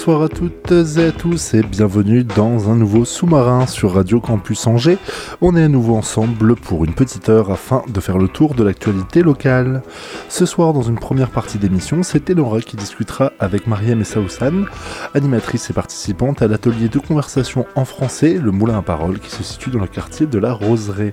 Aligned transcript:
Bonsoir 0.00 0.22
à 0.22 0.28
toutes 0.30 0.72
et 0.72 1.08
à 1.08 1.12
tous 1.12 1.52
et 1.52 1.62
bienvenue 1.62 2.24
dans 2.24 2.70
un 2.70 2.74
nouveau 2.74 3.04
sous-marin 3.04 3.66
sur 3.66 3.92
Radio 3.92 4.18
Campus 4.18 4.66
Angers. 4.66 4.96
On 5.42 5.54
est 5.54 5.64
à 5.64 5.68
nouveau 5.68 5.94
ensemble 5.94 6.56
pour 6.56 6.86
une 6.86 6.94
petite 6.94 7.28
heure 7.28 7.50
afin 7.50 7.82
de 7.86 8.00
faire 8.00 8.16
le 8.16 8.26
tour 8.26 8.54
de 8.54 8.64
l'actualité 8.64 9.20
locale. 9.22 9.82
Ce 10.30 10.46
soir, 10.46 10.72
dans 10.72 10.80
une 10.80 10.98
première 10.98 11.28
partie 11.28 11.58
d'émission, 11.58 12.02
c'est 12.02 12.30
Elora 12.30 12.62
qui 12.62 12.78
discutera 12.78 13.32
avec 13.38 13.66
Mariam 13.66 14.00
et 14.00 14.04
Saoussan, 14.04 14.64
animatrice 15.12 15.68
et 15.68 15.74
participante 15.74 16.40
à 16.40 16.48
l'atelier 16.48 16.88
de 16.88 16.98
conversation 16.98 17.66
en 17.74 17.84
français, 17.84 18.40
le 18.42 18.52
Moulin 18.52 18.78
à 18.78 18.82
Parole, 18.82 19.18
qui 19.18 19.30
se 19.30 19.42
situe 19.42 19.68
dans 19.68 19.80
le 19.80 19.86
quartier 19.86 20.24
de 20.24 20.38
la 20.38 20.54
Roseraie. 20.54 21.12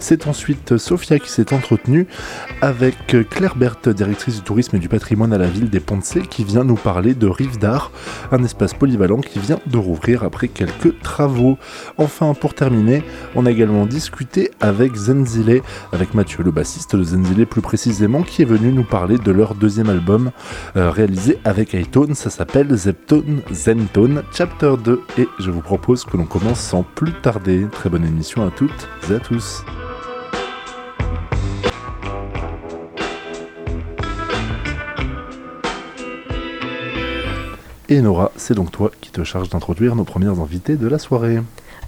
C'est 0.00 0.26
ensuite 0.26 0.78
Sophia 0.78 1.20
qui 1.20 1.30
s'est 1.30 1.54
entretenue 1.54 2.08
avec 2.60 2.96
Claire 3.30 3.54
Berthe, 3.54 3.88
directrice 3.88 4.34
du 4.34 4.42
tourisme 4.42 4.74
et 4.74 4.80
du 4.80 4.88
patrimoine 4.88 5.32
à 5.32 5.38
la 5.38 5.46
ville 5.46 5.70
des 5.70 5.78
Poncé, 5.78 6.22
qui 6.22 6.42
vient 6.42 6.64
nous 6.64 6.74
parler 6.74 7.14
de 7.14 7.28
Rive 7.28 7.58
d'Art, 7.58 7.92
un 8.32 8.42
espace 8.42 8.74
polyvalent 8.74 9.20
qui 9.20 9.38
vient 9.38 9.58
de 9.66 9.78
rouvrir 9.78 10.24
après 10.24 10.48
quelques 10.48 11.00
travaux. 11.00 11.58
Enfin, 11.98 12.34
pour 12.34 12.54
terminer, 12.54 13.02
on 13.34 13.46
a 13.46 13.50
également 13.50 13.86
discuté 13.86 14.50
avec 14.60 14.94
Zenzile, 14.94 15.62
avec 15.92 16.14
Mathieu, 16.14 16.42
le 16.42 16.50
bassiste 16.50 16.96
de 16.96 17.02
Zenzile 17.02 17.46
plus 17.46 17.60
précisément, 17.60 18.22
qui 18.22 18.42
est 18.42 18.46
venu 18.46 18.72
nous 18.72 18.84
parler 18.84 19.18
de 19.18 19.32
leur 19.32 19.54
deuxième 19.54 19.90
album 19.90 20.30
euh, 20.76 20.90
réalisé 20.90 21.38
avec 21.44 21.74
iTone. 21.74 22.14
Ça 22.14 22.30
s'appelle 22.30 22.74
Zeptone 22.74 23.42
Zentone 23.52 24.22
Chapter 24.32 24.74
2 24.82 25.02
et 25.18 25.28
je 25.38 25.50
vous 25.50 25.60
propose 25.60 26.04
que 26.04 26.16
l'on 26.16 26.26
commence 26.26 26.60
sans 26.60 26.82
plus 26.82 27.12
tarder. 27.12 27.66
Très 27.70 27.90
bonne 27.90 28.04
émission 28.04 28.46
à 28.46 28.50
toutes 28.50 28.88
et 29.10 29.14
à 29.14 29.18
tous. 29.20 29.64
Et 37.88 38.00
Nora, 38.00 38.32
c'est 38.36 38.54
donc 38.54 38.72
toi 38.72 38.90
qui 39.00 39.10
te 39.10 39.22
charge 39.22 39.48
d'introduire 39.48 39.94
nos 39.94 40.04
premières 40.04 40.40
invités 40.40 40.76
de 40.76 40.88
la 40.88 40.98
soirée. 40.98 41.40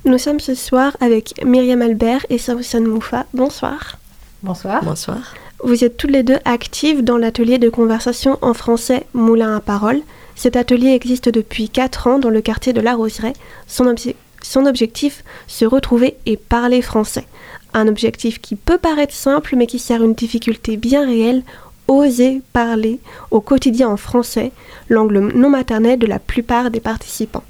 Nous 0.04 0.18
sommes 0.18 0.38
ce 0.40 0.54
soir 0.54 0.96
avec 1.00 1.44
Myriam 1.44 1.82
Albert 1.82 2.24
et 2.30 2.38
Saoussane 2.38 2.86
Moufa. 2.86 3.26
Bonsoir. 3.34 3.98
Bonsoir. 4.42 4.84
Bonsoir. 4.84 5.34
Vous 5.64 5.82
êtes 5.82 5.96
toutes 5.96 6.12
les 6.12 6.22
deux 6.22 6.38
actives 6.44 7.02
dans 7.02 7.16
l'atelier 7.18 7.58
de 7.58 7.68
conversation 7.68 8.38
en 8.42 8.54
français 8.54 9.06
Moulin 9.12 9.56
à 9.56 9.60
parole. 9.60 10.00
Cet 10.36 10.54
atelier 10.54 10.90
existe 10.90 11.28
depuis 11.28 11.68
4 11.68 12.06
ans 12.06 12.18
dans 12.20 12.30
le 12.30 12.40
quartier 12.40 12.72
de 12.72 12.80
La 12.80 12.94
Roseraie. 12.94 13.32
Son, 13.66 13.86
obje- 13.86 14.14
son 14.40 14.66
objectif, 14.66 15.24
se 15.48 15.64
retrouver 15.64 16.14
et 16.26 16.36
parler 16.36 16.80
français. 16.80 17.26
Un 17.74 17.88
objectif 17.88 18.40
qui 18.40 18.54
peut 18.54 18.78
paraître 18.78 19.12
simple 19.12 19.56
mais 19.56 19.66
qui 19.66 19.80
sert 19.80 20.04
une 20.04 20.14
difficulté 20.14 20.76
bien 20.76 21.04
réelle 21.04 21.42
oser 21.88 22.42
parler 22.52 23.00
au 23.30 23.40
quotidien 23.40 23.88
en 23.88 23.96
français, 23.96 24.52
l'angle 24.88 25.18
non 25.34 25.50
maternel 25.50 25.98
de 25.98 26.06
la 26.06 26.18
plupart 26.18 26.70
des 26.70 26.80
participants. 26.80 27.44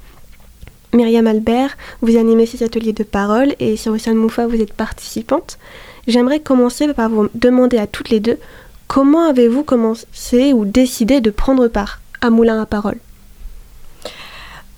Myriam 0.93 1.27
Albert, 1.27 1.77
vous 2.01 2.17
animez 2.17 2.47
ces 2.47 2.63
ateliers 2.63 2.93
de 2.93 3.03
parole 3.03 3.53
et 3.59 3.77
Saoussane 3.77 4.15
Moufa, 4.15 4.47
vous 4.47 4.59
êtes 4.59 4.73
participante. 4.73 5.59
J'aimerais 6.07 6.39
commencer 6.39 6.91
par 6.93 7.09
vous 7.09 7.29
demander 7.35 7.77
à 7.77 7.85
toutes 7.85 8.09
les 8.09 8.19
deux 8.19 8.39
comment 8.87 9.29
avez-vous 9.29 9.63
commencé 9.63 10.51
ou 10.53 10.65
décidé 10.65 11.21
de 11.21 11.29
prendre 11.29 11.67
part 11.67 12.01
à 12.21 12.31
Moulin 12.31 12.59
à 12.59 12.65
parole? 12.65 12.97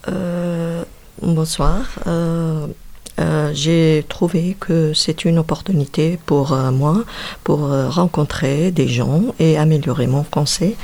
Euh, 0.10 0.84
bonsoir. 1.22 1.86
Euh, 2.08 2.68
euh, 3.20 3.52
J'ai 3.54 4.06
trouvé 4.10 4.56
que 4.60 4.94
c'est 4.94 5.26
une 5.26 5.38
opportunité 5.40 6.18
pour 6.26 6.54
euh, 6.54 6.72
moi 6.72 7.04
pour 7.44 7.66
euh, 7.72 7.90
rencontrer 7.90 8.72
des 8.72 8.88
gens 8.88 9.22
et 9.40 9.58
améliorer 9.58 10.08
mon 10.08 10.24
français 10.24 10.76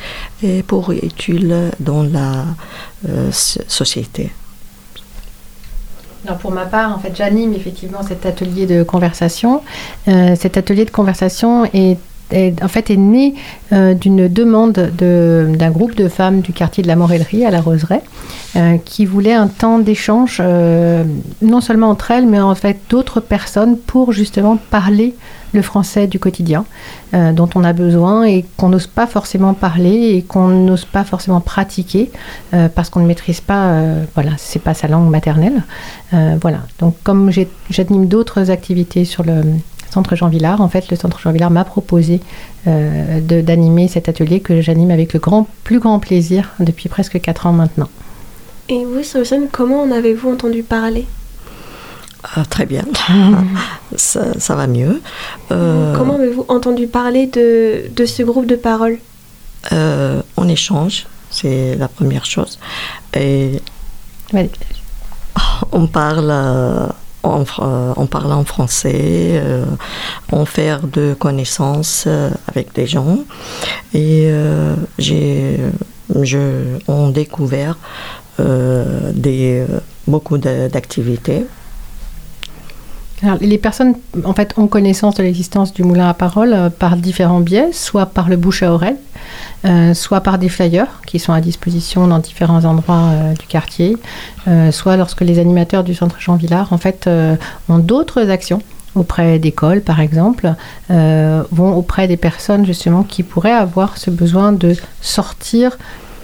et 0.44 0.64
pour 0.64 0.92
utile 0.92 1.72
dans 1.80 2.04
la 2.04 2.46
so- 3.32 3.62
société. 3.68 4.32
Pour 6.42 6.52
ma 6.52 6.66
part, 6.66 6.94
en 6.94 7.00
fait, 7.00 7.16
j'anime 7.16 7.54
effectivement 7.54 8.04
cet 8.04 8.26
atelier 8.26 8.66
de 8.66 8.84
conversation. 8.84 9.62
Cet 10.06 10.58
atelier 10.58 10.84
de 10.84 10.90
conversation 10.92 11.64
est, 11.66 11.98
est- 12.32 12.62
en 12.64 12.68
fait 12.68 12.90
est 12.90 12.98
né 12.98 13.36
euh, 13.74 13.94
d'une 13.94 14.28
demande 14.28 14.92
de- 14.98 15.48
d'un 15.58 15.72
groupe 15.72 15.96
de 15.96 16.08
femmes 16.08 16.42
du 16.42 16.54
quartier 16.54 16.84
de 16.84 16.88
la 16.88 16.96
Morellerie 16.96 17.46
à 17.46 17.52
la 17.52 17.62
Roseraie 17.62 18.02
euh, 18.56 18.78
qui 18.84 19.06
voulaient 19.06 19.34
un 19.34 19.48
temps 19.48 19.80
d'échange 19.80 20.40
euh, 20.42 21.04
non 21.42 21.62
seulement 21.62 21.90
entre 21.90 22.12
elles 22.12 22.26
mais 22.28 22.40
en 22.40 22.56
fait 22.56 22.78
d'autres 22.90 23.20
personnes 23.20 23.78
pour 23.78 24.12
justement 24.12 24.58
parler 24.70 25.16
le 25.54 25.62
français 25.62 26.08
du 26.08 26.20
quotidien 26.20 26.66
dont 27.14 27.50
on 27.56 27.64
a 27.64 27.72
besoin 27.72 28.26
et 28.26 28.44
qu'on 28.58 28.68
n'ose 28.68 28.86
pas 28.86 29.08
forcément 29.08 29.54
parler 29.54 30.16
et 30.18 30.22
qu'on 30.22 30.50
n'ose 30.50 30.84
pas 30.84 31.06
forcément 31.06 31.40
pratiquer 31.40 32.12
parce 32.76 32.90
qu'on 32.90 33.00
ne 33.00 33.08
maîtrise 33.08 33.40
pas, 33.40 33.82
voilà, 34.14 34.32
c'est 34.38 34.62
pas 34.62 34.74
sa 34.74 34.90
langue 34.90 35.10
maternelle. 35.10 35.64
Voilà. 36.12 36.60
Donc, 36.80 36.96
comme 37.04 37.32
j'anime 37.70 38.08
d'autres 38.08 38.52
activités 38.52 39.06
sur 39.06 39.24
le 39.24 39.42
centre 39.98 40.16
Jean 40.16 40.30
Villard, 40.30 40.62
en 40.62 40.70
fait, 40.70 40.90
le 40.92 40.96
centre 40.98 41.20
Jean 41.20 41.32
Villard 41.32 41.52
m'a 41.52 41.64
proposé 41.66 42.22
euh, 42.68 43.20
de- 43.22 43.42
d'animer 43.42 43.88
cet 43.88 44.08
atelier 44.10 44.40
que 44.42 44.62
j'anime 44.62 44.92
avec 44.92 45.14
le 45.14 45.20
grand, 45.20 45.48
plus 45.64 45.80
grand 45.80 46.00
plaisir 46.00 46.42
depuis 46.60 46.88
presque 46.90 47.20
4 47.20 47.48
ans 47.48 47.54
maintenant. 47.54 47.90
Et 48.70 48.84
vous, 48.86 49.02
Saoussane, 49.04 49.48
comment 49.52 49.82
en 49.82 49.92
avez-vous 49.92 50.30
entendu 50.32 50.62
parler? 50.64 51.06
Ah, 52.36 52.44
très 52.46 52.66
bien, 52.66 52.84
ça, 53.96 54.22
ça 54.40 54.56
va 54.56 54.68
mieux. 54.68 55.02
Euh, 55.52 55.96
Comment 55.96 56.16
avez-vous 56.16 56.46
entendu 56.50 56.86
parler 56.88 57.26
de, 57.28 57.84
de 57.96 58.06
ce 58.06 58.22
groupe 58.24 58.46
de 58.48 58.56
parole? 58.56 58.98
Euh, 59.72 60.22
on 60.36 60.48
échange, 60.50 61.06
c'est 61.32 61.76
la 61.76 61.88
première 61.88 62.26
chose. 62.26 62.60
Et 63.16 63.62
on 65.72 65.88
parle, 65.88 66.32
euh, 67.26 67.94
en, 67.96 68.06
en 68.32 68.46
français, 68.46 69.32
euh, 69.34 69.66
on 70.32 70.46
fait 70.46 70.78
de 70.92 71.14
connaissances 71.14 72.06
euh, 72.08 72.30
avec 72.48 72.74
des 72.74 72.88
gens. 72.88 73.20
Et 73.94 74.32
j'ai, 74.98 75.58
découvert 77.10 77.78
beaucoup 80.08 80.38
d'activités. 80.38 81.46
Les 83.42 83.58
personnes, 83.58 83.96
en 84.26 84.34
fait, 84.34 84.54
ont 84.58 84.68
connaissance 84.68 85.16
de 85.16 85.24
l'existence 85.24 85.74
du 85.74 85.84
moulin 85.84 86.08
à 86.08 86.14
parole 86.14 86.54
euh, 86.54 86.70
par 86.70 86.98
différents 86.98 87.40
biais, 87.40 87.70
soit 87.72 88.06
par 88.06 88.30
le 88.30 88.38
bouche 88.38 88.62
à 88.62 88.72
oreille, 88.72 88.96
euh, 89.66 89.96
soit 89.96 90.22
par 90.22 90.38
des 90.38 90.50
flyers 90.50 91.02
qui 91.08 91.18
sont 91.18 91.34
à 91.34 91.42
disposition 91.42 92.08
dans 92.08 92.20
différents 92.20 92.64
endroits 92.64 93.10
euh, 93.10 93.34
du 93.34 93.48
quartier, 93.48 93.98
soit 94.72 94.96
lorsque 94.96 95.22
les 95.22 95.40
animateurs 95.40 95.84
du 95.84 95.94
centre 95.94 96.18
Jean 96.20 96.36
Villard, 96.36 96.72
en 96.72 96.78
fait, 96.78 97.10
ont 97.68 97.80
d'autres 97.80 98.30
actions 98.30 98.62
auprès 98.96 99.40
d'écoles, 99.40 99.82
par 99.82 100.00
exemple, 100.00 100.54
vont 100.90 101.76
auprès 101.76 102.08
des 102.08 102.16
personnes 102.16 102.66
justement 102.66 103.04
qui 103.04 103.24
pourraient 103.24 103.52
avoir 103.52 103.98
ce 103.98 104.10
besoin 104.10 104.54
de 104.54 104.74
sortir 105.02 105.78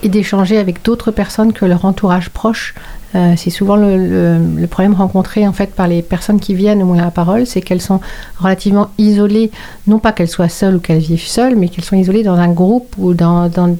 et 0.03 0.09
d'échanger 0.09 0.57
avec 0.57 0.83
d'autres 0.85 1.11
personnes 1.11 1.51
que 1.51 1.65
leur 1.65 1.83
entourage 1.83 2.29
proche 2.29 2.73
euh, 3.15 3.33
c'est 3.37 3.49
souvent 3.49 3.75
le, 3.75 4.65
problème 4.67 4.93
rencontré 4.93 5.47
en 5.47 5.53
fait 5.53 5.73
par 5.75 5.87
les 5.87 6.01
personnes 6.01 6.39
qui 6.39 6.55
viennent 6.55 6.81
au 6.81 6.85
Moulin 6.85 7.07
à 7.07 7.11
Parole, 7.11 7.45
c'est 7.45 7.61
qu'elles 7.61 7.81
sont 7.81 7.99
relativement 8.39 8.89
isolées, 8.97 9.51
non 9.85 9.99
pas 9.99 10.11
qu'elles 10.11 10.29
soient 10.29 10.49
seules 10.49 10.75
ou 10.75 10.79
qu'elles 10.79 10.99
vivent 10.99 11.27
seules, 11.27 11.55
mais 11.55 11.69
qu'elles 11.69 11.83
sont 11.83 11.95
isolées 11.95 12.23
dans 12.23 12.35
un 12.35 12.47
groupe 12.49 12.95
ou 12.97 13.13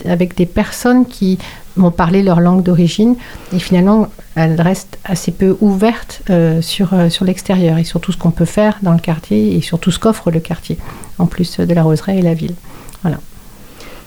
avec 0.06 0.36
des 0.36 0.46
personnes 0.46 1.06
qui 1.06 1.40
vont 1.76 1.90
parler 1.90 2.22
leur 2.22 2.40
langue 2.40 2.62
d'origine. 2.62 3.16
Et 3.54 3.60
finalement 3.60 4.08
elles 4.36 4.62
restent 4.62 5.00
assez 5.04 5.32
peu 5.32 5.58
ouvertes 5.62 6.22
euh, 6.30 6.62
sur, 6.62 6.94
euh, 6.94 7.10
sur 7.10 7.26
l'extérieur. 7.26 7.80
Et 7.80 7.84
sur 7.84 8.00
tout 8.00 8.12
ce 8.12 8.18
qu'on 8.18 8.32
peut 8.32 8.46
faire 8.46 8.78
dans 8.84 8.94
le 8.94 9.00
quartier 9.00 9.56
et 9.56 9.62
sur 9.62 9.80
tout 9.80 9.90
ce 9.90 9.98
qu'offre 9.98 10.30
le 10.30 10.40
quartier, 10.40 10.78
en 11.18 11.26
plus 11.26 11.60
de 11.60 11.74
la 11.74 11.82
roseraie 11.82 12.20
et 12.20 12.22
la 12.22 12.34
ville. 12.34 12.56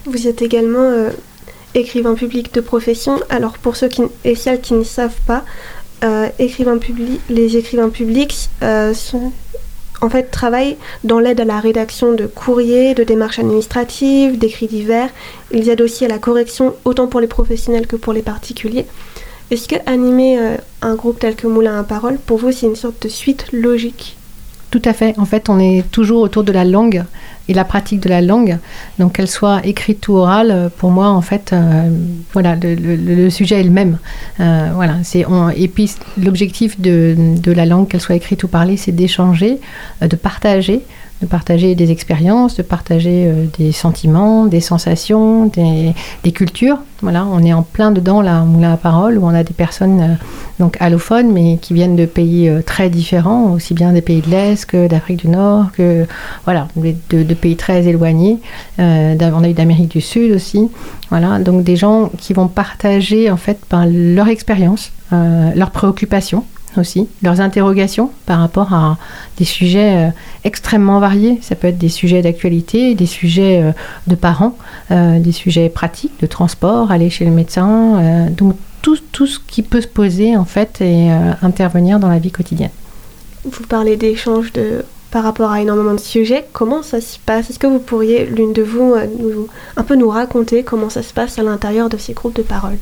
Vous 0.06 0.28
êtes 0.28 0.40
également 0.40 0.88
écrivain 1.76 2.14
public 2.14 2.52
de 2.52 2.60
profession. 2.60 3.20
Alors 3.30 3.58
pour 3.58 3.76
ceux 3.76 3.88
qui, 3.88 4.02
et 4.24 4.34
celles 4.34 4.60
qui 4.60 4.74
ne 4.74 4.84
savent 4.84 5.20
pas, 5.26 5.44
euh, 6.04 6.28
écrivain 6.38 6.78
les 7.30 7.56
écrivains 7.56 7.88
publics 7.88 8.50
euh, 8.62 8.92
en 10.02 10.10
fait, 10.10 10.30
travaillent 10.30 10.76
dans 11.04 11.20
l'aide 11.20 11.40
à 11.40 11.44
la 11.44 11.58
rédaction 11.58 12.12
de 12.12 12.26
courriers, 12.26 12.94
de 12.94 13.02
démarches 13.02 13.38
administratives, 13.38 14.38
d'écrits 14.38 14.66
divers. 14.66 15.08
Ils 15.52 15.68
aident 15.70 15.80
aussi 15.80 16.04
à 16.04 16.08
la 16.08 16.18
correction, 16.18 16.74
autant 16.84 17.06
pour 17.06 17.20
les 17.20 17.26
professionnels 17.26 17.86
que 17.86 17.96
pour 17.96 18.12
les 18.12 18.22
particuliers. 18.22 18.86
Est-ce 19.50 19.68
que 19.68 19.76
animer 19.86 20.38
euh, 20.38 20.56
un 20.82 20.96
groupe 20.96 21.18
tel 21.20 21.34
que 21.34 21.46
Moulin 21.46 21.78
à 21.78 21.84
Parole, 21.84 22.18
pour 22.18 22.38
vous, 22.38 22.52
c'est 22.52 22.66
une 22.66 22.76
sorte 22.76 23.02
de 23.02 23.08
suite 23.08 23.46
logique? 23.52 24.16
Tout 24.70 24.82
à 24.84 24.92
fait. 24.92 25.18
En 25.18 25.24
fait, 25.24 25.48
on 25.48 25.58
est 25.58 25.84
toujours 25.90 26.20
autour 26.20 26.44
de 26.44 26.52
la 26.52 26.64
langue 26.64 27.04
et 27.48 27.54
la 27.54 27.64
pratique 27.64 28.00
de 28.00 28.08
la 28.08 28.20
langue. 28.20 28.58
Donc, 28.98 29.14
qu'elle 29.14 29.28
soit 29.28 29.64
écrite 29.64 30.08
ou 30.08 30.14
orale, 30.14 30.70
pour 30.76 30.90
moi, 30.90 31.08
en 31.08 31.22
fait, 31.22 31.52
euh, 31.52 31.90
voilà, 32.32 32.56
le, 32.60 33.30
sujet 33.30 33.60
est 33.60 33.64
le 33.64 33.70
même. 33.70 33.98
Euh, 34.40 34.70
voilà, 34.74 34.96
c'est 35.02 35.24
et 35.56 35.68
puis 35.68 35.90
l'objectif 36.22 36.80
de, 36.80 37.14
de 37.16 37.52
la 37.52 37.66
langue, 37.66 37.88
qu'elle 37.88 38.00
soit 38.00 38.14
écrite 38.14 38.42
ou 38.44 38.48
parlée, 38.48 38.76
c'est 38.76 38.92
d'échanger, 38.92 39.58
euh, 40.02 40.08
de 40.08 40.16
partager, 40.16 40.82
de 41.22 41.26
partager 41.26 41.74
des 41.74 41.90
expériences, 41.90 42.56
de 42.56 42.62
partager 42.62 43.26
euh, 43.26 43.46
des 43.58 43.72
sentiments, 43.72 44.44
des 44.44 44.60
sensations, 44.60 45.46
des, 45.46 45.94
cultures. 46.32 46.78
Voilà, 47.00 47.24
on 47.24 47.42
est 47.42 47.52
en 47.52 47.62
plein 47.62 47.90
dedans 47.90 48.20
là, 48.20 48.42
Moulin 48.42 48.74
à 48.74 48.76
Parole, 48.76 49.16
où 49.16 49.24
on 49.24 49.34
a 49.34 49.42
des 49.42 49.54
personnes 49.54 50.00
euh, 50.00 50.14
donc 50.58 50.76
allophones, 50.80 51.32
mais 51.32 51.56
qui 51.56 51.72
viennent 51.72 51.96
de 51.96 52.04
pays 52.04 52.48
euh, 52.48 52.60
très 52.60 52.90
différents, 52.90 53.52
aussi 53.52 53.72
bien 53.72 53.92
des 53.92 54.02
pays 54.02 54.20
de 54.20 54.30
l'Est 54.30 54.66
que 54.66 54.88
d'Afrique 54.88 55.18
du 55.18 55.28
Nord, 55.28 55.72
que 55.72 56.06
voilà, 56.44 56.68
de, 56.76 57.34
pays 57.34 57.56
très 57.56 57.86
éloignés. 57.86 58.38
On 58.78 58.82
a 58.82 59.48
eu 59.48 59.54
d'Amérique 59.54 59.92
du 59.92 60.00
Sud 60.00 60.32
aussi. 60.32 60.68
Voilà, 61.10 61.38
donc 61.38 61.62
des 61.62 61.76
gens 61.76 62.10
qui 62.18 62.34
vont 62.34 62.48
partager 62.48 63.30
en 63.30 63.36
fait 63.36 63.58
ben, 63.70 63.86
leur 63.86 64.28
expérience, 64.28 64.92
leurs 65.12 65.70
préoccupations 65.70 66.44
aussi, 66.78 67.08
leurs 67.22 67.40
interrogations 67.40 68.10
par 68.26 68.40
rapport 68.40 68.72
à 68.72 68.98
des 69.38 69.44
sujets 69.44 69.96
euh, 69.96 70.10
extrêmement 70.44 71.00
variés. 71.00 71.38
Ça 71.42 71.54
peut 71.54 71.68
être 71.68 71.78
des 71.78 71.88
sujets 71.88 72.22
d'actualité, 72.22 72.94
des 72.94 73.06
sujets 73.06 73.62
euh, 73.62 73.72
de 74.06 74.14
parents, 74.14 74.56
euh, 74.90 75.18
des 75.18 75.32
sujets 75.32 75.68
pratiques, 75.68 76.18
de 76.20 76.26
transport, 76.26 76.90
aller 76.90 77.10
chez 77.10 77.24
le 77.24 77.30
médecin, 77.30 78.26
donc 78.30 78.56
tout, 78.82 78.98
tout 79.12 79.26
ce 79.26 79.38
qui 79.38 79.62
peut 79.62 79.80
se 79.80 79.88
poser 79.88 80.36
en 80.36 80.44
fait 80.44 80.80
et 80.80 81.10
intervenir 81.42 81.98
dans 81.98 82.08
la 82.08 82.18
vie 82.18 82.30
quotidienne. 82.30 82.70
Vous 83.44 83.64
parlez 83.68 83.96
d'échanges 83.96 84.52
de 84.52 84.84
par 85.10 85.22
rapport 85.22 85.52
à 85.52 85.60
énormément 85.60 85.94
de 85.94 86.00
sujets. 86.00 86.44
Comment 86.52 86.82
ça 86.82 87.00
se 87.00 87.18
passe? 87.18 87.48
Est-ce 87.48 87.58
que 87.58 87.66
vous 87.66 87.78
pourriez, 87.78 88.26
l'une 88.26 88.52
de 88.52 88.62
vous, 88.62 88.94
nous, 89.18 89.46
un 89.76 89.82
peu 89.82 89.94
nous 89.94 90.10
raconter 90.10 90.62
comment 90.62 90.90
ça 90.90 91.02
se 91.02 91.14
passe 91.14 91.38
à 91.38 91.42
l'intérieur 91.42 91.88
de 91.88 91.96
ces 91.96 92.12
groupes 92.12 92.36
de 92.36 92.42
parole? 92.42 92.78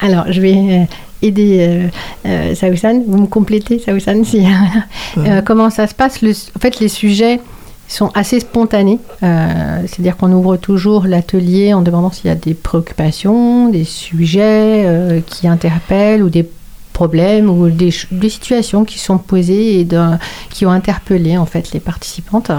Alors, 0.00 0.30
je 0.32 0.40
vais 0.40 0.54
euh, 0.56 0.84
aider 1.22 1.58
euh, 1.60 1.88
euh, 2.26 2.54
Saoussane. 2.54 3.02
Vous 3.06 3.18
me 3.18 3.26
complétez, 3.26 3.78
Saoussane, 3.78 4.24
si, 4.24 4.44
Euh, 5.18 5.42
comment 5.42 5.70
ça 5.70 5.86
se 5.86 5.94
passe? 5.94 6.22
Le- 6.22 6.32
En 6.56 6.58
fait, 6.60 6.78
les 6.80 6.88
sujets 6.88 7.40
sont 7.88 8.10
assez 8.14 8.38
spontanés. 8.40 8.98
Euh, 9.22 9.82
C'est-à-dire 9.86 10.16
qu'on 10.16 10.32
ouvre 10.32 10.56
toujours 10.56 11.04
l'atelier 11.06 11.74
en 11.74 11.82
demandant 11.82 12.10
s'il 12.12 12.26
y 12.26 12.30
a 12.30 12.36
des 12.36 12.54
préoccupations, 12.54 13.68
des 13.68 13.84
sujets 13.84 14.84
euh, 14.86 15.20
qui 15.26 15.48
interpellent 15.48 16.22
ou 16.22 16.30
des 16.30 16.48
problèmes 16.92 17.48
ou 17.50 17.68
des, 17.70 17.90
situations 17.90 18.84
qui 18.84 18.98
sont 18.98 19.18
posées 19.18 19.80
et 19.80 19.84
de- 19.84 20.16
qui 20.50 20.66
ont 20.66 20.70
interpellé 20.70 21.36
en 21.38 21.46
fait 21.46 21.72
les 21.72 21.80
participantes. 21.80 22.52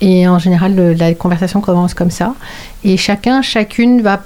Et 0.00 0.28
en 0.28 0.38
général, 0.38 0.74
le- 0.76 0.92
la 0.92 1.12
conversation 1.14 1.60
commence 1.60 1.94
comme 1.94 2.10
ça. 2.10 2.34
Et 2.84 2.96
chacun, 2.96 3.42
chacune 3.42 4.00
va 4.02 4.22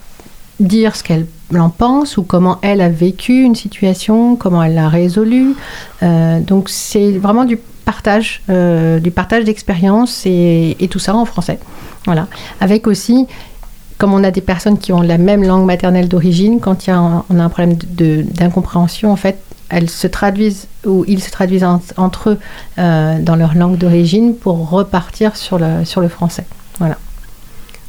dire 0.61 0.94
ce 0.97 1.03
qu'elle 1.03 1.26
en 1.60 1.70
pense 1.70 2.16
ou 2.16 2.22
comment 2.22 2.58
elle 2.62 2.81
a 2.81 2.88
vécu 2.88 3.43
une 3.43 3.54
situation, 3.54 4.37
comment 4.37 4.62
elle 4.62 4.75
l'a 4.75 4.88
résolue. 4.88 5.54
Euh, 6.02 6.40
donc 6.40 6.69
c'est 6.69 7.12
vraiment 7.12 7.44
du 7.44 7.58
partage, 7.84 8.43
euh, 8.50 8.99
du 9.00 9.10
partage 9.10 9.44
d'expérience 9.44 10.22
et, 10.26 10.76
tout 10.90 10.99
ça 10.99 11.14
en 11.14 11.25
français. 11.25 11.58
Voilà. 12.06 12.26
Avec 12.60 12.87
aussi, 12.87 13.26
comme 13.99 14.12
on 14.14 14.25
a 14.25 14.31
des 14.31 14.40
personnes 14.40 14.78
qui 14.78 14.93
ont 14.93 15.00
la 15.02 15.19
même 15.19 15.43
langue 15.44 15.64
maternelle 15.64 16.08
d'origine, 16.08 16.60
quand 16.60 16.87
y 16.87 16.90
a 16.90 17.00
on 17.28 17.38
a 17.38 17.43
un 17.44 17.49
problème 17.49 17.76
d'incompréhension, 17.76 19.12
en 19.12 19.16
fait, 19.16 19.38
elles 19.69 19.88
se 19.90 20.06
traduisent 20.06 20.66
ou 20.84 21.04
ils 21.08 21.22
se 21.22 21.31
traduisent 21.31 21.64
en- 21.64 21.81
entre 21.96 22.31
eux 22.31 22.38
euh, 22.78 23.19
dans 23.20 23.37
leur 23.37 23.54
langue 23.54 23.78
d'origine 23.78 24.34
pour 24.37 24.69
repartir 24.70 25.37
sur 25.37 25.58
le, 25.58 25.84
sur 25.84 26.00
le 26.00 26.08
français. 26.08 26.44
Voilà. 26.78 26.99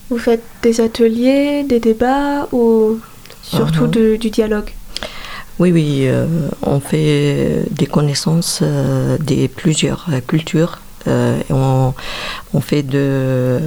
Vous 0.10 0.18
faites 0.18 0.44
des 0.62 0.80
ateliers, 0.80 1.64
des 1.64 1.80
débats 1.80 2.48
ou 2.52 3.00
surtout 3.44 3.88
de- 3.88 4.16
du 4.16 4.30
dialogue 4.30 4.72
Oui, 5.60 5.72
oui, 5.72 6.04
euh, 6.08 6.26
on 6.64 6.80
fait 6.80 7.64
des 7.70 7.86
connaissances 7.86 8.60
euh, 8.64 9.18
des 9.20 9.48
plusieurs 9.48 10.08
cultures. 10.28 10.80
euh, 11.08 11.38
et 11.50 11.54
on, 11.54 11.94
on 12.54 12.62
fait 12.62 12.82
de, 12.82 13.60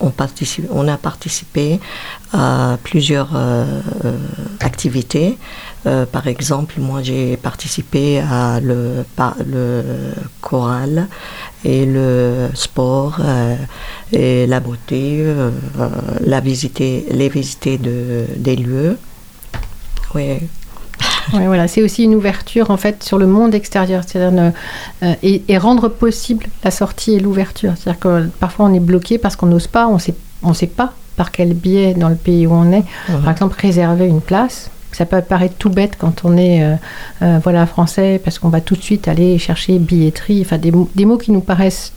on 0.00 0.10
participe, 0.10 0.66
on 0.70 0.88
a 0.88 0.96
participé 0.96 1.78
à 2.32 2.76
plusieurs 2.82 3.30
euh, 3.36 3.64
euh, 4.04 4.16
activités. 4.58 5.38
Euh, 5.86 6.04
par 6.04 6.26
exemple, 6.26 6.74
moi 6.78 7.00
j'ai 7.02 7.36
participé 7.38 8.18
à 8.20 8.60
le, 8.60 9.04
le 9.46 9.82
choral 10.42 11.06
et 11.64 11.86
le 11.86 12.48
sport 12.54 13.16
euh, 13.20 13.56
et 14.12 14.46
la 14.46 14.60
beauté, 14.60 15.20
euh, 15.20 15.50
la 16.20 16.40
visiter, 16.40 17.06
les 17.10 17.30
visiter 17.30 17.78
de, 17.78 18.26
des 18.36 18.56
lieux. 18.56 18.98
Oui. 20.14 20.38
Ouais, 21.32 21.46
voilà, 21.46 21.68
c'est 21.68 21.82
aussi 21.82 22.04
une 22.04 22.14
ouverture 22.14 22.70
en 22.70 22.76
fait 22.76 23.02
sur 23.04 23.16
le 23.16 23.26
monde 23.26 23.54
extérieur, 23.54 24.02
c'est-à-dire 24.06 24.32
ne- 24.32 24.50
euh, 25.04 25.14
et, 25.22 25.42
et 25.48 25.58
rendre 25.58 25.88
possible 25.88 26.46
la 26.64 26.70
sortie 26.70 27.12
et 27.14 27.20
l'ouverture. 27.20 27.72
C'est-à-dire 27.76 28.00
que 28.00 28.26
parfois 28.40 28.66
on 28.66 28.74
est 28.74 28.80
bloqué 28.80 29.16
parce 29.16 29.36
qu'on 29.36 29.46
n'ose 29.46 29.66
pas, 29.68 29.86
on 29.86 29.98
sait, 29.98 30.14
on 30.42 30.54
sait 30.54 30.66
pas 30.66 30.92
par 31.16 31.30
quel 31.30 31.54
biais 31.54 31.94
dans 31.94 32.08
le 32.08 32.16
pays 32.16 32.46
où 32.46 32.52
on 32.52 32.72
est. 32.72 32.84
Par 33.22 33.30
exemple, 33.30 33.56
réserver 33.60 34.06
une 34.06 34.20
place. 34.22 34.70
Ça 34.92 35.06
peut 35.06 35.20
paraître 35.22 35.54
tout 35.56 35.70
bête 35.70 35.92
quand 35.98 36.24
on 36.24 36.36
est 36.36 36.62
euh, 36.64 36.74
euh, 37.22 37.38
voilà 37.42 37.64
français 37.66 38.20
parce 38.22 38.38
qu'on 38.38 38.48
va 38.48 38.60
tout 38.60 38.74
de 38.74 38.82
suite 38.82 39.06
aller 39.08 39.38
chercher 39.38 39.78
billetterie, 39.78 40.46
des, 40.60 41.04
mots- 41.04 41.16
qui 41.18 41.30
nous 41.30 41.40
paraissent 41.40 41.92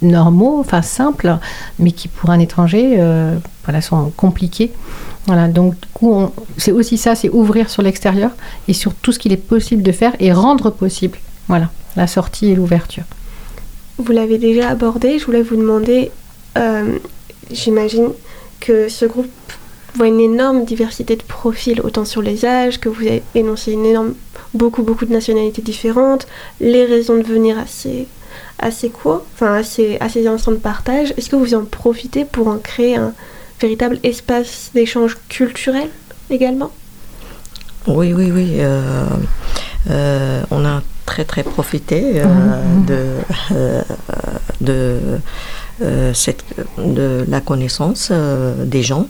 normaux, 0.00 0.58
enfin 0.58 0.82
simples, 0.82 1.36
mais 1.78 1.92
qui 1.92 2.08
pour 2.08 2.30
un 2.30 2.38
étranger 2.40 2.96
euh, 2.98 3.36
voilà, 3.64 3.80
sont 3.80 4.10
compliqués. 4.16 4.72
Voilà, 5.26 5.46
donc 5.46 5.74
c'est 6.56 6.72
aussi 6.72 6.98
ça, 6.98 7.14
c'est 7.14 7.28
ouvrir 7.28 7.70
sur 7.70 7.82
l'extérieur 7.82 8.30
et 8.66 8.72
sur 8.72 8.94
tout 8.94 9.12
ce 9.12 9.18
qu'il 9.18 9.32
est 9.32 9.36
possible 9.36 9.82
de 9.82 9.92
faire 9.92 10.14
et 10.18 10.32
rendre 10.32 10.70
possible. 10.70 11.18
Voilà, 11.48 11.70
la 11.96 12.06
sortie 12.06 12.48
et 12.50 12.54
l'ouverture. 12.56 13.04
Vous 13.98 14.10
l'avez 14.10 14.38
déjà 14.38 14.70
abordé, 14.70 15.18
je 15.20 15.26
voulais 15.26 15.42
vous 15.42 15.54
demander, 15.56 16.10
j'imagine 17.52 18.08
que 18.58 18.88
ce 18.88 19.04
groupe 19.04 19.30
voit 19.94 20.08
une 20.08 20.20
énorme 20.20 20.64
diversité 20.64 21.16
de 21.16 21.22
profils, 21.22 21.80
autant 21.82 22.04
sur 22.04 22.22
les 22.22 22.44
âges, 22.44 22.78
que 22.80 22.88
vous 22.88 23.02
avez 23.06 23.22
énoncé 23.34 23.72
une 23.72 23.84
énorme, 23.86 24.14
beaucoup, 24.54 24.82
beaucoup 24.82 25.04
de 25.06 25.12
nationalités 25.12 25.62
différentes, 25.62 26.26
les 26.60 26.84
raisons 26.84 27.16
de 27.18 27.22
venir 27.22 27.58
assez, 27.58 28.06
assez 28.58 28.90
court, 28.90 29.24
enfin 29.34 29.54
assez, 29.54 29.96
assez 30.00 30.26
instants 30.26 30.52
de 30.52 30.56
partage. 30.56 31.12
Est-ce 31.16 31.28
que 31.30 31.36
vous 31.36 31.54
en 31.54 31.64
profitez 31.64 32.24
pour 32.24 32.48
en 32.48 32.58
créer 32.58 32.96
un 32.96 33.12
véritable 33.60 33.98
espace 34.02 34.70
d'échange 34.74 35.16
culturel 35.28 35.88
également? 36.30 36.70
Oui, 37.86 38.12
oui, 38.12 38.30
oui. 38.32 38.54
euh, 38.58 39.04
euh, 39.90 40.42
on 40.50 40.64
a 40.64 40.82
très 41.04 41.24
très 41.24 41.42
profité 41.42 42.20
euh, 42.20 42.24
Mhm. 42.24 42.86
de, 42.86 43.00
de, 44.60 44.98
cette, 46.12 46.44
de 46.78 47.24
la 47.28 47.40
connaissance 47.40 48.08
euh, 48.10 48.64
des 48.64 48.82
gens 48.82 49.06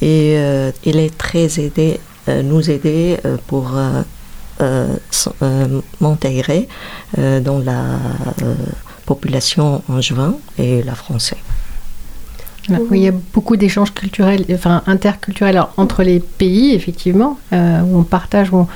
et 0.00 0.34
euh, 0.36 0.70
il 0.84 0.98
est 0.98 1.16
très 1.16 1.58
aidé, 1.58 2.00
euh, 2.28 2.42
nous 2.42 2.70
aider 2.70 3.18
euh, 3.24 3.36
pour 3.46 3.76
euh, 3.76 4.02
euh, 4.60 4.86
euh, 5.42 5.80
m'intégrer 6.00 6.68
euh, 7.18 7.40
dans 7.40 7.58
la 7.58 7.82
euh, 8.42 8.54
population 9.04 9.82
juin 10.00 10.36
et 10.58 10.82
la 10.82 10.94
français. 10.94 11.36
Voilà. 12.68 12.82
Oui, 12.90 13.00
il 13.00 13.04
y 13.04 13.08
a 13.08 13.14
beaucoup 13.32 13.56
d'échanges 13.56 13.92
culturels, 13.94 14.44
enfin 14.52 14.82
interculturels 14.86 15.62
entre 15.76 16.02
les 16.02 16.20
pays, 16.20 16.74
effectivement, 16.74 17.38
euh, 17.52 17.80
où 17.82 17.98
on 17.98 18.02
partage, 18.02 18.52
où 18.52 18.66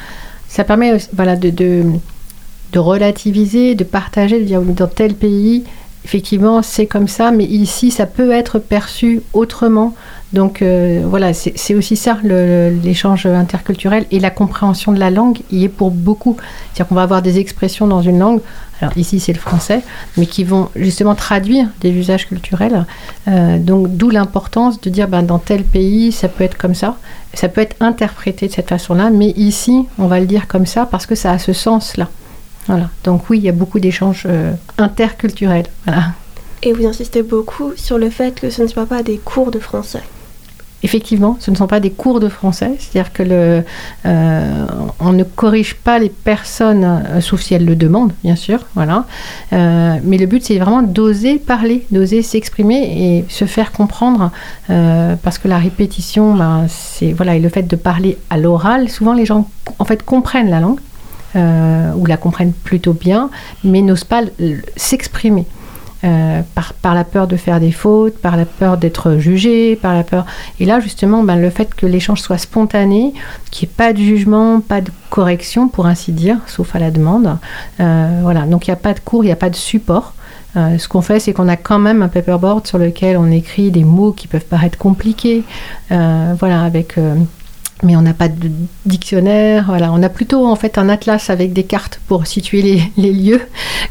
ça 0.48 0.64
permet 0.64 0.96
voilà, 1.12 1.34
de, 1.36 1.50
de, 1.50 2.78
relativiser, 2.78 3.74
de 3.74 3.84
partager, 3.84 4.38
de 4.38 4.44
dire 4.44 4.60
dans 4.62 4.86
tel 4.86 5.14
pays, 5.14 5.64
effectivement, 6.04 6.62
c'est 6.62 6.86
comme 6.86 7.08
ça, 7.08 7.30
mais 7.30 7.44
ici, 7.44 7.90
ça 7.90 8.06
peut 8.06 8.32
être 8.32 8.58
perçu 8.58 9.22
autrement. 9.32 9.94
Donc 10.32 10.62
euh, 10.62 11.02
voilà, 11.04 11.32
c'est 11.34 11.74
aussi 11.74 11.96
ça, 11.96 12.16
l'échange 12.22 13.26
interculturel 13.26 14.06
et 14.12 14.20
la 14.20 14.30
compréhension 14.30 14.92
de 14.92 14.98
la 15.00 15.10
langue 15.10 15.38
y 15.50 15.64
est 15.64 15.68
pour 15.68 15.90
beaucoup. 15.90 16.36
C'est-à-dire 16.38 16.86
qu'on 16.86 16.94
va 16.94 17.02
avoir 17.02 17.20
des 17.20 17.40
expressions 17.40 17.88
dans 17.88 18.00
une 18.00 18.20
langue, 18.20 18.40
alors 18.80 18.96
ici 18.96 19.18
c'est 19.18 19.32
le 19.32 19.40
français, 19.40 19.82
mais 20.16 20.26
qui 20.26 20.44
vont 20.44 20.68
justement 20.76 21.16
traduire 21.16 21.66
des 21.80 21.90
usages 21.90 22.28
culturels. 22.28 22.86
Euh, 23.26 23.58
donc 23.58 23.88
d'où 23.96 24.08
l'importance 24.08 24.80
de 24.80 24.88
dire 24.88 25.08
ben, 25.08 25.24
dans 25.24 25.40
tel 25.40 25.64
pays 25.64 26.12
ça 26.12 26.28
peut 26.28 26.44
être 26.44 26.56
comme 26.56 26.76
ça, 26.76 26.96
ça 27.34 27.48
peut 27.48 27.60
être 27.60 27.74
interprété 27.80 28.46
de 28.46 28.52
cette 28.52 28.68
façon-là, 28.68 29.10
mais 29.10 29.30
ici 29.30 29.86
on 29.98 30.06
va 30.06 30.20
le 30.20 30.26
dire 30.26 30.46
comme 30.46 30.66
ça 30.66 30.86
parce 30.86 31.06
que 31.06 31.16
ça 31.16 31.32
a 31.32 31.38
ce 31.38 31.52
sens-là. 31.52 32.08
Voilà. 32.66 32.90
Donc 33.04 33.28
oui, 33.30 33.38
il 33.38 33.44
y 33.44 33.48
a 33.48 33.52
beaucoup 33.52 33.80
d'échanges 33.80 34.24
euh, 34.26 34.52
interculturels. 34.78 35.66
Voilà. 35.86 36.12
Et 36.62 36.72
vous 36.72 36.86
insistez 36.86 37.22
beaucoup 37.22 37.72
sur 37.76 37.98
le 37.98 38.10
fait 38.10 38.38
que 38.38 38.50
ce 38.50 38.62
ne 38.62 38.66
soit 38.66 38.86
pas 38.86 39.02
des 39.02 39.16
cours 39.16 39.50
de 39.50 39.58
français. 39.58 40.02
effectivement, 40.82 41.36
ce 41.40 41.50
ne 41.50 41.56
sont 41.56 41.66
pas 41.66 41.80
des 41.80 41.90
cours 41.90 42.20
de 42.20 42.28
français, 42.28 42.72
c'est-à-dire 42.78 43.12
que 43.12 43.22
le, 43.22 43.64
euh, 44.06 44.66
on 44.98 45.12
ne 45.12 45.24
corrige 45.24 45.74
pas 45.74 45.98
les 45.98 46.08
personnes, 46.08 46.84
euh, 46.84 47.20
sauf 47.20 47.42
si 47.42 47.54
elles 47.54 47.66
le 47.66 47.76
demandent, 47.76 48.12
bien 48.24 48.36
sûr, 48.36 48.60
voilà. 48.74 49.04
Euh, 49.52 49.96
mais 50.04 50.16
le 50.16 50.26
but, 50.26 50.42
c'est 50.44 50.58
vraiment 50.58 50.82
d'oser 50.82 51.38
parler, 51.38 51.86
d'oser 51.90 52.22
s'exprimer 52.22 52.80
et 52.80 53.24
se 53.28 53.44
faire 53.44 53.72
comprendre, 53.72 54.30
parce 55.22 55.38
que 55.38 55.48
la 55.48 55.58
répétition, 55.58 56.34
ben, 56.34 56.66
c'est 56.68 57.12
voilà, 57.12 57.36
et 57.36 57.40
le 57.40 57.48
fait 57.48 57.62
de 57.62 57.76
parler 57.76 58.16
à 58.30 58.38
l'oral, 58.38 58.88
souvent 58.88 59.14
les 59.14 59.26
gens, 59.26 59.48
en 59.78 59.84
fait, 59.84 60.02
comprennent 60.02 60.50
la 60.50 60.60
langue. 60.60 60.80
Ou 61.34 62.06
la 62.06 62.16
comprennent 62.16 62.52
plutôt 62.52 62.92
bien, 62.92 63.30
mais 63.64 63.82
n'osent 63.82 64.04
pas 64.04 64.22
s'exprimer. 64.76 65.46
Euh, 66.02 66.40
par, 66.80 66.94
la 66.94 67.04
peur 67.04 67.26
de 67.26 67.36
faire 67.36 67.60
des 67.60 67.72
fautes, 67.72 68.16
par 68.16 68.38
la 68.38 68.46
peur 68.46 68.78
d'être 68.78 69.18
jugé, 69.18 69.76
par 69.76 69.92
la 69.92 70.02
peur. 70.02 70.24
Et 70.58 70.64
là, 70.64 70.80
justement, 70.80 71.22
ben, 71.22 71.36
le 71.36 71.50
fait 71.50 71.74
que 71.74 71.84
l'échange 71.84 72.22
soit 72.22 72.38
spontané, 72.38 73.12
qu'il 73.50 73.68
n'y 73.68 73.72
ait 73.72 73.76
pas 73.76 73.92
de 73.92 73.98
jugement, 73.98 74.60
pas 74.60 74.80
de 74.80 74.90
correction, 75.10 75.68
pour 75.68 75.84
ainsi 75.84 76.12
dire, 76.12 76.38
sauf 76.46 76.74
à 76.74 76.78
la 76.78 76.90
demande. 76.90 77.36
Euh, 77.80 78.20
voilà, 78.22 78.46
donc 78.46 78.66
il 78.66 78.70
n'y 78.70 78.74
a 78.74 78.76
pas 78.76 78.94
de 78.94 79.00
cours, 79.00 79.24
il 79.24 79.26
n'y 79.26 79.32
a 79.32 79.36
pas 79.36 79.50
de 79.50 79.56
support. 79.56 80.14
Euh, 80.56 80.78
ce 80.78 80.88
qu'on 80.88 81.02
fait, 81.02 81.20
c'est 81.20 81.34
qu'on 81.34 81.48
a 81.48 81.56
quand 81.56 81.78
même 81.78 82.00
un 82.00 82.08
paperboard 82.08 82.66
sur 82.66 82.78
lequel 82.78 83.18
on 83.18 83.30
écrit 83.30 83.70
des 83.70 83.84
mots 83.84 84.12
qui 84.12 84.26
peuvent 84.26 84.46
paraître 84.46 84.78
compliqués, 84.78 85.44
voilà, 85.90 86.62
avec 86.62 86.96
mais 87.82 87.96
on 87.96 88.02
n'a 88.02 88.14
pas 88.14 88.28
de 88.28 88.50
dictionnaire. 88.86 89.64
Voilà, 89.66 89.92
on 89.92 90.02
a 90.02 90.08
plutôt 90.08 90.46
en 90.46 90.56
fait 90.56 90.78
un 90.78 90.88
atlas 90.88 91.30
avec 91.30 91.52
des 91.52 91.64
cartes 91.64 92.00
pour 92.06 92.26
situer 92.26 92.90
les, 92.96 93.12
lieux 93.12 93.40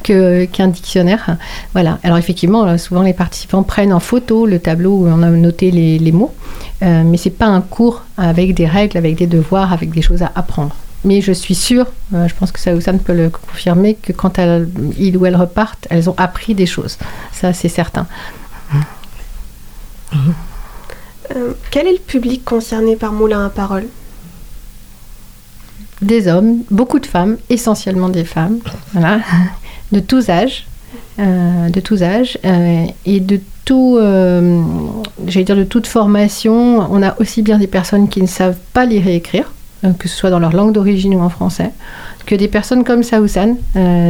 qu'un 0.04 0.68
dictionnaire. 0.68 1.38
Voilà. 1.74 2.00
Alors 2.04 2.18
effectivement, 2.18 2.78
souvent 2.78 3.02
les 3.02 3.14
participants 3.14 3.64
prennent 3.64 3.94
en 3.94 4.00
photo 4.00 4.46
le 4.46 4.60
tableau 4.60 4.92
où 4.98 5.08
on 5.08 5.22
a 5.24 5.30
noté 5.30 5.72
les, 5.72 6.12
mots, 6.12 6.34
euh, 6.82 7.04
mais 7.06 7.18
c'est 7.18 7.30
pas 7.30 7.46
un 7.46 7.62
cours 7.62 8.04
avec 8.18 8.54
des 8.56 8.66
règles, 8.66 8.98
avec 8.98 9.16
des 9.16 9.28
devoirs, 9.28 9.74
avec 9.74 9.92
des 9.92 10.02
choses 10.02 10.24
à 10.24 10.32
apprendre. 10.36 10.76
Mais 11.06 11.22
je 11.22 11.32
suis 11.32 11.56
sûre, 11.56 11.86
euh, 12.14 12.28
je 12.28 12.36
pense 12.36 12.52
que 12.52 12.60
ça 12.60 12.74
ne 12.74 12.98
peut 12.98 13.14
le 13.14 13.30
confirmer, 13.30 13.96
que 13.96 14.12
quand 14.12 14.38
elles, 14.38 14.68
ils 14.98 15.16
ou 15.16 15.26
elles 15.26 15.36
repartent, 15.36 15.88
elles 15.90 16.10
ont 16.10 16.16
appris 16.18 16.56
des 16.56 16.66
choses. 16.66 16.98
Ça, 17.32 17.54
c'est 17.54 17.70
certain. 17.70 18.06
Mmh. 20.12 20.18
Euh, 21.36 21.54
quel 21.72 21.88
est 21.88 21.94
le 21.94 22.00
public 22.00 22.44
concerné 22.44 22.96
par 22.96 23.14
Moulin 23.14 23.46
à 23.46 23.50
Parole 23.50 23.86
Des 26.02 26.28
hommes, 26.28 26.64
beaucoup 26.72 27.00
de 27.00 27.06
femmes, 27.06 27.38
essentiellement 27.50 28.10
des 28.10 28.24
femmes, 28.24 28.60
de 29.92 30.00
tous 30.00 30.30
âges, 30.30 30.66
euh, 31.20 31.70
de 31.70 31.80
tous 31.80 32.02
âges 32.02 32.38
euh, 32.46 32.86
et 33.06 33.20
de 33.20 33.40
tout, 33.66 34.00
j'allais 35.28 35.46
dire 35.46 35.56
de 35.56 35.64
toute 35.64 35.86
formation. 35.86 36.88
On 36.90 37.04
a 37.04 37.20
aussi 37.20 37.44
bien 37.44 37.60
des 37.60 37.68
personnes 37.68 38.10
qui 38.10 38.20
ne 38.22 38.28
savent 38.28 38.58
pas 38.74 38.86
lire 38.86 39.08
et 39.08 39.16
écrire, 39.16 39.52
que 40.00 40.08
ce 40.08 40.16
soit 40.18 40.32
dans 40.32 40.40
leur 40.40 40.54
langue 40.54 40.74
d'origine 40.74 41.14
ou 41.14 41.20
en 41.20 41.30
français, 41.30 41.70
que 42.26 42.34
des 42.34 42.48
personnes 42.48 42.84
comme 42.84 43.04
Saousan, 43.04 43.58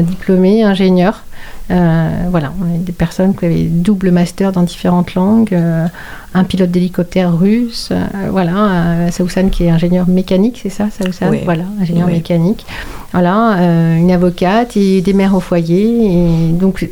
diplômées, 0.03 0.63
ingénieurs, 0.63 1.25
voilà, 1.69 2.53
on 2.61 2.75
est 2.75 2.79
des 2.79 2.91
personnes 2.91 3.35
qui 3.35 3.45
avaient 3.45 3.63
double 3.63 4.11
master 4.11 4.51
dans 4.51 4.63
différentes 4.63 5.13
langues, 5.13 5.53
euh, 5.53 5.85
un 6.33 6.43
pilote 6.43 6.71
d'hélicoptère 6.71 7.37
russe, 7.37 7.89
euh, 7.91 8.05
voilà, 8.31 9.11
Saousan 9.11 9.49
qui 9.49 9.65
est 9.65 9.69
ingénieur 9.69 10.07
mécanique, 10.07 10.59
c'est 10.63 10.69
ça, 10.69 10.87
Saousan 10.89 11.31
Voilà, 11.43 11.63
ingénieur 11.81 12.07
mécanique. 12.07 12.65
Voilà, 13.11 13.57
une 13.97 14.11
avocate 14.11 14.77
et 14.77 15.01
des 15.01 15.13
mères 15.13 15.35
au 15.35 15.39
foyer. 15.39 16.13
Et 16.13 16.51
donc, 16.51 16.87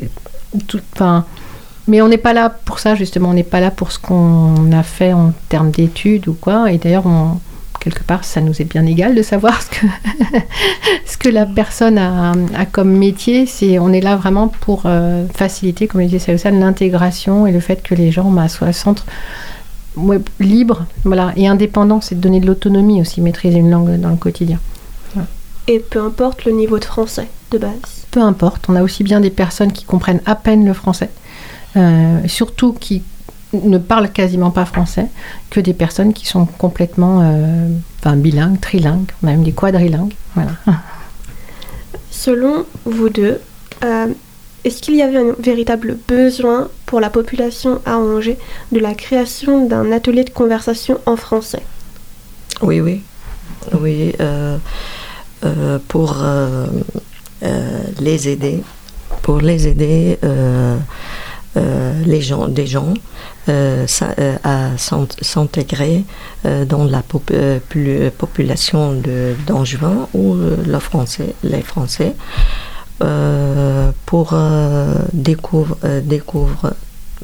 enfin. 0.94 1.26
Mais 1.90 2.02
on 2.02 2.10
n'est 2.10 2.18
pas 2.18 2.34
là 2.34 2.50
pour 2.50 2.80
ça, 2.80 2.96
justement. 2.96 3.30
On 3.30 3.34
n'est 3.34 3.44
pas 3.44 3.62
là 3.62 3.72
pour 3.72 3.94
ce 3.94 4.00
qu'on 4.00 4.74
a 4.74 4.84
fait 4.84 5.14
en 5.14 5.32
termes 5.48 5.72
d'études 5.72 6.28
ou 6.28 6.34
quoi. 6.34 6.70
Et 6.70 6.78
d'ailleurs, 6.78 7.06
on, 7.06 7.40
quelque 7.88 8.04
part, 8.04 8.26
ça 8.26 8.42
nous 8.42 8.62
est 8.62 8.66
bien 8.66 8.86
égal 8.86 9.16
de 9.16 9.22
savoir 9.22 9.62
ce 9.62 9.70
que, 9.70 9.86
ce 11.06 11.18
que 11.18 11.30
la 11.30 11.46
personne 11.46 11.98
a, 11.98 12.34
comme 12.72 12.92
métier. 12.92 13.46
C'est, 13.46 13.80
on 13.80 13.94
est 13.94 14.02
là 14.02 14.18
vraiment 14.18 14.50
pour 14.50 14.84
euh, 14.86 15.26
faciliter, 15.34 15.88
comme 15.88 16.04
disait 16.04 16.20
Saoussane, 16.20 16.60
l'intégration 16.60 17.48
et 17.48 17.54
le 17.54 17.62
fait 17.62 17.82
que 17.82 17.96
les 17.96 18.12
gens 18.12 18.30
bah, 18.30 18.50
soient 18.50 18.74
centre 18.74 19.06
libre 20.40 20.86
voilà, 21.06 21.32
et 21.38 21.48
indépendant. 21.48 22.02
C'est 22.02 22.16
de 22.16 22.20
donner 22.20 22.42
de 22.42 22.48
l'autonomie 22.48 23.00
aussi, 23.00 23.22
maîtriser 23.22 23.58
une 23.60 23.72
langue 23.72 23.98
dans 23.98 24.10
le 24.10 24.18
quotidien. 24.18 24.60
Et 25.70 25.80
peu 25.80 26.02
importe 26.02 26.46
le 26.46 26.52
niveau 26.54 26.80
de 26.80 26.86
français 26.86 27.28
de 27.52 27.58
base? 27.58 28.06
Peu 28.12 28.22
importe. 28.22 28.66
On 28.70 28.76
a 28.76 28.84
aussi 28.84 29.04
bien 29.04 29.22
des 29.22 29.30
personnes 29.30 29.72
qui 29.72 29.86
comprennent 29.86 30.22
à 30.26 30.36
peine 30.36 30.66
le 30.66 30.74
français, 30.74 31.10
euh, 31.76 32.20
surtout 32.28 32.74
qui 32.74 33.04
ne 33.64 33.78
parlent 33.78 34.12
quasiment 34.12 34.52
pas 34.52 34.66
français 34.66 35.08
que 35.50 35.60
des 35.60 35.74
personnes 35.74 36.14
qui 36.14 36.26
sont 36.26 36.46
complètement 36.46 37.22
euh, 37.22 37.70
enfin, 38.00 38.16
bilingues, 38.16 38.60
trilingues, 38.60 39.12
même 39.22 39.44
des 39.44 39.52
quadrilingues. 39.52 40.14
Voilà. 40.36 40.52
Selon 42.12 42.66
vous 42.86 43.10
deux, 43.10 43.40
euh, 43.84 44.08
est-ce 44.64 44.82
qu'il 44.82 44.96
y 44.96 45.02
avait 45.02 45.18
un 45.18 45.36
véritable 45.40 45.98
besoin 46.08 46.70
pour 46.86 47.00
la 47.00 47.10
population 47.10 47.82
à 47.86 47.98
Angers 47.98 48.38
de 48.72 48.80
la 48.80 48.94
création 48.94 49.66
d'un 49.66 49.92
atelier 49.92 50.24
de 50.24 50.30
conversation 50.30 51.00
en 51.06 51.16
français? 51.16 51.64
Oui, 52.62 52.82
oui. 52.82 53.02
Oui, 53.80 54.14
euh, 54.20 54.58
pour 55.88 56.24
les 58.00 58.30
aider, 58.30 58.64
pour 59.22 59.40
les 59.40 59.68
aider, 59.68 60.18
les 62.06 62.22
gens, 62.22 62.48
des 62.48 62.66
gens 62.66 62.94
à 63.48 64.70
s'intégrer 64.78 66.06
euh, 66.46 66.66
dans 66.66 66.84
la 66.86 67.02
population 67.04 69.02
d'Angevin 69.46 70.08
ou 70.14 70.36
le 70.36 70.80
français, 70.80 71.36
les 71.44 71.62
Français 71.62 72.16
pour 74.06 74.36
découvrir, 75.14 75.76
découvre, 76.04 76.74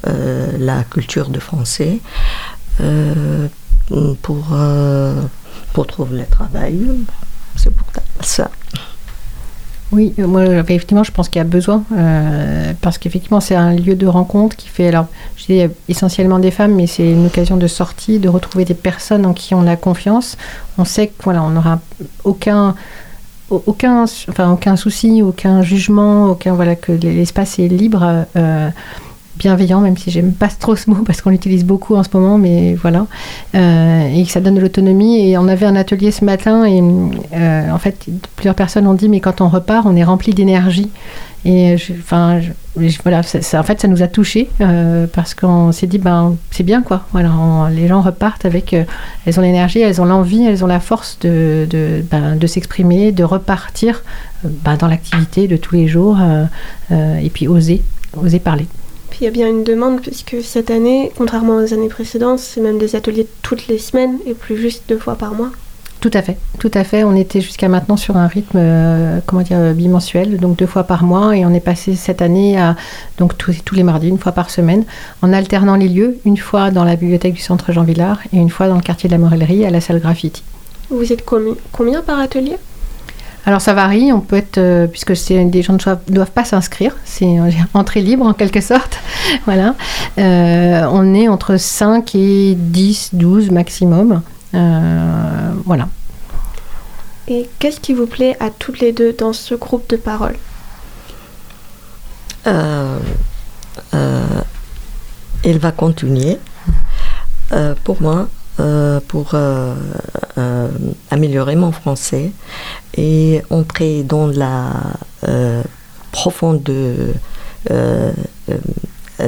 la 0.06 0.84
culture 0.84 1.28
de 1.30 1.40
français, 1.40 1.98
pour, 4.22 4.56
pour 5.72 5.86
trouver 5.86 6.18
le 6.18 6.26
travail. 6.26 6.80
C'est 7.56 7.70
pour 7.70 7.86
ça. 8.20 8.50
Oui, 9.94 10.12
euh, 10.18 10.26
moi, 10.26 10.44
effectivement, 10.44 11.04
je 11.04 11.12
pense 11.12 11.28
qu'il 11.28 11.38
y 11.38 11.40
a 11.40 11.44
besoin, 11.44 11.84
euh, 11.92 12.72
parce 12.80 12.98
qu'effectivement, 12.98 13.38
c'est 13.38 13.54
un 13.54 13.72
lieu 13.74 13.94
de 13.94 14.08
rencontre 14.08 14.56
qui 14.56 14.68
fait, 14.68 14.88
alors, 14.88 15.06
je 15.36 15.44
dis 15.44 15.62
essentiellement 15.88 16.40
des 16.40 16.50
femmes, 16.50 16.74
mais 16.74 16.88
c'est 16.88 17.08
une 17.08 17.26
occasion 17.26 17.56
de 17.56 17.68
sortie, 17.68 18.18
de 18.18 18.28
retrouver 18.28 18.64
des 18.64 18.74
personnes 18.74 19.24
en 19.24 19.32
qui 19.32 19.54
on 19.54 19.68
a 19.68 19.76
confiance. 19.76 20.36
On 20.78 20.84
sait 20.84 21.06
que, 21.06 21.22
voilà, 21.22 21.44
on 21.44 21.50
n'aura 21.50 21.78
aucun, 22.24 22.74
aucun, 23.50 24.02
enfin, 24.02 24.50
aucun 24.50 24.74
souci, 24.74 25.22
aucun 25.22 25.62
jugement, 25.62 26.26
aucun, 26.30 26.54
voilà, 26.54 26.74
que 26.74 26.90
l'espace 26.90 27.60
est 27.60 27.68
libre. 27.68 28.26
Euh, 28.34 28.70
bienveillant, 29.36 29.80
même 29.80 29.96
si 29.96 30.10
j'aime 30.10 30.32
pas 30.32 30.48
trop 30.48 30.76
ce 30.76 30.88
mot 30.90 31.02
parce 31.04 31.20
qu'on 31.20 31.30
l'utilise 31.30 31.64
beaucoup 31.64 31.96
en 31.96 32.02
ce 32.02 32.08
moment, 32.12 32.38
mais 32.38 32.74
voilà, 32.74 33.06
euh, 33.54 34.08
et 34.14 34.24
que 34.24 34.30
ça 34.30 34.40
donne 34.40 34.54
de 34.54 34.60
l'autonomie. 34.60 35.28
Et 35.28 35.38
on 35.38 35.48
avait 35.48 35.66
un 35.66 35.76
atelier 35.76 36.10
ce 36.10 36.24
matin 36.24 36.64
et 36.64 36.82
euh, 37.34 37.70
en 37.70 37.78
fait, 37.78 38.06
plusieurs 38.36 38.54
personnes 38.54 38.86
ont 38.86 38.94
dit 38.94 39.08
mais 39.08 39.20
quand 39.20 39.40
on 39.40 39.48
repart, 39.48 39.86
on 39.86 39.96
est 39.96 40.04
rempli 40.04 40.32
d'énergie. 40.32 40.90
Et 41.46 41.76
enfin, 41.98 42.40
voilà, 43.02 43.22
ça, 43.22 43.60
en 43.60 43.62
fait, 43.62 43.78
ça 43.78 43.86
nous 43.86 44.02
a 44.02 44.08
touchés 44.08 44.48
euh, 44.62 45.06
parce 45.12 45.34
qu'on 45.34 45.72
s'est 45.72 45.86
dit 45.86 45.98
ben 45.98 46.36
c'est 46.50 46.62
bien 46.62 46.80
quoi. 46.80 47.04
Voilà, 47.12 47.30
les 47.70 47.86
gens 47.86 48.00
repartent 48.00 48.46
avec, 48.46 48.74
elles 49.26 49.38
ont 49.38 49.42
l'énergie, 49.42 49.80
elles 49.80 50.00
ont 50.00 50.06
l'envie, 50.06 50.42
elles 50.42 50.64
ont 50.64 50.68
la 50.68 50.80
force 50.80 51.18
de 51.20 51.66
de, 51.68 52.02
ben, 52.10 52.38
s'exprimer, 52.46 53.12
de 53.12 53.24
repartir 53.24 54.02
ben, 54.42 54.76
dans 54.76 54.88
l'activité 54.88 55.46
de 55.46 55.58
tous 55.58 55.74
les 55.74 55.86
jours 55.86 56.16
et 56.90 57.28
puis 57.28 57.46
oser, 57.46 57.82
oser 58.16 58.38
parler. 58.38 58.66
Puis 59.14 59.20
il 59.22 59.24
y 59.26 59.28
a 59.28 59.30
bien 59.30 59.48
une 59.48 59.62
demande, 59.62 60.00
puisque 60.00 60.38
cette 60.42 60.72
année, 60.72 61.12
contrairement 61.16 61.58
aux 61.58 61.72
années 61.72 61.86
précédentes, 61.86 62.40
c'est 62.40 62.60
même 62.60 62.78
des 62.78 62.96
ateliers 62.96 63.28
toutes 63.42 63.68
les 63.68 63.78
semaines 63.78 64.18
et 64.26 64.34
plus 64.34 64.56
juste 64.56 64.82
deux 64.88 64.98
fois 64.98 65.14
par 65.14 65.34
mois. 65.34 65.50
Tout 66.00 66.10
à 66.14 66.20
fait, 66.20 66.36
tout 66.58 66.70
à 66.74 66.82
fait. 66.82 67.04
On 67.04 67.14
était 67.14 67.40
jusqu'à 67.40 67.68
maintenant 67.68 67.96
sur 67.96 68.16
un 68.16 68.26
rythme, 68.26 68.58
euh, 68.60 69.20
comment 69.24 69.42
dire, 69.42 69.72
bimensuel, 69.72 70.38
donc 70.38 70.56
deux 70.56 70.66
fois 70.66 70.82
par 70.82 71.04
mois, 71.04 71.36
et 71.36 71.46
on 71.46 71.54
est 71.54 71.60
passé 71.60 71.94
cette 71.94 72.22
année 72.22 72.58
à 72.58 72.74
donc 73.16 73.38
tous, 73.38 73.62
tous 73.64 73.76
les 73.76 73.84
mardis, 73.84 74.08
une 74.08 74.18
fois 74.18 74.32
par 74.32 74.50
semaine, 74.50 74.84
en 75.22 75.32
alternant 75.32 75.76
les 75.76 75.88
lieux, 75.88 76.18
une 76.24 76.36
fois 76.36 76.72
dans 76.72 76.82
la 76.82 76.96
bibliothèque 76.96 77.34
du 77.34 77.40
centre 77.40 77.70
Jean 77.70 77.84
Villard 77.84 78.18
et 78.32 78.38
une 78.38 78.50
fois 78.50 78.66
dans 78.66 78.74
le 78.74 78.82
quartier 78.82 79.08
de 79.08 79.14
la 79.14 79.18
Morellerie 79.18 79.64
à 79.64 79.70
la 79.70 79.80
salle 79.80 80.00
Graffiti. 80.00 80.42
Vous 80.90 81.12
êtes 81.12 81.24
combien 81.24 82.02
par 82.02 82.18
atelier? 82.18 82.56
Alors 83.46 83.60
ça 83.60 83.74
varie, 83.74 84.10
on 84.10 84.20
peut 84.20 84.36
être, 84.36 84.56
euh, 84.56 84.86
puisque 84.86 85.12
des 85.30 85.62
gens 85.62 85.74
ne 85.74 86.12
doivent 86.12 86.30
pas 86.30 86.44
s'inscrire, 86.44 86.96
c'est 87.04 87.38
euh, 87.38 87.50
entrée 87.74 88.00
libre 88.00 88.26
en 88.26 88.32
quelque 88.32 88.60
sorte. 88.60 88.98
voilà. 89.44 89.74
Euh, 90.18 90.86
on 90.90 91.14
est 91.14 91.28
entre 91.28 91.58
5 91.58 92.14
et 92.14 92.54
10, 92.56 93.10
12 93.12 93.50
maximum. 93.50 94.22
voilà. 94.52 95.88
Et 97.26 97.48
qu'est-ce 97.58 97.80
qui 97.80 97.94
vous 97.94 98.06
plaît 98.06 98.36
à 98.40 98.50
toutes 98.50 98.80
les 98.80 98.92
deux 98.92 99.12
dans 99.12 99.32
ce 99.32 99.54
groupe 99.54 99.88
de 99.88 99.96
parole? 99.96 100.36
Il 105.46 105.58
va 105.58 105.72
continuer. 105.72 106.38
pour 107.84 108.00
moi, 108.00 108.28
pour 109.08 109.34
améliorer 111.10 111.56
mon 111.56 111.72
français 111.72 112.30
et 112.96 113.42
entrer 113.50 114.02
dans 114.02 114.26
la 114.26 114.70
profonde 116.12 116.62
de 116.62 117.12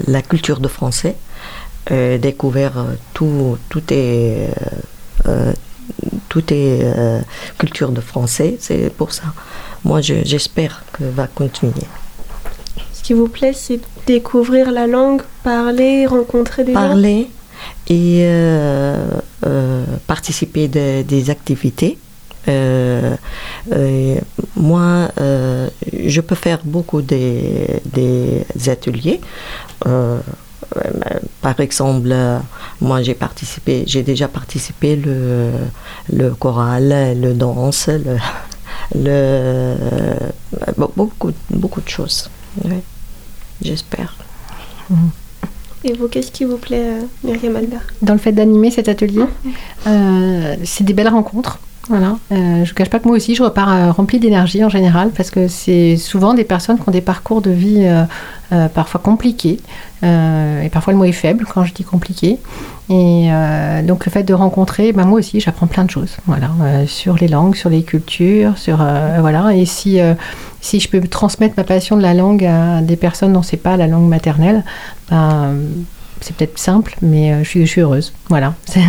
la 0.06 0.22
culture 0.22 0.60
de 0.60 0.68
français, 0.68 1.16
découvrir 1.90 2.86
tout, 3.14 3.58
tout 3.68 3.82
est 3.90 4.50
tout 6.28 6.44
est 6.52 6.84
culture 7.58 7.90
de 7.90 8.00
français, 8.00 8.56
c'est 8.60 8.90
pour 8.90 9.12
ça. 9.12 9.24
Moi, 9.84 10.00
j'espère 10.00 10.84
que 10.92 11.04
va 11.04 11.26
continuer. 11.26 11.86
Ce 12.92 13.02
qui 13.02 13.12
vous 13.14 13.28
plaît, 13.28 13.52
c'est 13.54 13.80
découvrir 14.06 14.72
la 14.72 14.86
langue, 14.86 15.22
parler, 15.44 16.06
rencontrer 16.06 16.64
des 16.64 16.72
parler 16.72 17.28
et 17.88 18.20
euh, 18.22 19.20
euh, 19.46 19.84
participer 20.06 20.68
des, 20.68 21.04
des 21.04 21.30
activités. 21.30 21.98
Euh, 22.48 23.16
moi, 24.56 25.08
je 25.16 26.20
peux 26.20 26.34
faire 26.34 26.60
beaucoup 26.64 27.02
des, 27.02 27.80
des 27.84 28.68
ateliers. 28.68 29.20
par 31.40 31.60
exemple, 31.60 32.14
moi 32.80 33.02
j'ai 33.02 33.14
participé, 33.14 33.84
j'ai 33.86 34.02
déjà 34.02 34.28
participé 34.28 34.96
le, 34.96 35.50
le 36.12 36.34
choral, 36.34 37.20
le 37.20 37.34
danse, 37.34 37.88
le, 38.94 39.74
beaucoup, 40.96 41.32
beaucoup 41.50 41.80
de 41.80 41.88
choses. 41.88 42.30
J'espère. 43.62 44.14
Et 44.90 44.94
vous, 45.92 46.08
qu'est-ce 46.08 46.30
qui 46.30 46.44
vous 46.44 46.56
plaît, 46.56 46.82
euh, 46.82 47.00
Myriam 47.24 47.56
Albert? 47.56 47.82
Dans 48.02 48.12
le 48.12 48.18
fait 48.18 48.32
d'animer 48.32 48.70
cet 48.70 48.88
atelier, 48.88 49.24
euh, 49.86 50.56
c'est 50.64 50.84
des 50.84 50.92
belles 50.92 51.08
rencontres. 51.08 51.58
Voilà. 51.88 52.16
Euh, 52.32 52.64
je 52.64 52.70
ne 52.70 52.74
cache 52.74 52.90
pas 52.90 52.98
que 52.98 53.06
moi 53.06 53.16
aussi, 53.16 53.36
je 53.36 53.42
repars 53.44 53.94
remplie 53.94 54.18
d'énergie 54.18 54.64
en 54.64 54.68
général, 54.68 55.10
parce 55.10 55.30
que 55.30 55.46
c'est 55.46 55.96
souvent 55.96 56.34
des 56.34 56.42
personnes 56.42 56.78
qui 56.78 56.88
ont 56.88 56.92
des 56.92 57.00
parcours 57.00 57.42
de 57.42 57.50
vie 57.50 57.88
parfois 58.74 59.00
compliqués. 59.00 59.60
et 60.02 60.68
parfois 60.72 60.92
le 60.92 60.98
mot 60.98 61.04
est 61.04 61.12
faible 61.12 61.46
quand 61.46 61.64
je 61.64 61.72
dis 61.72 61.84
compliqué. 61.84 62.38
Et 62.90 63.28
donc 63.84 64.04
le 64.04 64.10
fait 64.10 64.24
de 64.24 64.34
rencontrer, 64.34 64.92
ben, 64.92 65.04
moi 65.04 65.20
aussi, 65.20 65.38
j'apprends 65.38 65.68
plein 65.68 65.84
de 65.84 65.90
choses. 65.92 66.16
Voilà, 66.26 66.50
sur 66.88 67.14
les 67.14 67.28
langues, 67.28 67.54
sur 67.54 67.70
les 67.70 67.84
cultures, 67.84 68.58
sur 68.58 68.78
voilà. 69.20 69.54
Et 69.54 69.64
si 69.64 70.00
si 70.66 70.80
je 70.80 70.88
peux 70.88 71.00
transmettre 71.06 71.54
ma 71.56 71.64
passion 71.64 71.96
de 71.96 72.02
la 72.02 72.12
langue 72.12 72.44
à 72.44 72.80
des 72.80 72.96
personnes 72.96 73.32
dont 73.32 73.42
c'est 73.42 73.56
pas 73.56 73.76
la 73.76 73.86
langue 73.86 74.08
maternelle, 74.08 74.64
ben, 75.10 75.54
c'est 76.20 76.34
peut-être 76.34 76.58
simple, 76.58 76.96
mais 77.02 77.32
euh, 77.32 77.44
je 77.44 77.64
suis, 77.64 77.80
heureuse. 77.80 78.12
Voilà. 78.28 78.54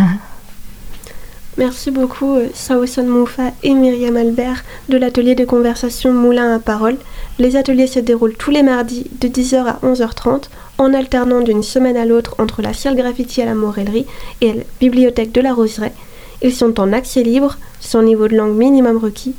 Merci 1.56 1.90
beaucoup 1.90 2.34
euh, 2.34 2.48
Saosan 2.52 3.04
Moufa 3.04 3.50
et 3.62 3.74
Myriam 3.74 4.16
Albert 4.16 4.64
de 4.88 4.96
l'atelier 4.96 5.34
de 5.36 5.44
conversation 5.44 6.12
Moulin 6.12 6.56
à 6.56 6.58
parole. 6.58 6.96
Les 7.38 7.54
ateliers 7.54 7.86
se 7.86 8.00
déroulent 8.00 8.36
tous 8.36 8.50
les 8.50 8.64
mardis 8.64 9.06
de 9.20 9.28
10h 9.28 9.64
à 9.66 9.78
11h30 9.84 10.44
en 10.78 10.94
alternant 10.94 11.40
d'une 11.40 11.62
semaine 11.62 11.96
à 11.96 12.04
l'autre 12.04 12.34
entre 12.38 12.60
la 12.60 12.74
salle 12.74 12.96
graffiti 12.96 13.40
à 13.40 13.44
la 13.44 13.54
Morellerie 13.54 14.06
et 14.40 14.52
la 14.52 14.62
bibliothèque 14.80 15.32
de 15.32 15.40
la 15.40 15.54
Roseraie. 15.54 15.94
Ils 16.42 16.54
sont 16.54 16.78
en 16.80 16.92
accès 16.92 17.22
libre, 17.22 17.56
sans 17.80 18.02
niveau 18.02 18.26
de 18.28 18.36
langue 18.36 18.56
minimum 18.56 18.96
requis, 18.96 19.34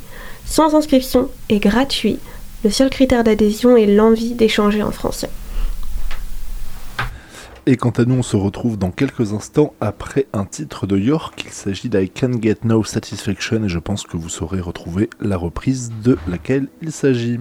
sans 0.50 0.74
inscription 0.74 1.30
et 1.48 1.60
gratuit. 1.60 2.18
Le 2.64 2.70
seul 2.70 2.90
critère 2.90 3.24
d'adhésion 3.24 3.76
est 3.76 3.86
l'envie 3.86 4.34
d'échanger 4.34 4.82
en 4.82 4.90
français. 4.90 5.30
Et 7.66 7.76
quant 7.76 7.90
à 7.90 8.04
nous, 8.04 8.16
on 8.16 8.22
se 8.22 8.36
retrouve 8.36 8.76
dans 8.76 8.90
quelques 8.90 9.32
instants 9.32 9.74
après 9.80 10.26
un 10.32 10.44
titre 10.44 10.86
de 10.86 10.98
York. 10.98 11.44
Il 11.46 11.52
s'agit 11.52 11.88
d'I 11.88 12.10
Can 12.10 12.32
Get 12.42 12.58
No 12.64 12.82
Satisfaction 12.82 13.64
et 13.64 13.68
je 13.68 13.78
pense 13.78 14.02
que 14.02 14.16
vous 14.16 14.28
saurez 14.28 14.60
retrouver 14.60 15.08
la 15.20 15.36
reprise 15.36 15.92
de 16.02 16.18
laquelle 16.26 16.66
il 16.82 16.90
s'agit. 16.90 17.38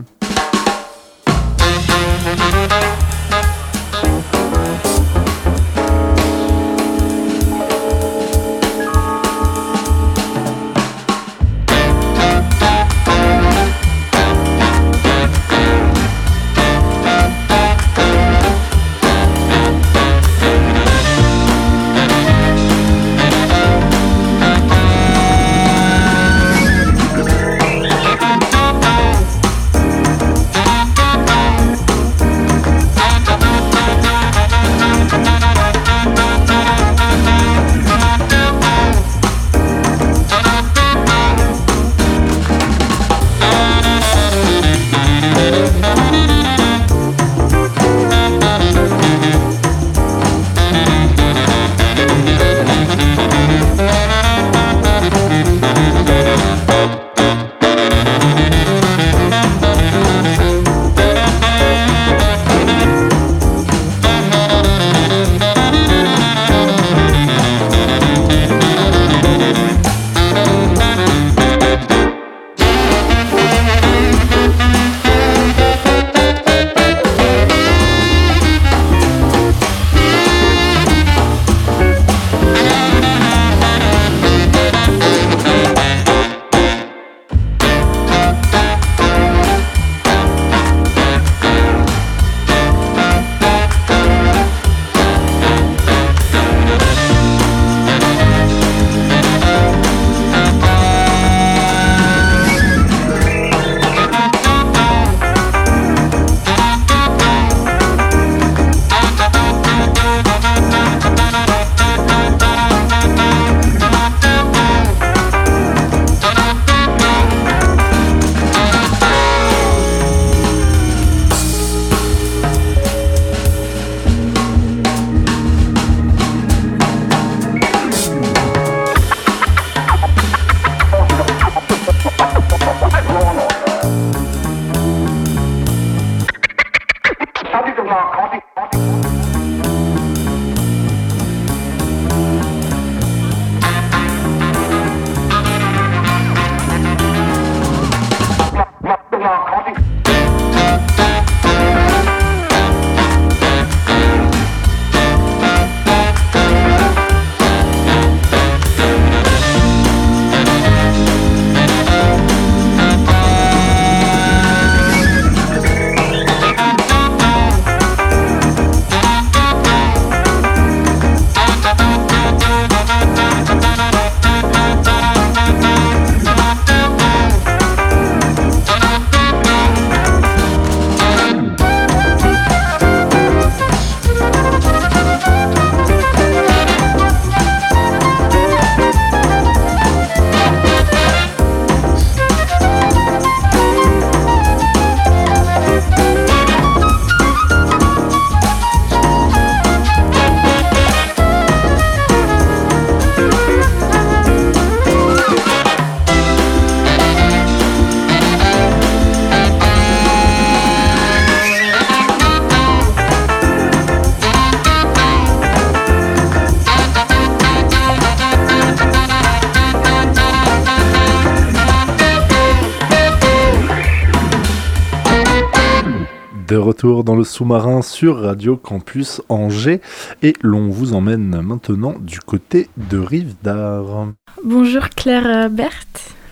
Sous-marin 227.23 227.82
sur 227.82 228.21
Radio 228.21 228.58
Campus 228.58 229.21
Angers 229.29 229.82
et 230.21 230.34
l'on 230.41 230.69
vous 230.69 230.93
emmène 230.93 231.41
maintenant 231.41 231.95
du 231.99 232.19
côté 232.19 232.69
de 232.77 232.97
Rive 232.97 233.36
d'Art. 233.43 234.08
Bonjour 234.43 234.89
Claire 234.89 235.49
Berthe. 235.49 235.88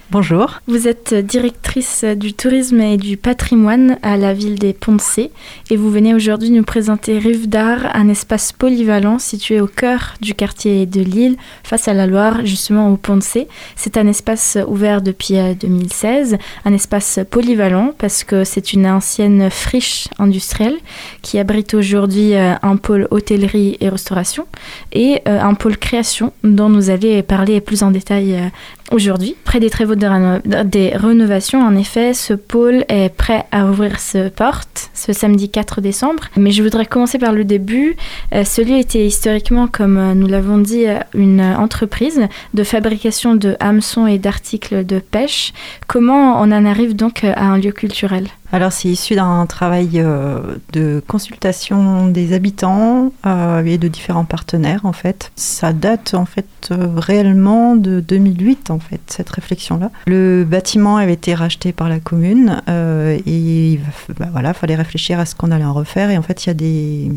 Bonjour. 0.09 0.61
Vous 0.67 0.87
êtes 0.87 1.13
directrice 1.13 2.05
du 2.05 2.33
tourisme 2.33 2.79
et 2.79 2.95
du 2.95 3.17
patrimoine 3.17 3.97
à 4.03 4.15
la 4.15 4.33
ville 4.33 4.57
des 4.57 4.71
Ponts-C 4.71 5.31
et 5.69 5.75
vous 5.75 5.91
venez 5.91 6.13
aujourd'hui 6.13 6.49
nous 6.49 6.63
présenter 6.63 7.19
Rive 7.19 7.49
d'Art, 7.49 7.93
un 7.93 8.07
espace 8.07 8.53
polyvalent 8.53 9.19
situé 9.19 9.59
au 9.59 9.67
cœur 9.67 10.13
du 10.21 10.33
quartier 10.33 10.85
de 10.85 11.01
Lille, 11.01 11.35
face 11.61 11.89
à 11.89 11.93
la 11.93 12.07
Loire, 12.07 12.45
justement 12.45 12.89
au 12.89 12.95
Ponts-C. 12.95 13.49
C'est 13.75 13.97
un 13.97 14.07
espace 14.07 14.57
ouvert 14.65 15.01
depuis 15.01 15.35
2016, 15.59 16.35
euh, 16.35 16.37
un 16.63 16.71
espace 16.71 17.19
polyvalent 17.29 17.93
parce 17.97 18.23
que 18.23 18.45
c'est 18.45 18.71
une 18.71 18.87
ancienne 18.87 19.49
friche 19.49 20.07
industrielle 20.19 20.77
qui 21.21 21.37
abrite 21.37 21.73
aujourd'hui 21.73 22.33
euh, 22.33 22.53
un 22.61 22.77
pôle 22.77 23.09
hôtellerie 23.11 23.75
et 23.81 23.89
restauration 23.89 24.47
et 24.93 25.21
euh, 25.27 25.41
un 25.41 25.53
pôle 25.53 25.75
création 25.75 26.31
dont 26.45 26.69
nous 26.69 26.89
allons 26.89 27.21
parler 27.23 27.59
plus 27.59 27.83
en 27.83 27.91
détail 27.91 28.49
Aujourd'hui, 28.91 29.35
près 29.43 29.59
des 29.59 29.69
travaux 29.69 29.95
de 29.95 30.63
des 30.63 30.89
rénovations, 30.95 31.61
en 31.61 31.75
effet, 31.75 32.13
ce 32.13 32.33
pôle 32.33 32.85
est 32.87 33.09
prêt 33.09 33.45
à 33.51 33.65
ouvrir 33.65 33.99
ses 33.99 34.29
portes 34.29 34.89
ce 34.93 35.11
samedi 35.11 35.49
4 35.49 35.81
décembre. 35.81 36.23
Mais 36.37 36.51
je 36.51 36.63
voudrais 36.63 36.85
commencer 36.85 37.19
par 37.19 37.33
le 37.33 37.43
début. 37.43 37.97
Euh, 38.33 38.45
ce 38.45 38.61
lieu 38.61 38.77
était 38.77 39.05
historiquement, 39.05 39.67
comme 39.67 39.97
euh, 39.97 40.13
nous 40.13 40.27
l'avons 40.27 40.57
dit, 40.57 40.87
euh, 40.87 40.99
une 41.13 41.41
entreprise 41.41 42.21
de 42.53 42.63
fabrication 42.63 43.35
de 43.35 43.57
hameçons 43.59 44.07
et 44.07 44.19
d'articles 44.19 44.85
de 44.85 44.99
pêche. 44.99 45.53
Comment 45.87 46.41
on 46.41 46.51
en 46.51 46.65
arrive 46.65 46.95
donc 46.95 47.25
à 47.25 47.43
un 47.43 47.57
lieu 47.57 47.71
culturel? 47.73 48.27
Alors 48.53 48.71
c'est 48.71 48.87
issu 48.87 49.15
d'un 49.15 49.45
travail 49.45 49.89
euh, 49.95 50.39
de 50.71 51.03
consultation 51.05 52.07
des 52.07 52.31
habitants 52.31 53.11
euh, 53.25 53.63
et 53.65 53.77
de 53.77 53.89
différents 53.89 54.23
partenaires 54.23 54.85
en 54.85 54.93
fait. 54.93 55.31
Ça 55.35 55.73
date 55.73 56.13
en 56.13 56.25
fait 56.25 56.47
euh, 56.71 56.87
réellement 56.95 57.75
de 57.75 57.99
2008 57.99 58.71
en 58.77 58.79
fait 58.79 59.01
cette 59.07 59.29
réflexion 59.29 59.77
là. 59.77 59.91
Le 60.07 60.43
bâtiment 60.43 60.97
avait 60.97 61.13
été 61.13 61.33
racheté 61.33 61.71
par 61.73 61.89
la 61.89 61.99
commune 61.99 62.61
et 62.67 63.79
bah, 64.17 64.27
voilà 64.31 64.53
fallait 64.53 64.75
réfléchir 64.75 65.19
à 65.19 65.25
ce 65.25 65.35
qu'on 65.35 65.51
allait 65.51 65.65
en 65.65 65.73
refaire 65.73 66.09
et 66.09 66.17
en 66.17 66.21
fait 66.21 66.45
il 66.45 66.49
y 66.49 66.51
a 66.51 66.53
des 66.53 67.11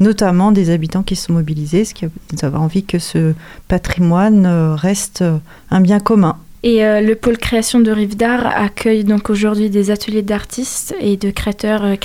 notamment 0.00 0.52
des 0.52 0.70
habitants 0.70 1.02
qui 1.02 1.16
se 1.16 1.26
sont 1.26 1.34
mobilisés, 1.34 1.84
ce 1.84 1.94
qui 1.94 2.04
a 2.04 2.50
envie 2.54 2.84
que 2.84 2.98
ce 2.98 3.34
patrimoine 3.68 4.46
reste 4.46 5.24
un 5.70 5.80
bien 5.80 6.00
commun 6.00 6.36
et 6.64 6.84
euh, 6.84 7.00
le 7.00 7.16
pôle 7.16 7.38
création 7.38 7.80
de 7.80 7.90
Rive 7.90 8.16
d'Art 8.16 8.46
accueille 8.46 9.02
donc 9.02 9.30
aujourd'hui 9.30 9.68
des 9.68 9.90
ateliers 9.90 10.22
d'artistes 10.22 10.94
et 11.00 11.16
de 11.16 11.30
créateurs 11.30 11.84
euh, 11.84 11.96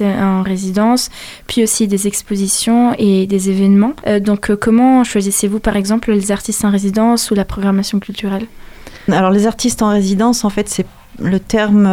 en 0.00 0.42
résidence, 0.42 1.10
puis 1.48 1.64
aussi 1.64 1.88
des 1.88 2.06
expositions 2.06 2.94
et 2.98 3.26
des 3.26 3.50
événements. 3.50 3.94
Euh, 4.06 4.20
donc 4.20 4.54
comment 4.54 5.02
choisissez-vous 5.02 5.58
par 5.58 5.76
exemple 5.76 6.12
les 6.12 6.30
artistes 6.30 6.64
en 6.64 6.70
résidence 6.70 7.32
ou 7.32 7.34
la 7.34 7.44
programmation 7.44 7.98
culturelle? 7.98 8.46
Alors 9.10 9.30
les 9.30 9.46
artistes 9.46 9.82
en 9.82 9.90
résidence, 9.90 10.44
en 10.44 10.50
fait, 10.50 10.68
c'est 10.68 10.86
le 11.18 11.40
terme 11.40 11.86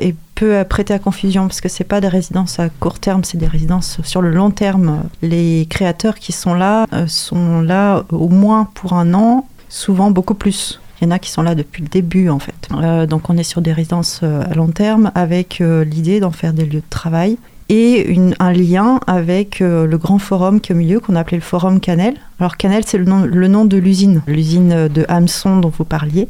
est 0.00 0.16
peu 0.34 0.64
prêté 0.64 0.92
à 0.92 0.98
confusion 0.98 1.46
parce 1.46 1.60
que 1.60 1.68
c'est 1.68 1.84
pas 1.84 2.00
des 2.00 2.08
résidences 2.08 2.58
à 2.58 2.68
court 2.68 2.98
terme, 2.98 3.22
c'est 3.22 3.38
des 3.38 3.46
résidences 3.46 3.98
sur 4.02 4.20
le 4.20 4.30
long 4.30 4.50
terme. 4.50 5.04
Les 5.22 5.66
créateurs 5.70 6.16
qui 6.16 6.32
sont 6.32 6.52
là 6.52 6.86
sont 7.06 7.60
là 7.60 8.04
au 8.10 8.28
moins 8.28 8.68
pour 8.74 8.94
un 8.94 9.14
an, 9.14 9.46
souvent 9.68 10.10
beaucoup 10.10 10.34
plus. 10.34 10.80
Il 11.00 11.04
y 11.04 11.06
en 11.08 11.10
a 11.10 11.18
qui 11.18 11.30
sont 11.30 11.42
là 11.42 11.54
depuis 11.54 11.82
le 11.82 11.88
début 11.88 12.28
en 12.28 12.38
fait. 12.38 12.54
Euh, 12.72 13.06
donc 13.06 13.28
on 13.28 13.36
est 13.36 13.42
sur 13.42 13.60
des 13.60 13.72
résidences 13.72 14.20
euh, 14.22 14.42
à 14.50 14.54
long 14.54 14.68
terme 14.68 15.10
avec 15.14 15.60
euh, 15.60 15.84
l'idée 15.84 16.20
d'en 16.20 16.30
faire 16.30 16.52
des 16.52 16.64
lieux 16.64 16.80
de 16.80 16.90
travail 16.90 17.38
et 17.68 18.16
un 18.38 18.52
lien 18.52 19.00
avec 19.08 19.58
le 19.58 19.96
grand 19.96 20.20
forum 20.20 20.60
qui 20.60 20.70
est 20.70 20.74
au 20.76 20.78
milieu 20.78 21.00
qu'on 21.00 21.16
a 21.16 21.20
appelé 21.20 21.38
le 21.38 21.42
forum 21.42 21.80
Canel. 21.80 22.14
Alors 22.38 22.56
Canel 22.56 22.84
c'est 22.86 22.96
le 22.96 23.06
nom, 23.06 23.22
le 23.22 23.48
nom 23.48 23.64
de 23.64 23.76
l'usine, 23.76 24.22
l'usine 24.28 24.86
de 24.86 25.04
hameçon 25.08 25.56
dont 25.56 25.72
vous 25.76 25.84
parliez. 25.84 26.28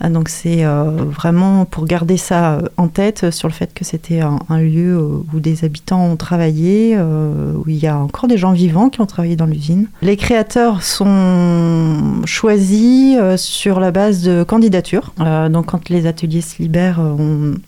Ah, 0.00 0.10
donc 0.10 0.28
c'est 0.28 0.64
euh, 0.64 0.90
vraiment 0.90 1.64
pour 1.64 1.84
garder 1.84 2.16
ça 2.16 2.52
euh, 2.52 2.62
en 2.76 2.86
tête 2.88 3.24
euh, 3.24 3.30
sur 3.32 3.48
le 3.48 3.52
fait 3.52 3.74
que 3.74 3.84
c'était 3.84 4.20
un, 4.20 4.38
lieu 4.58 4.98
où 5.32 5.40
des 5.40 5.64
habitants 5.64 6.04
ont 6.04 6.16
travaillé, 6.16 6.98
où 6.98 7.68
il 7.68 7.76
y 7.76 7.86
a 7.86 7.96
encore 7.96 8.28
des 8.28 8.36
gens 8.36 8.50
vivants 8.52 8.88
qui 8.88 9.00
ont 9.00 9.06
travaillé 9.06 9.36
dans 9.36 9.46
l'usine. 9.46 9.86
Les 10.02 10.16
créateurs 10.16 10.82
sont 10.82 12.22
choisis 12.24 13.16
sur 13.36 13.78
la 13.78 13.92
base 13.92 14.22
de 14.22 14.42
candidatures. 14.42 15.12
donc 15.50 15.66
quand 15.66 15.88
les 15.90 16.06
ateliers 16.06 16.40
se 16.40 16.60
libèrent, 16.60 17.00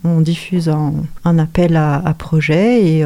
on, 0.04 0.20
diffuse 0.20 0.68
un, 0.68 1.38
appel 1.38 1.76
à, 1.76 2.14
projet 2.18 2.84
et 2.84 3.04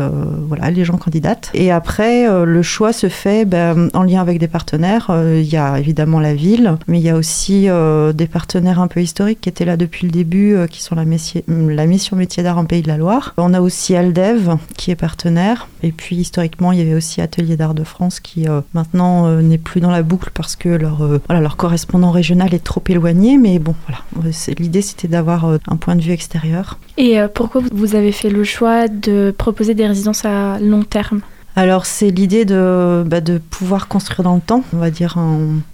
voilà, 0.49 0.71
les 0.71 0.85
gens 0.85 0.97
candidatent. 0.97 1.51
Et 1.53 1.71
après, 1.71 2.27
le 2.45 2.63
choix 2.63 2.95
se 2.95 3.09
fait 3.09 3.45
ben, 3.45 3.91
en 3.93 4.03
lien 4.03 4.23
avec 4.23 4.39
des 4.39 4.49
partenaires. 4.49 5.11
Il 5.11 5.47
y 5.47 5.57
a 5.57 5.79
évidemment 5.79 6.21
la 6.21 6.35
ville, 6.35 6.77
mais 6.89 7.01
il 7.01 7.05
y 7.05 7.11
a 7.11 7.17
aussi 7.17 7.69
des 8.15 8.27
partenaires 8.27 8.81
un 8.81 8.89
peu 8.89 9.03
historiques 9.03 9.14
qui 9.41 9.49
étaient 9.49 9.65
là 9.65 9.77
depuis 9.77 10.07
le 10.07 10.13
début, 10.13 10.55
euh, 10.55 10.67
qui 10.67 10.83
sont 10.83 10.95
la, 10.95 11.05
la 11.49 11.87
mission 11.87 12.17
métier 12.17 12.43
d'art 12.43 12.59
en 12.59 12.65
Pays 12.65 12.83
de 12.83 12.89
la 12.89 12.97
Loire. 12.97 13.35
On 13.37 13.55
a 13.55 13.61
aussi 13.61 13.95
Aldev 13.95 14.57
qui 14.77 14.91
est 14.91 14.97
partenaire. 14.97 15.69
Et 15.83 15.93
puis 15.93 16.17
historiquement, 16.17 16.73
il 16.73 16.79
y 16.79 16.83
avait 16.83 16.95
aussi 16.95 17.21
Atelier 17.21 17.57
d'art 17.57 17.75
de 17.75 17.85
France 17.85 18.21
qui 18.21 18.49
euh, 18.49 18.61
maintenant 18.75 19.27
euh, 19.27 19.41
n'est 19.41 19.59
plus 19.59 19.81
dans 19.81 19.91
la 19.91 20.03
boucle 20.03 20.31
parce 20.35 20.57
que 20.57 20.69
leur, 20.69 21.03
leur 21.29 21.57
correspondant 21.57 22.11
régional 22.11 22.53
est 22.55 22.65
trop 22.65 22.83
éloigné. 22.89 23.39
Mais 23.39 23.59
bon, 23.59 23.75
voilà, 23.87 24.31
l'idée 24.59 24.83
c'était 24.83 25.09
d'avoir 25.09 25.47
un 25.47 25.77
point 25.77 25.97
de 25.97 26.03
vue 26.03 26.13
extérieur. 26.13 26.79
Et 26.97 27.19
pourquoi 27.35 27.63
vous 27.73 27.95
avez 27.95 28.13
fait 28.13 28.31
le 28.31 28.45
choix 28.45 28.89
de 28.89 29.35
proposer 29.37 29.75
des 29.75 29.87
résidences 29.87 30.25
à 30.25 30.59
long 30.59 30.83
terme? 30.83 31.21
Alors 31.57 31.87
c'est 31.87 32.11
l'idée 32.11 32.45
de, 32.45 33.05
bah, 33.07 33.21
de 33.21 33.39
pouvoir 33.39 33.87
construire 33.89 34.25
dans 34.25 34.35
le 34.35 34.41
temps, 34.41 34.65
on 34.73 34.79
va 34.79 34.91
dire 34.91 35.19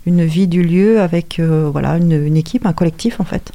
une 0.07 0.25
vie 0.25 0.47
du 0.47 0.63
lieu 0.63 1.01
avec 1.01 1.39
euh, 1.39 1.69
voilà 1.71 1.97
une, 1.97 2.37
équipe, 2.37 2.67
un 2.67 2.73
collectif 2.73 3.21
en 3.21 3.25
fait. 3.25 3.53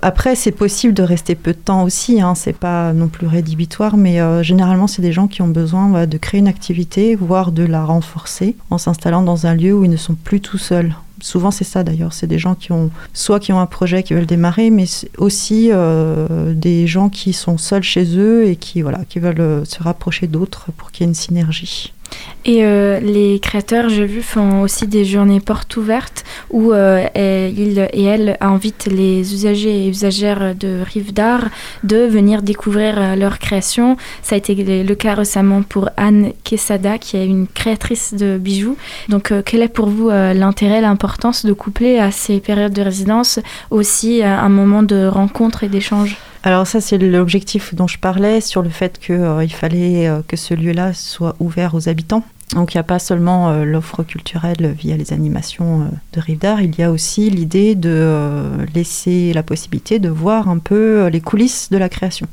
Après, 0.00 0.34
c'est 0.34 0.52
possible 0.52 0.94
de 0.94 1.02
rester 1.02 1.34
peu 1.34 1.52
de 1.52 1.58
temps 1.58 1.82
aussi, 1.82 2.22
hein, 2.22 2.34
c'est 2.34 2.54
pas 2.54 2.92
non 2.94 3.08
plus 3.08 3.26
rédhibitoire, 3.26 3.96
mais 3.96 4.20
euh, 4.20 4.42
généralement, 4.42 4.86
c'est 4.86 5.02
des 5.02 5.12
gens 5.12 5.28
qui 5.28 5.42
ont 5.42 5.48
besoin 5.48 6.06
de 6.06 6.16
créer 6.16 6.40
une 6.40 6.48
activité, 6.48 7.14
voire 7.16 7.52
de 7.52 7.64
la 7.64 7.84
renforcer, 7.84 8.56
en 8.70 8.78
s'installant 8.78 9.22
dans 9.22 9.46
un 9.46 9.54
lieu 9.54 9.74
où 9.74 9.84
ils 9.84 9.90
ne 9.90 9.96
sont 9.96 10.14
plus 10.14 10.40
tout 10.40 10.58
seuls. 10.58 10.94
Souvent, 11.22 11.52
c'est 11.52 11.64
ça 11.64 11.84
d'ailleurs. 11.84 12.12
C'est 12.12 12.26
des 12.26 12.40
gens 12.40 12.56
qui 12.56 12.72
ont 12.72 12.90
soit 13.14 13.38
qui 13.38 13.52
ont 13.52 13.60
un 13.60 13.66
projet 13.66 14.02
qui 14.02 14.12
veulent 14.12 14.26
démarrer, 14.26 14.70
mais 14.70 14.86
aussi 15.18 15.70
euh, 15.70 16.52
des 16.52 16.88
gens 16.88 17.08
qui 17.08 17.32
sont 17.32 17.58
seuls 17.58 17.84
chez 17.84 18.18
eux 18.18 18.44
et 18.44 18.56
qui 18.56 18.82
veulent 18.82 18.96
euh, 19.40 19.64
se 19.64 19.80
rapprocher 19.82 20.26
d'autres 20.26 20.72
pour 20.76 20.90
qu'il 20.90 21.04
y 21.04 21.06
ait 21.06 21.10
une 21.10 21.14
synergie. 21.14 21.92
Et 22.44 22.64
euh, 22.64 22.98
les 22.98 23.38
créateurs, 23.38 23.88
j'ai 23.88 24.04
vu, 24.04 24.20
font 24.20 24.62
aussi 24.62 24.88
des 24.88 25.04
journées 25.04 25.38
portes 25.38 25.76
ouvertes 25.76 26.24
où 26.50 26.72
euh, 26.72 27.06
ils 27.14 27.88
et 27.92 28.02
elles 28.02 28.36
invitent 28.40 28.86
les 28.86 29.32
usagers 29.32 29.84
et 29.84 29.88
usagères 29.88 30.54
de 30.56 30.80
Rive 30.84 31.12
d'Art 31.12 31.44
de 31.84 31.98
venir 31.98 32.42
découvrir 32.42 32.94
euh, 32.98 33.14
leur 33.14 33.38
création. 33.38 33.96
Ça 34.22 34.34
a 34.34 34.38
été 34.38 34.54
le 34.82 34.94
cas 34.94 35.14
récemment 35.14 35.62
pour 35.62 35.90
Anne 35.96 36.32
Quesada, 36.42 36.98
qui 36.98 37.16
est 37.16 37.26
une 37.26 37.46
créatrice 37.46 38.14
de 38.14 38.38
bijoux. 38.38 38.76
Donc, 39.08 39.32
quel 39.44 39.62
est 39.62 39.68
pour 39.68 39.88
vous 39.88 40.08
l'intérêt, 40.10 40.80
l'importance 40.80 41.46
de 41.46 41.52
coupler 41.52 41.98
à 41.98 42.10
ces 42.10 42.40
périodes 42.40 42.72
de 42.72 42.82
résidence 42.82 43.38
aussi 43.70 44.22
un 44.22 44.48
moment 44.48 44.82
de 44.82 45.06
rencontre 45.06 45.64
et 45.64 45.68
d'échange? 45.68 46.16
Alors 46.44 46.66
ça, 46.66 46.80
c'est 46.80 46.98
l'objectif 46.98 47.74
dont 47.74 47.86
je 47.86 47.98
parlais 47.98 48.40
sur 48.40 48.62
le 48.62 48.68
fait 48.68 48.98
qu'il 48.98 49.14
euh, 49.14 49.48
fallait 49.48 50.08
euh, 50.08 50.22
que 50.26 50.36
ce 50.36 50.54
lieu-là 50.54 50.92
soit 50.92 51.36
ouvert 51.38 51.74
aux 51.74 51.88
habitants. 51.88 52.24
Donc 52.54 52.74
il 52.74 52.76
n'y 52.76 52.80
a 52.80 52.84
pas 52.84 52.98
seulement 52.98 53.50
euh, 53.50 53.64
l'offre 53.64 54.02
culturelle 54.02 54.74
via 54.76 54.96
les 54.96 55.12
animations 55.12 55.88
de 56.12 56.20
Rive 56.20 56.40
il 56.60 56.78
y 56.78 56.82
a 56.82 56.90
aussi 56.90 57.30
l'idée 57.30 57.74
de 57.76 58.42
laisser 58.74 59.32
la 59.32 59.42
possibilité 59.42 60.00
de 60.00 60.08
voir 60.08 60.48
un 60.48 60.58
peu 60.58 61.06
les 61.06 61.20
coulisses 61.20 61.70
de 61.70 61.78
la 61.78 61.88
création. 61.88 62.26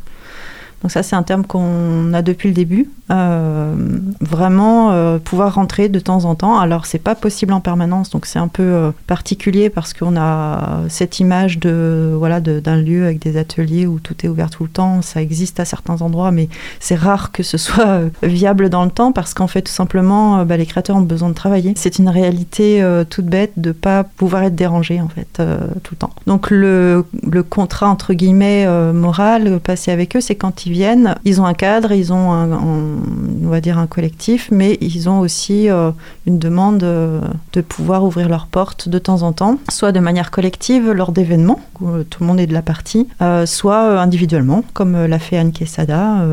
Donc 0.81 0.91
ça, 0.91 1.03
c'est 1.03 1.15
un 1.15 1.23
terme 1.23 1.45
qu'on 1.45 2.13
a 2.13 2.21
depuis 2.21 2.49
le 2.49 2.55
début. 2.55 2.89
Euh, 3.11 3.73
vraiment 4.21 4.91
euh, 4.91 5.17
pouvoir 5.17 5.55
rentrer 5.55 5.89
de 5.89 5.99
temps 5.99 6.25
en 6.25 6.35
temps. 6.35 6.59
Alors 6.59 6.85
c'est 6.85 6.99
pas 6.99 7.15
possible 7.15 7.53
en 7.53 7.59
permanence, 7.59 8.11
donc 8.11 8.27
c'est 8.27 8.37
un 8.37 8.47
peu 8.47 8.61
euh, 8.61 8.91
particulier 9.07 9.71
parce 9.71 9.93
qu'on 9.93 10.15
a 10.15 10.81
cette 10.89 11.19
image 11.19 11.57
de 11.57 12.13
voilà 12.15 12.39
d'un 12.39 12.77
lieu 12.77 13.05
avec 13.05 13.19
des 13.19 13.37
ateliers 13.37 13.87
où 13.87 13.99
tout 13.99 14.15
est 14.23 14.27
ouvert 14.27 14.51
tout 14.51 14.63
le 14.63 14.69
temps. 14.69 15.01
Ça 15.01 15.23
existe 15.23 15.59
à 15.59 15.65
certains 15.65 16.03
endroits, 16.03 16.29
mais 16.29 16.49
c'est 16.79 16.95
rare 16.95 17.31
que 17.31 17.41
ce 17.41 17.57
soit 17.57 18.01
viable 18.21 18.69
dans 18.69 18.85
le 18.85 18.91
temps 18.91 19.11
parce 19.11 19.33
qu'en 19.33 19.47
fait 19.47 19.63
tout 19.63 19.71
simplement 19.71 20.45
bah, 20.45 20.57
les 20.57 20.67
créateurs 20.67 20.97
ont 20.97 21.01
besoin 21.01 21.29
de 21.29 21.33
travailler. 21.33 21.73
C'est 21.77 21.97
une 21.97 22.09
réalité 22.09 22.85
toute 23.09 23.25
bête 23.25 23.53
de 23.57 23.71
pas 23.71 24.03
pouvoir 24.03 24.43
être 24.43 24.55
dérangé 24.55 25.01
en 25.01 25.07
fait 25.07 25.41
tout 25.83 25.93
le 25.93 25.97
temps. 25.97 26.13
Donc 26.27 26.51
le, 26.51 27.05
le 27.23 27.41
contrat 27.41 27.89
entre 27.89 28.13
guillemets 28.13 28.67
moral 28.93 29.59
passé 29.59 29.91
avec 29.91 30.15
eux, 30.15 30.21
c'est 30.21 30.35
quand 30.35 30.67
ils 30.67 30.68
viennent, 30.69 31.15
ils 31.25 31.41
ont 31.41 31.45
un 31.45 31.53
cadre, 31.53 31.91
ils 31.91 32.13
ont 32.13 32.31
un, 32.31 32.51
on 32.51 33.49
va 33.49 33.61
dire 33.61 33.77
un 33.77 33.87
collectif, 33.87 34.49
mais 34.51 34.77
ils 34.81 35.09
ont 35.09 35.19
aussi 35.19 35.67
une 35.69 36.39
demande 36.39 36.79
de 36.79 37.61
pouvoir 37.61 38.03
ouvrir 38.03 38.29
leurs 38.29 38.47
portes 38.47 38.89
de 38.89 38.99
temps 38.99 39.23
en 39.23 39.33
temps, 39.33 39.59
soit 39.69 39.91
de 39.91 39.99
manière 39.99 40.31
collective 40.31 40.91
lors 40.91 41.11
d'événements 41.11 41.59
où 41.81 42.03
tout 42.03 42.21
le 42.21 42.27
monde 42.27 42.39
est 42.39 42.47
de 42.47 42.53
la 42.53 42.61
partie, 42.61 43.07
soit 43.45 43.99
individuellement, 43.99 44.63
comme 44.73 45.05
l'a 45.05 45.19
fait 45.19 45.37
Anne 45.37 45.51
Quesada. 45.51 46.25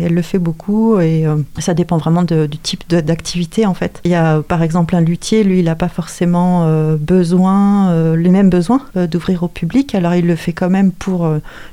elle 0.00 0.14
le 0.14 0.22
fait 0.22 0.38
beaucoup 0.38 0.98
et 1.00 1.26
ça 1.58 1.74
dépend 1.74 1.98
vraiment 1.98 2.22
du 2.22 2.58
type 2.62 2.88
d'activité 2.88 3.66
en 3.66 3.74
fait. 3.74 4.00
Il 4.04 4.10
y 4.10 4.14
a 4.14 4.42
par 4.42 4.62
exemple 4.62 4.96
un 4.96 5.00
luthier, 5.00 5.44
lui, 5.44 5.60
il 5.60 5.64
n'a 5.64 5.74
pas 5.74 5.88
forcément 5.88 6.66
besoin, 6.98 8.14
les 8.14 8.30
mêmes 8.30 8.50
besoins 8.50 8.80
d'ouvrir 8.94 9.42
au 9.42 9.48
public, 9.48 9.94
alors 9.94 10.14
il 10.14 10.26
le 10.26 10.36
fait 10.36 10.52
quand 10.52 10.70
même 10.70 10.92
pour 10.92 11.28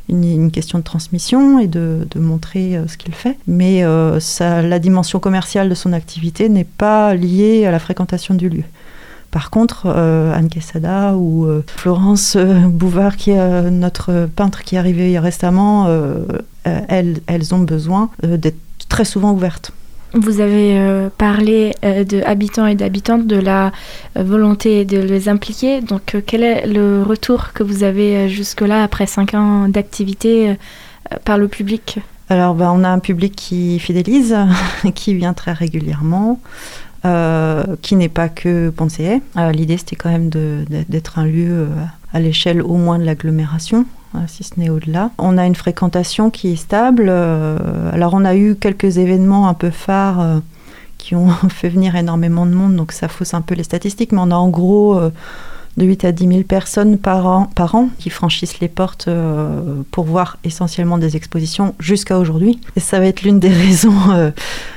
une, 0.10 0.52
question 0.52 0.80
de 0.80 0.84
transmission 0.84 1.60
et 1.60 1.68
de, 1.68 1.93
montrer 2.16 2.80
ce 2.88 2.98
qu'il 2.98 3.14
fait. 3.14 3.38
Mais 3.48 3.84
ça, 4.20 4.62
la 4.62 4.80
dimension 4.80 5.20
commerciale 5.20 5.70
de 5.70 5.76
son 5.76 5.94
activité 5.94 6.50
n'est 6.50 6.64
pas 6.64 7.14
liée 7.14 7.66
à 7.66 7.72
la 7.72 7.80
fréquentation 7.80 8.34
du 8.34 8.50
lieu. 8.50 8.64
Par 9.32 9.50
contre, 9.50 9.88
Anne 9.88 10.50
Quesada 10.50 11.16
ou 11.16 11.48
Florence 11.68 12.38
Bouvard, 12.38 13.16
notre 13.72 14.28
peintre 14.36 14.64
qui 14.64 14.76
est 14.76 14.80
arrivée 14.80 15.18
récemment, 15.20 15.88
elles, 16.64 17.20
elles 17.28 17.54
ont 17.56 17.60
besoin 17.60 18.10
d'être 18.22 18.58
très 18.90 19.06
souvent 19.06 19.32
ouvertes. 19.32 19.72
Vous 20.14 20.42
avez 20.42 20.78
euh, 20.78 21.10
parlé 21.18 21.74
euh, 21.84 22.04
de 22.04 22.22
habitants 22.22 22.68
et 22.68 22.76
d'habitantes, 22.76 23.26
de 23.26 23.36
la 23.36 23.72
euh, 24.16 24.22
volonté 24.22 24.86
de 24.86 25.00
les 25.00 25.28
impliquer. 25.28 25.82
Donc, 25.82 26.16
quel 26.28 26.44
est 26.44 26.68
le 26.68 27.02
retour 27.02 27.52
que 27.54 27.64
vous 27.64 27.84
avez 27.84 28.30
jusque-là, 28.30 28.84
après 28.84 29.08
cinq 29.08 29.34
ans 29.34 29.68
d'activité, 29.68 30.56
par 31.26 31.38
le 31.38 31.48
public 31.48 32.00
Alors, 32.30 32.56
ben, 32.56 32.72
on 32.74 32.84
a 32.84 32.90
un 32.90 33.00
public 33.00 33.36
qui 33.36 33.80
fidélise, 33.80 34.36
qui 34.96 35.14
vient 35.14 35.34
très 35.34 35.54
régulièrement. 35.54 36.40
qui 37.82 37.96
n'est 37.96 38.10
pas 38.10 38.30
que 38.30 38.70
Poncé. 38.70 39.22
L'idée, 39.54 39.78
c'était 39.78 39.96
quand 39.96 40.10
même 40.10 40.30
d'être 40.30 41.20
un 41.20 41.26
lieu 41.26 41.68
à 42.14 42.20
l'échelle 42.20 42.62
au 42.62 42.76
moins 42.76 43.00
de 43.00 43.04
l'agglomération. 43.04 43.86
Euh, 44.16 44.20
si 44.28 44.44
ce 44.44 44.60
n'est 44.60 44.70
au-delà. 44.70 45.10
On 45.18 45.38
a 45.38 45.46
une 45.46 45.56
fréquentation 45.56 46.30
qui 46.30 46.54
est 46.54 46.56
stable. 46.56 47.08
Euh, 47.10 47.58
alors 47.92 48.14
on 48.14 48.26
a 48.26 48.36
eu 48.36 48.56
quelques 48.56 48.98
événements 48.98 49.48
un 49.48 49.56
peu 49.56 49.72
phares 49.72 50.20
euh, 50.20 50.40
qui 51.00 51.16
ont 51.16 51.30
fait 51.50 51.70
venir 51.70 51.96
énormément 51.96 52.46
de 52.46 52.54
monde, 52.54 52.76
donc 52.76 52.92
ça 52.92 53.08
fausse 53.08 53.34
un 53.34 53.42
peu 53.42 53.56
les 53.56 53.64
statistiques, 53.64 54.12
mais 54.12 54.22
on 54.22 54.32
a 54.32 54.36
en 54.36 54.50
gros 54.50 55.00
de 55.78 55.86
8 55.86 56.06
à 56.06 56.12
10 56.12 56.28
000 56.28 56.44
personnes 56.44 56.98
par 56.98 57.26
an, 57.26 57.50
par 57.56 57.76
an 57.76 57.90
qui 57.98 58.10
franchissent 58.10 58.60
les 58.60 58.68
portes 58.68 59.10
pour 59.92 60.06
voir 60.06 60.38
essentiellement 60.44 60.98
des 60.98 61.16
expositions 61.16 61.76
jusqu'à 61.80 62.20
aujourd'hui. 62.20 62.60
Et 62.76 62.80
ça 62.80 63.00
va 63.00 63.08
être 63.08 63.24
l'une 63.24 63.40
des 63.40 63.50
raisons 63.66 64.32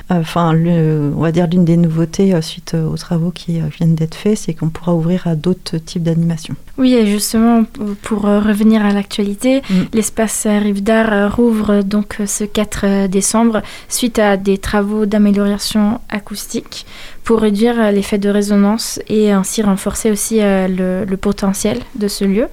enfin, 0.08 0.54
on 0.54 1.20
va 1.20 1.32
dire 1.32 1.46
l'une 1.48 1.64
des 1.64 1.76
nouveautés 1.76 2.34
euh, 2.34 2.40
suite 2.40 2.74
euh, 2.74 2.86
aux 2.86 2.96
travaux 2.96 3.30
qui 3.30 3.60
euh, 3.60 3.64
viennent 3.76 3.94
d'être 3.94 4.14
faits, 4.14 4.38
c'est 4.38 4.54
qu'on 4.54 4.68
pourra 4.68 4.94
ouvrir 4.94 5.26
à 5.26 5.34
d'autres 5.34 5.78
types 5.78 6.02
d'animations. 6.02 6.54
Oui, 6.78 6.94
et 6.94 7.06
justement, 7.06 7.64
pour 8.02 8.22
revenir 8.22 8.84
à 8.84 8.92
l'actualité, 8.92 9.62
mm. 9.68 9.74
l'espace 9.94 10.46
Rive 10.46 10.82
d'Art 10.82 11.34
rouvre 11.34 11.82
donc 11.82 12.18
ce 12.24 12.44
4 12.44 13.08
décembre 13.08 13.62
suite 13.88 14.18
à 14.18 14.36
des 14.36 14.58
travaux 14.58 15.06
d'amélioration 15.06 16.00
acoustique 16.08 16.86
pour 17.24 17.40
réduire 17.40 17.90
l'effet 17.90 18.18
de 18.18 18.28
résonance 18.28 19.00
et 19.08 19.32
ainsi 19.32 19.62
renforcer 19.62 20.10
aussi 20.10 20.38
le 20.40 21.16
potentiel 21.16 21.80
de 21.96 22.08
ce 22.08 22.24
lieu. 22.24 22.46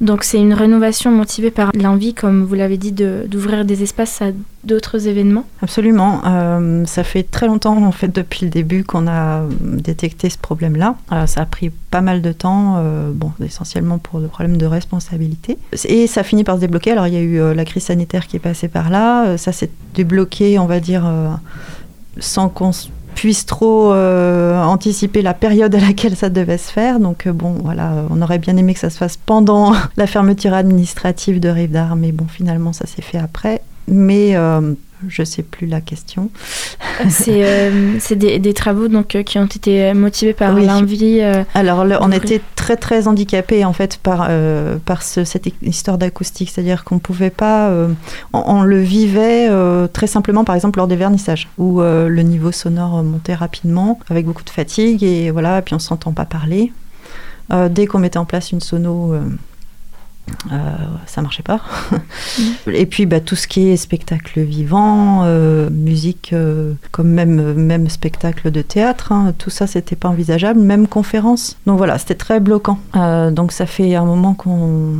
Donc 0.00 0.22
c'est 0.22 0.38
une 0.38 0.54
rénovation 0.54 1.10
motivée 1.10 1.50
par 1.50 1.72
l'envie, 1.74 2.14
comme 2.14 2.44
vous 2.44 2.54
l'avez 2.54 2.76
dit, 2.76 2.92
d'ouvrir 2.92 3.64
des 3.64 3.82
espaces 3.82 4.22
à 4.22 4.26
d'autres 4.64 5.08
événements 5.08 5.44
Absolument. 5.62 6.22
Euh, 6.24 6.84
ça 6.86 7.02
fait 7.02 7.24
très 7.24 7.46
longtemps, 7.46 7.82
en 7.82 7.92
fait, 7.92 8.08
depuis 8.08 8.44
le 8.44 8.50
début 8.50 8.84
qu'on 8.84 9.08
a 9.08 9.42
détecté 9.60 10.30
ce 10.30 10.38
problème-là. 10.38 10.96
Euh, 11.12 11.26
ça 11.26 11.42
a 11.42 11.46
pris 11.46 11.70
pas 11.90 12.00
mal 12.00 12.22
de 12.22 12.30
temps, 12.30 12.76
euh, 12.78 13.10
bon, 13.12 13.32
essentiellement 13.44 13.98
pour 13.98 14.20
le 14.20 14.28
problème 14.28 14.56
de 14.56 14.66
responsabilité. 14.66 15.58
Et 15.86 16.06
ça 16.06 16.22
finit 16.22 16.44
par 16.44 16.56
se 16.56 16.60
débloquer. 16.60 16.92
Alors 16.92 17.08
il 17.08 17.14
y 17.14 17.16
a 17.16 17.20
eu 17.20 17.54
la 17.54 17.64
crise 17.64 17.84
sanitaire 17.84 18.26
qui 18.26 18.36
est 18.36 18.40
passée 18.40 18.68
par 18.68 18.90
là. 18.90 19.36
ça 19.36 19.52
s'est 19.52 19.70
débloqué, 19.94 20.58
on 20.58 20.66
va 20.66 20.78
dire, 20.78 21.10
sans 22.18 22.48
qu'on 22.48 22.70
puisse 23.18 23.46
trop 23.46 23.92
euh, 23.92 24.62
anticiper 24.62 25.22
la 25.22 25.34
période 25.34 25.74
à 25.74 25.80
laquelle 25.80 26.14
ça 26.14 26.28
devait 26.28 26.56
se 26.56 26.70
faire. 26.70 27.00
Donc 27.00 27.26
euh, 27.26 27.32
bon, 27.32 27.56
voilà, 27.64 28.04
on 28.10 28.22
aurait 28.22 28.38
bien 28.38 28.56
aimé 28.56 28.74
que 28.74 28.78
ça 28.78 28.90
se 28.90 28.96
fasse 28.96 29.16
pendant 29.16 29.72
la 29.96 30.06
fermeture 30.06 30.54
administrative 30.54 31.40
de 31.40 31.48
Rive 31.48 31.72
d'Art, 31.72 31.96
mais 31.96 32.12
bon, 32.12 32.26
finalement, 32.28 32.72
ça 32.72 32.86
s'est 32.86 33.02
fait 33.02 33.18
après. 33.18 33.60
Mais 33.88 34.36
euh, 35.02 35.06
je 35.08 35.22
sais 35.22 35.42
plus 35.42 35.66
la 35.66 35.80
question. 35.80 36.30
C'est 37.08 37.44
euh, 37.44 37.98
des, 38.16 38.54
travaux 38.54 38.88
donc 38.88 39.14
euh, 39.14 39.22
qui 39.22 39.38
ont 39.38 39.46
été 39.46 39.92
motivés 39.94 40.32
par 40.32 40.52
l'envie. 40.54 41.20
Euh, 41.20 41.44
Alors 41.54 41.84
on 42.00 42.12
était 42.12 42.40
très 42.56 42.76
très 42.76 43.06
handicapés 43.06 43.64
en 43.64 43.72
fait 43.72 43.98
par 43.98 44.28
par 44.84 45.02
cette 45.02 45.48
histoire 45.62 45.98
d'acoustique, 45.98 46.50
c'est-à-dire 46.50 46.84
qu'on 46.84 46.98
pouvait 46.98 47.30
pas, 47.30 47.72
on, 48.32 48.62
le 48.62 48.80
vivait 48.80 49.48
très 49.92 50.06
simplement 50.06 50.44
par 50.44 50.54
exemple 50.54 50.78
lors 50.78 50.88
des 50.88 50.96
vernissages 50.96 51.48
où 51.58 51.80
le 51.80 52.22
niveau 52.22 52.52
sonore 52.52 53.02
montait 53.02 53.34
rapidement 53.34 53.98
avec 54.10 54.26
beaucoup 54.26 54.44
de 54.44 54.50
fatigue 54.50 55.02
et 55.02 55.30
voilà, 55.30 55.58
et 55.58 55.62
puis 55.62 55.74
on 55.74 55.78
s'entend 55.78 56.12
pas 56.12 56.24
parler. 56.24 56.72
dès 57.70 57.86
qu'on 57.86 57.98
mettait 57.98 58.18
en 58.18 58.24
place 58.24 58.52
une 58.52 58.60
sono 58.60 59.14
euh, 60.52 60.56
ça 61.06 61.22
marchait 61.22 61.42
pas. 61.42 61.60
Et 62.72 62.86
puis 62.86 63.06
bah, 63.06 63.20
tout 63.20 63.36
ce 63.36 63.46
qui 63.46 63.68
est 63.68 63.76
spectacle 63.76 64.40
vivant, 64.40 65.22
euh, 65.24 65.68
musique, 65.70 66.30
euh, 66.32 66.74
comme 66.90 67.08
même, 67.08 67.54
même 67.54 67.88
spectacle 67.88 68.50
de 68.50 68.62
théâtre, 68.62 69.12
hein, 69.12 69.34
tout 69.36 69.50
ça 69.50 69.66
c'était 69.66 69.96
pas 69.96 70.08
envisageable, 70.08 70.60
même 70.60 70.86
conférence. 70.86 71.56
Donc 71.66 71.78
voilà, 71.78 71.98
c'était 71.98 72.14
très 72.14 72.40
bloquant. 72.40 72.78
donc 73.32 73.52
ça 73.52 73.66
fait 73.66 73.94
un 73.94 74.04
moment 74.04 74.34
qu'on 74.34 74.96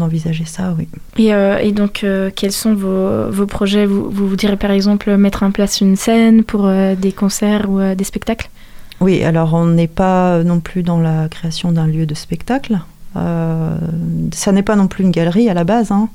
envisageait 0.00 0.44
ça, 0.44 0.74
oui. 0.78 0.88
Et, 1.18 1.72
donc 1.72 2.04
quels 2.36 2.52
sont 2.52 2.74
vos, 2.74 3.30
vos 3.30 3.46
projets? 3.46 3.86
Vous, 3.86 4.10
vous, 4.10 4.36
direz 4.36 4.56
par 4.56 4.70
exemple 4.70 5.16
mettre 5.16 5.42
en 5.42 5.50
place 5.50 5.80
une 5.80 5.96
scène 5.96 6.44
pour 6.44 6.70
des 6.96 7.12
concerts 7.12 7.70
ou 7.70 7.80
des 7.94 8.04
spectacles? 8.04 8.50
Oui, 9.00 9.22
alors 9.24 9.54
on 9.54 9.66
n'est 9.66 9.88
pas 9.88 10.42
non 10.42 10.60
plus 10.60 10.82
dans 10.82 11.00
la 11.00 11.28
création 11.28 11.72
d'un 11.72 11.86
lieu 11.86 12.06
de 12.06 12.14
spectacle. 12.14 12.80
Euh, 13.16 13.76
ça 14.32 14.52
n'est 14.52 14.62
pas 14.62 14.76
non 14.76 14.86
plus 14.86 15.04
une 15.04 15.10
galerie 15.10 15.48
à 15.48 15.54
la 15.54 15.64
base. 15.64 15.90
Hein. 15.90 16.08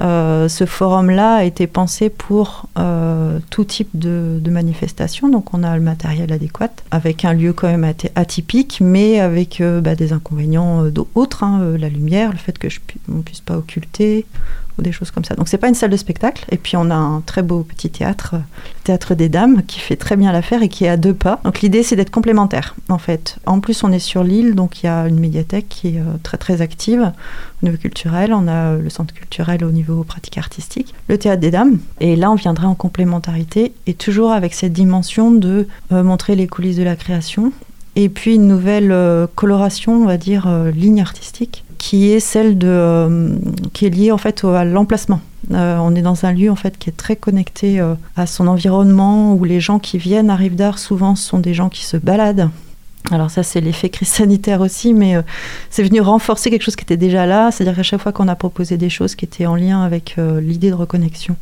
Euh, 0.00 0.48
ce 0.48 0.64
forum-là 0.64 1.36
a 1.36 1.44
été 1.44 1.66
pensé 1.66 2.08
pour 2.08 2.66
euh, 2.78 3.40
tout 3.50 3.64
type 3.64 3.88
de, 3.94 4.38
de 4.40 4.50
manifestation, 4.50 5.28
donc 5.28 5.52
on 5.54 5.64
a 5.64 5.76
le 5.76 5.82
matériel 5.82 6.32
adéquat, 6.32 6.70
avec 6.92 7.24
un 7.24 7.32
lieu 7.32 7.52
quand 7.52 7.66
même 7.66 7.92
atypique, 8.14 8.78
mais 8.80 9.18
avec 9.18 9.60
bah, 9.60 9.96
des 9.96 10.12
inconvénients 10.12 10.84
d'autres, 10.84 11.42
hein, 11.42 11.76
la 11.76 11.88
lumière, 11.88 12.30
le 12.30 12.38
fait 12.38 12.56
que 12.58 12.68
je 12.68 12.78
puisse 13.24 13.40
pas 13.40 13.56
occulter, 13.56 14.24
ou 14.78 14.82
des 14.82 14.92
choses 14.92 15.10
comme 15.10 15.24
ça. 15.24 15.34
Donc 15.34 15.48
c'est 15.48 15.58
pas 15.58 15.68
une 15.68 15.74
salle 15.74 15.90
de 15.90 15.96
spectacle. 15.96 16.44
Et 16.50 16.56
puis 16.56 16.76
on 16.76 16.90
a 16.90 16.94
un 16.94 17.20
très 17.20 17.42
beau 17.42 17.62
petit 17.62 17.90
théâtre, 17.90 18.34
le 18.34 18.84
théâtre 18.84 19.14
des 19.14 19.28
dames, 19.28 19.62
qui 19.64 19.80
fait 19.80 19.96
très 19.96 20.16
bien 20.16 20.32
l'affaire 20.32 20.62
et 20.62 20.68
qui 20.68 20.84
est 20.84 20.88
à 20.88 20.96
deux 20.96 21.14
pas. 21.14 21.40
Donc 21.44 21.60
l'idée 21.60 21.82
c'est 21.82 21.96
d'être 21.96 22.10
complémentaire 22.10 22.74
en 22.88 22.98
fait. 22.98 23.38
En 23.46 23.60
plus 23.60 23.82
on 23.84 23.92
est 23.92 23.98
sur 23.98 24.22
l'île, 24.22 24.54
donc 24.54 24.82
il 24.82 24.86
y 24.86 24.88
a 24.88 25.06
une 25.08 25.18
médiathèque 25.18 25.68
qui 25.68 25.88
est 25.88 26.00
euh, 26.00 26.16
très 26.22 26.36
très 26.36 26.62
active 26.62 27.12
au 27.62 27.66
niveau 27.66 27.78
culturel. 27.78 28.32
On 28.32 28.48
a 28.48 28.76
le 28.76 28.90
centre 28.90 29.14
culturel 29.14 29.64
au 29.64 29.70
niveau 29.70 30.04
pratique 30.04 30.38
artistique, 30.38 30.94
le 31.08 31.18
théâtre 31.18 31.40
des 31.40 31.50
dames. 31.50 31.78
Et 32.00 32.16
là 32.16 32.30
on 32.30 32.36
viendrait 32.36 32.66
en 32.66 32.74
complémentarité 32.74 33.72
et 33.86 33.94
toujours 33.94 34.32
avec 34.32 34.54
cette 34.54 34.72
dimension 34.72 35.30
de 35.30 35.66
euh, 35.92 36.02
montrer 36.02 36.36
les 36.36 36.46
coulisses 36.46 36.76
de 36.76 36.84
la 36.84 36.96
création. 36.96 37.52
Et 37.96 38.08
puis 38.08 38.36
une 38.36 38.46
nouvelle 38.46 38.92
euh, 38.92 39.26
coloration, 39.34 40.02
on 40.02 40.06
va 40.06 40.16
dire, 40.16 40.48
ligne 40.72 41.00
artistique 41.00 41.64
qui 41.78 42.10
est 42.10 42.20
celle 42.20 42.58
de, 42.58 42.68
euh, 42.68 43.36
qui 43.72 43.86
est 43.86 43.90
liée 43.90 44.12
en 44.12 44.18
fait 44.18 44.44
à 44.44 44.64
l'emplacement. 44.64 45.20
Euh, 45.52 45.78
on 45.78 45.94
est 45.94 46.02
dans 46.02 46.26
un 46.26 46.32
lieu 46.32 46.50
en 46.50 46.56
fait 46.56 46.76
qui 46.76 46.90
est 46.90 46.96
très 46.96 47.16
connecté 47.16 47.80
euh, 47.80 47.94
à 48.16 48.26
son 48.26 48.46
environnement 48.48 49.34
où 49.34 49.44
les 49.44 49.60
gens 49.60 49.78
qui 49.78 49.96
viennent 49.96 50.28
à 50.28 50.36
Rive 50.36 50.56
d'Art 50.56 50.78
souvent 50.78 51.14
sont 51.14 51.38
des 51.38 51.54
gens 51.54 51.68
qui 51.68 51.84
se 51.84 51.96
baladent. 51.96 52.50
Alors 53.10 53.30
ça 53.30 53.42
c'est 53.42 53.60
l'effet 53.60 53.88
crise 53.88 54.08
sanitaire 54.08 54.60
aussi, 54.60 54.92
mais 54.92 55.14
c'est 55.70 55.84
venu 55.84 56.00
renforcer 56.00 56.50
quelque 56.50 56.64
chose 56.64 56.76
qui 56.76 56.84
était 56.84 56.98
déjà 56.98 57.24
là, 57.24 57.50
c'est-à-dire 57.50 57.76
qu'à 57.76 57.82
chaque 57.82 58.02
fois 58.02 58.12
qu'on 58.12 58.28
a 58.28 58.34
proposé 58.34 58.76
des 58.76 58.90
choses 58.90 59.14
qui 59.14 59.24
étaient 59.24 59.46
en 59.46 59.54
lien 59.54 59.82
avec 59.82 60.16
l'idée 60.18 60.68
de 60.68 60.74
reconnexion 60.74 61.36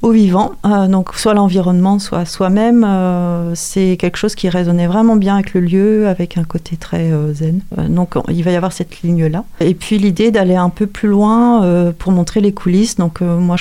au 0.00 0.12
vivant, 0.12 0.52
euh, 0.64 0.86
donc 0.86 1.14
soit 1.14 1.34
l'environnement, 1.34 1.98
soit 1.98 2.24
soi-même. 2.24 2.84
Euh, 2.86 3.52
c'est 3.54 3.96
quelque 3.98 4.16
chose 4.16 4.36
qui 4.36 4.48
résonnait 4.48 4.86
vraiment 4.86 5.16
bien 5.16 5.34
avec 5.34 5.54
le 5.54 5.60
lieu, 5.60 6.06
avec 6.06 6.38
un 6.38 6.44
côté 6.44 6.76
très 6.76 7.10
euh, 7.10 7.34
zen. 7.34 7.60
donc 7.88 8.14
il 8.28 8.44
va 8.44 8.52
y 8.52 8.56
avoir 8.56 8.72
cette 8.72 9.02
ligne-là. 9.02 9.44
Et 9.60 9.74
puis 9.74 9.98
l'idée 9.98 10.30
d'aller 10.30 10.54
un 10.54 10.70
peu 10.70 10.86
plus 10.86 11.08
loin 11.08 11.92
pour 11.98 12.12
montrer 12.12 12.40
les 12.40 12.52
coulisses. 12.52 12.96
Donc 12.96 13.20
moi, 13.20 13.56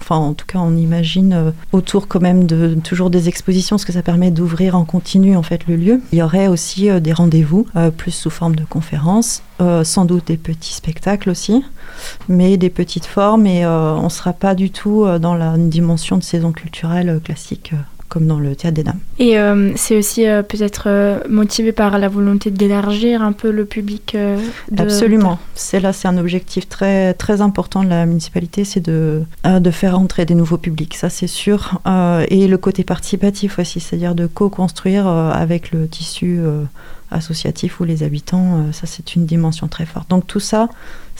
enfin 0.00 0.16
en 0.16 0.32
tout 0.34 0.46
cas 0.46 0.60
on 0.60 0.76
imagine 0.76 1.52
autour 1.72 2.06
quand 2.06 2.20
même 2.20 2.46
de 2.46 2.76
toujours 2.84 3.10
des 3.10 3.28
expositions, 3.28 3.76
parce 3.76 3.84
que 3.84 3.92
ça 3.92 4.02
permet 4.02 4.30
d'ouvrir 4.30 4.76
en 4.76 4.84
continu 4.84 5.36
en 5.36 5.42
fait 5.42 5.66
le 5.66 5.76
lieu. 5.76 6.00
Il 6.12 6.18
y 6.18 6.22
aurait 6.22 6.46
aussi 6.46 6.88
des 7.00 7.12
rendez-vous, 7.12 7.66
plus 7.96 8.12
sous 8.12 8.30
forme 8.30 8.54
de 8.54 8.64
conférences, 8.64 9.42
sans 9.82 10.04
doute 10.04 10.28
des 10.28 10.36
petits 10.36 10.74
spectacles 10.74 11.30
aussi, 11.30 11.64
mais 12.28 12.56
des 12.56 12.70
petites 12.70 13.06
formes 13.06 13.46
et 13.46 13.66
on 13.66 14.04
ne 14.04 14.08
sera 14.08 14.32
pas 14.32 14.54
du 14.54 14.70
tout 14.70 15.06
dans 15.20 15.34
la 15.34 15.56
dimension 15.56 16.16
de 16.16 16.22
saison 16.22 16.52
culturelle 16.52 17.20
classique 17.22 17.72
comme 18.10 18.26
dans 18.26 18.40
le 18.40 18.54
théâtre 18.54 18.74
des 18.74 18.82
dames. 18.82 18.98
Et 19.18 19.38
euh, 19.38 19.72
c'est 19.76 19.96
aussi 19.96 20.26
euh, 20.26 20.42
peut-être 20.42 20.84
euh, 20.86 21.20
motivé 21.28 21.72
par 21.72 21.96
la 21.98 22.08
volonté 22.08 22.50
d'élargir 22.50 23.22
un 23.22 23.32
peu 23.32 23.50
le 23.50 23.64
public. 23.64 24.16
Absolument. 24.76 25.38
C'est 25.54 25.80
là, 25.80 25.94
c'est 25.94 26.08
un 26.08 26.18
objectif 26.18 26.68
très 26.68 27.14
très 27.14 27.40
important 27.40 27.82
de 27.84 27.88
la 27.88 28.04
municipalité, 28.04 28.64
c'est 28.64 28.80
de 28.80 29.22
de 29.44 29.70
faire 29.70 29.98
entrer 29.98 30.26
des 30.26 30.34
nouveaux 30.34 30.58
publics. 30.58 30.96
Ça, 30.96 31.08
c'est 31.08 31.28
sûr. 31.28 31.80
et 32.28 32.48
le 32.48 32.58
côté 32.58 32.82
participatif 32.82 33.60
aussi, 33.60 33.78
c'est-à-dire 33.78 34.16
de 34.16 34.26
co-construire 34.26 35.06
avec 35.06 35.70
le 35.70 35.86
tissu 35.86 36.40
associatif 37.12 37.78
ou 37.78 37.84
les 37.84 38.02
habitants. 38.02 38.72
ça, 38.72 38.86
c'est 38.86 39.14
une 39.14 39.24
dimension 39.24 39.68
très 39.68 39.86
forte. 39.86 40.10
Donc 40.10 40.26
tout 40.26 40.40
ça, 40.40 40.68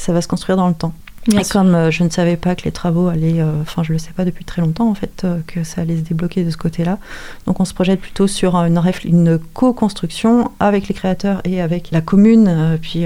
ça 0.00 0.12
va 0.12 0.22
se 0.22 0.28
construire 0.28 0.56
dans 0.56 0.68
le 0.68 0.74
temps. 0.74 0.94
Et 1.28 1.44
comme 1.44 1.74
euh, 1.74 1.90
je 1.90 2.02
ne 2.02 2.08
savais 2.08 2.38
pas 2.38 2.54
que 2.54 2.64
les 2.64 2.72
travaux 2.72 3.08
allaient, 3.08 3.42
euh, 3.42 3.60
enfin 3.60 3.82
je 3.82 3.92
ne 3.92 3.94
le 3.94 3.98
sais 3.98 4.12
pas 4.12 4.24
depuis 4.24 4.46
très 4.46 4.62
longtemps 4.62 4.88
en 4.88 4.94
fait, 4.94 5.22
euh, 5.24 5.40
que 5.46 5.64
ça 5.64 5.82
allait 5.82 5.98
se 5.98 6.02
débloquer 6.02 6.44
de 6.44 6.50
ce 6.50 6.56
côté-là. 6.56 6.98
Donc 7.46 7.60
on 7.60 7.66
se 7.66 7.74
projette 7.74 8.00
plutôt 8.00 8.26
sur 8.26 8.56
une, 8.56 8.80
une 9.04 9.38
co-construction 9.52 10.50
avec 10.60 10.88
les 10.88 10.94
créateurs 10.94 11.42
et 11.44 11.60
avec 11.60 11.90
la 11.90 12.00
commune, 12.00 12.78
puis 12.80 13.04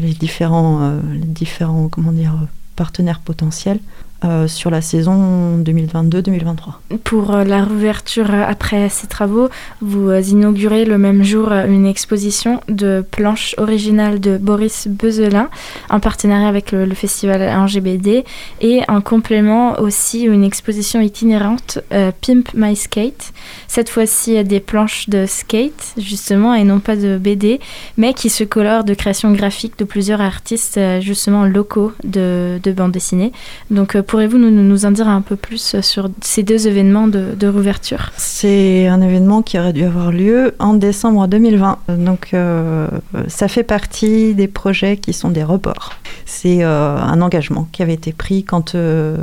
les 0.00 0.14
différents, 0.14 0.98
les 1.12 1.18
différents 1.18 1.88
comment 1.88 2.12
dire, 2.12 2.34
partenaires 2.76 3.20
potentiels 3.20 3.80
euh, 4.24 4.48
sur 4.48 4.68
la 4.68 4.80
saison 4.80 5.58
2022-2023. 5.58 6.98
Pour 7.04 7.36
euh, 7.36 7.44
la 7.44 7.62
réouverture 7.62 8.28
euh, 8.32 8.42
après 8.48 8.88
ces 8.88 9.06
travaux, 9.06 9.48
vous 9.80 10.10
inaugurez 10.10 10.84
le 10.84 10.98
même 10.98 11.22
jour 11.22 11.52
une 11.52 11.86
exposition 11.86 12.60
de 12.68 13.06
planches 13.08 13.54
originales 13.58 14.18
de 14.18 14.36
Boris 14.36 14.88
Bezelin 14.88 15.48
en 15.88 16.00
partenariat 16.00 16.48
avec 16.48 16.72
le, 16.72 16.92
festival 16.94 17.42
NGBD 17.42 18.24
et 18.60 18.80
en 18.88 19.00
complément 19.00 19.78
aussi 19.78 20.22
une 20.22 20.42
exposition 20.42 21.00
itinérante 21.00 21.78
Pimp 22.20 22.52
My 22.54 22.74
Skate. 22.74 23.32
Cette 23.68 23.88
fois-ci 23.88 24.42
des 24.42 24.58
planches 24.58 25.08
de 25.08 25.26
skate 25.26 25.94
justement 25.96 26.54
et 26.54 26.64
non 26.64 26.80
pas 26.80 26.96
de 26.96 27.18
BD 27.18 27.60
mais 27.96 28.14
qui 28.14 28.30
se 28.30 28.42
colorent 28.42 28.82
de 28.82 28.94
créations 28.94 29.30
graphiques 29.30 29.78
de 29.78 29.84
plusieurs 29.84 30.20
artistes 30.20 30.80
justement 31.00 31.44
locaux 31.44 31.92
de, 32.02 32.58
de 32.60 32.72
bande 32.72 32.90
dessinée. 32.90 33.30
Donc 33.70 33.96
pourrez-vous 34.08 34.38
nous, 34.38 34.86
en 34.86 34.90
dire 34.90 35.06
un 35.06 35.20
peu 35.20 35.36
plus 35.36 35.80
sur 35.82 36.08
ces 36.22 36.42
deux 36.42 36.66
événements 36.66 37.06
de, 37.06 37.46
réouverture 37.46 38.10
C'est 38.16 38.88
un 38.88 39.00
événement 39.02 39.42
qui 39.42 39.58
aurait 39.58 39.74
dû 39.74 39.84
avoir 39.84 40.10
lieu 40.10 40.54
en 40.58 40.74
décembre 40.74 41.28
2020. 41.28 41.78
Donc 41.98 42.30
euh, 42.32 42.88
ça 43.28 43.48
fait 43.48 43.62
partie 43.62 44.34
des 44.34 44.48
projets 44.48 44.96
qui 44.96 45.12
sont 45.12 45.28
des 45.28 45.44
reports. 45.44 45.92
C'est 46.24 46.64
euh, 46.64 46.96
un 46.96 47.20
engagement 47.20 47.68
qui 47.70 47.82
avait 47.82 47.94
été 47.94 48.12
pris 48.12 48.44
quand, 48.44 48.74
euh, 48.74 49.18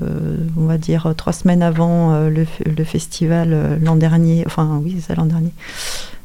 on 0.56 0.66
va 0.66 0.78
dire, 0.78 1.14
trois 1.18 1.34
semaines 1.34 1.64
avant 1.64 2.30
le, 2.30 2.46
festival 2.86 3.80
l'an 3.82 3.96
dernier, 3.96 4.44
enfin 4.46 4.80
oui, 4.84 4.98
c'est 5.00 5.08
ça 5.08 5.16
l'an 5.16 5.26
dernier. 5.26 5.52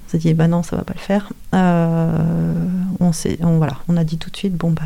On 0.06 0.10
s'est 0.10 0.18
dit, 0.18 0.34
bah 0.34 0.48
non, 0.48 0.62
ça 0.62 0.76
va 0.76 0.82
pas 0.82 0.94
le 0.94 1.00
faire. 1.00 1.32
on, 1.52 3.10
on, 3.42 3.56
voilà, 3.56 3.76
on 3.88 3.96
a 3.96 4.04
dit 4.04 4.18
tout 4.18 4.28
de 4.28 4.36
suite, 4.36 4.54
bon, 4.54 4.72
bah 4.72 4.82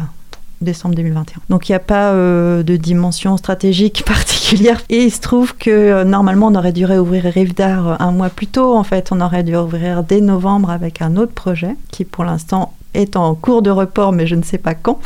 décembre 0.64 0.94
2021. 0.94 1.40
Donc 1.48 1.68
il 1.68 1.72
n'y 1.72 1.76
a 1.76 1.80
pas 1.80 2.12
euh, 2.12 2.62
de 2.62 2.76
dimension 2.76 3.36
stratégique 3.36 4.04
particulière. 4.06 4.82
Et 4.88 5.04
il 5.04 5.10
se 5.10 5.20
trouve 5.20 5.56
que 5.56 5.70
euh, 5.70 6.04
normalement 6.04 6.48
on 6.48 6.54
aurait 6.54 6.72
dû 6.72 6.84
réouvrir 6.84 7.24
Rive 7.24 7.54
d'Art 7.54 7.88
euh, 7.88 7.96
un 7.98 8.10
mois 8.10 8.30
plus 8.30 8.46
tôt. 8.46 8.74
En 8.74 8.84
fait, 8.84 9.10
on 9.12 9.20
aurait 9.20 9.42
dû 9.42 9.56
ouvrir 9.56 10.02
dès 10.02 10.20
novembre 10.20 10.70
avec 10.70 11.02
un 11.02 11.16
autre 11.16 11.32
projet 11.32 11.76
qui 11.90 12.04
pour 12.04 12.24
l'instant 12.24 12.74
est 12.94 13.16
en 13.16 13.34
cours 13.34 13.62
de 13.62 13.70
report, 13.70 14.12
mais 14.12 14.26
je 14.26 14.34
ne 14.34 14.42
sais 14.42 14.58
pas 14.58 14.74
quand. 14.74 14.98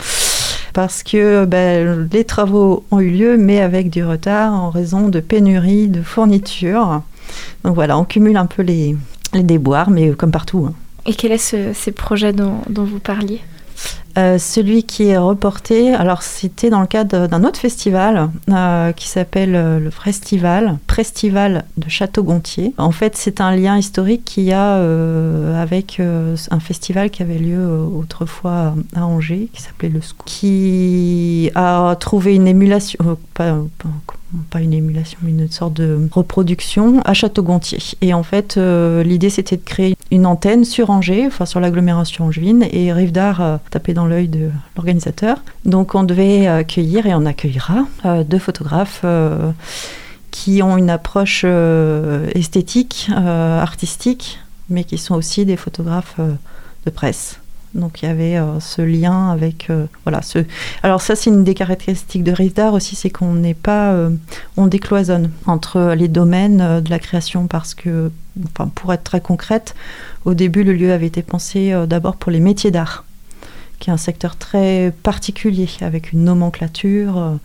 Parce 0.75 1.03
que 1.03 1.44
ben, 1.44 2.09
les 2.12 2.25
travaux 2.25 2.85
ont 2.90 3.01
eu 3.01 3.11
lieu, 3.11 3.37
mais 3.37 3.61
avec 3.61 3.90
du 3.90 4.05
retard 4.05 4.53
en 4.53 4.71
raison 4.71 5.09
de 5.09 5.21
pénurie 5.21 5.88
de 5.88 6.03
fournitures. 6.03 7.03
Donc 7.64 7.75
voilà, 7.75 7.99
on 7.99 8.05
cumule 8.05 8.37
un 8.37 8.47
peu 8.47 8.62
les, 8.62 8.94
déboires, 9.33 9.90
mais 9.90 10.11
comme 10.11 10.31
partout. 10.31 10.66
Hein. 10.68 10.75
Et 11.07 11.14
quel 11.14 11.33
est 11.33 11.38
ce, 11.38 11.73
ces 11.73 11.92
projets 11.92 12.33
dont 12.33 12.61
vous 12.68 13.01
parliez? 13.01 13.40
Euh, 14.19 14.37
celui 14.37 14.83
qui 14.83 15.05
est 15.05 15.17
reporté, 15.17 15.95
alors 15.95 16.23
c'était 16.23 16.71
dans 16.71 16.81
le 16.81 16.89
cadre 16.89 17.29
d'un 17.29 17.45
autre 17.45 17.61
festival 17.61 18.31
euh, 18.51 18.91
qui 18.91 19.07
s'appelle 19.07 19.55
euh, 19.55 19.79
le 19.79 19.91
Festival, 19.91 20.79
Prestival 20.89 21.65
de 21.77 21.89
Château-Gontier. 21.89 22.75
En 22.79 22.91
fait, 22.91 23.17
c'est 23.17 23.41
un 23.41 23.55
lien 23.55 23.79
historique 23.79 24.25
qu'il 24.25 24.43
y 24.45 24.53
a 24.53 24.75
avec 25.61 26.01
un 26.01 26.61
festival 26.61 27.11
qui 27.11 27.23
avait 27.23 27.39
lieu 27.39 27.69
autrefois 27.69 28.75
à 28.97 29.05
Angers, 29.05 29.49
qui 29.53 29.63
s'appelait 29.63 29.89
le 29.89 30.01
SCO, 30.01 30.23
qui 30.25 31.51
a 31.55 31.95
trouvé 32.01 32.35
une 32.35 32.49
émulation, 32.49 32.99
une 34.55 34.73
émulation, 34.73 35.19
mais 35.23 35.31
une 35.31 35.51
sorte 35.51 35.75
de 35.75 36.09
reproduction 36.12 37.01
à 37.05 37.14
Château-Gontier. 37.14 37.79
Et 38.01 38.12
en 38.14 38.23
fait, 38.23 38.57
euh, 38.57 39.03
l'idée 39.03 39.31
c'était 39.31 39.57
de 39.57 39.64
créer 39.64 39.97
une 40.11 40.27
antenne 40.27 40.64
sur 40.64 40.91
Angers, 40.91 41.27
enfin 41.27 41.47
sur 41.47 41.61
l'agglomération 41.61 42.27
angevine, 42.27 42.67
et 42.71 42.93
Rive 42.93 43.17
a 43.19 43.61
tapé 43.71 43.95
dans 43.95 44.07
l'œil 44.07 44.29
de 44.29 44.51
l'organisateur. 44.77 45.38
Donc 45.64 45.95
on 45.95 46.03
devait 46.03 46.47
accueillir 46.47 47.07
et 47.07 47.14
on 47.14 47.27
accueillera 47.27 47.87
euh, 48.05 48.25
deux 48.25 48.38
photographes. 48.38 49.01
Euh, 49.05 49.51
qui 50.31 50.62
ont 50.62 50.77
une 50.77 50.91
approche 50.91 51.45
esthétique, 52.35 53.09
artistique, 53.11 54.38
mais 54.69 54.85
qui 54.85 54.97
sont 54.97 55.14
aussi 55.17 55.45
des 55.45 55.57
photographes 55.57 56.21
de 56.85 56.91
presse. 56.91 57.41
Donc 57.79 58.03
il 58.03 58.07
y 58.07 58.09
avait 58.09 58.37
euh, 58.37 58.61
ce 58.61 58.83
lien 58.83 59.31
avec 59.31 59.71
euh, 59.71 59.87
voilà 60.05 60.23
ce. 60.23 60.41
Alors 60.83 61.01
ça 61.01 61.17
c'est 61.17 61.31
une 61.31 61.45
des 61.45 61.55
caractéristiques 61.55 62.25
de 62.25 62.33
Rizdar 62.33 62.75
aussi, 62.75 62.97
c'est 62.97 63.11
qu'on 63.11 63.35
n'est 63.35 63.55
pas, 63.55 63.93
euh, 63.93 64.11
on 64.57 64.67
décloisonne 64.67 65.31
entre 65.47 65.95
les 65.97 66.09
domaines 66.09 66.81
de 66.81 66.91
la 66.91 66.99
création 66.99 67.47
parce 67.47 67.75
que, 67.75 68.11
enfin, 68.47 68.71
pour 68.75 68.93
être 68.93 69.05
très 69.05 69.21
concrète, 69.21 69.75
au 70.25 70.35
début 70.35 70.64
le 70.64 70.73
lieu 70.73 70.93
avait 70.93 71.07
été 71.07 71.23
pensé 71.23 71.75
d'abord 71.87 72.17
pour 72.17 72.33
les 72.33 72.41
métiers 72.41 72.71
d'art, 72.71 73.05
qui 73.79 73.91
est 73.91 73.93
un 73.93 73.99
secteur 73.99 74.37
très 74.37 74.93
particulier 75.03 75.69
avec 75.81 76.12
une 76.12 76.25
nomenclature 76.25 77.38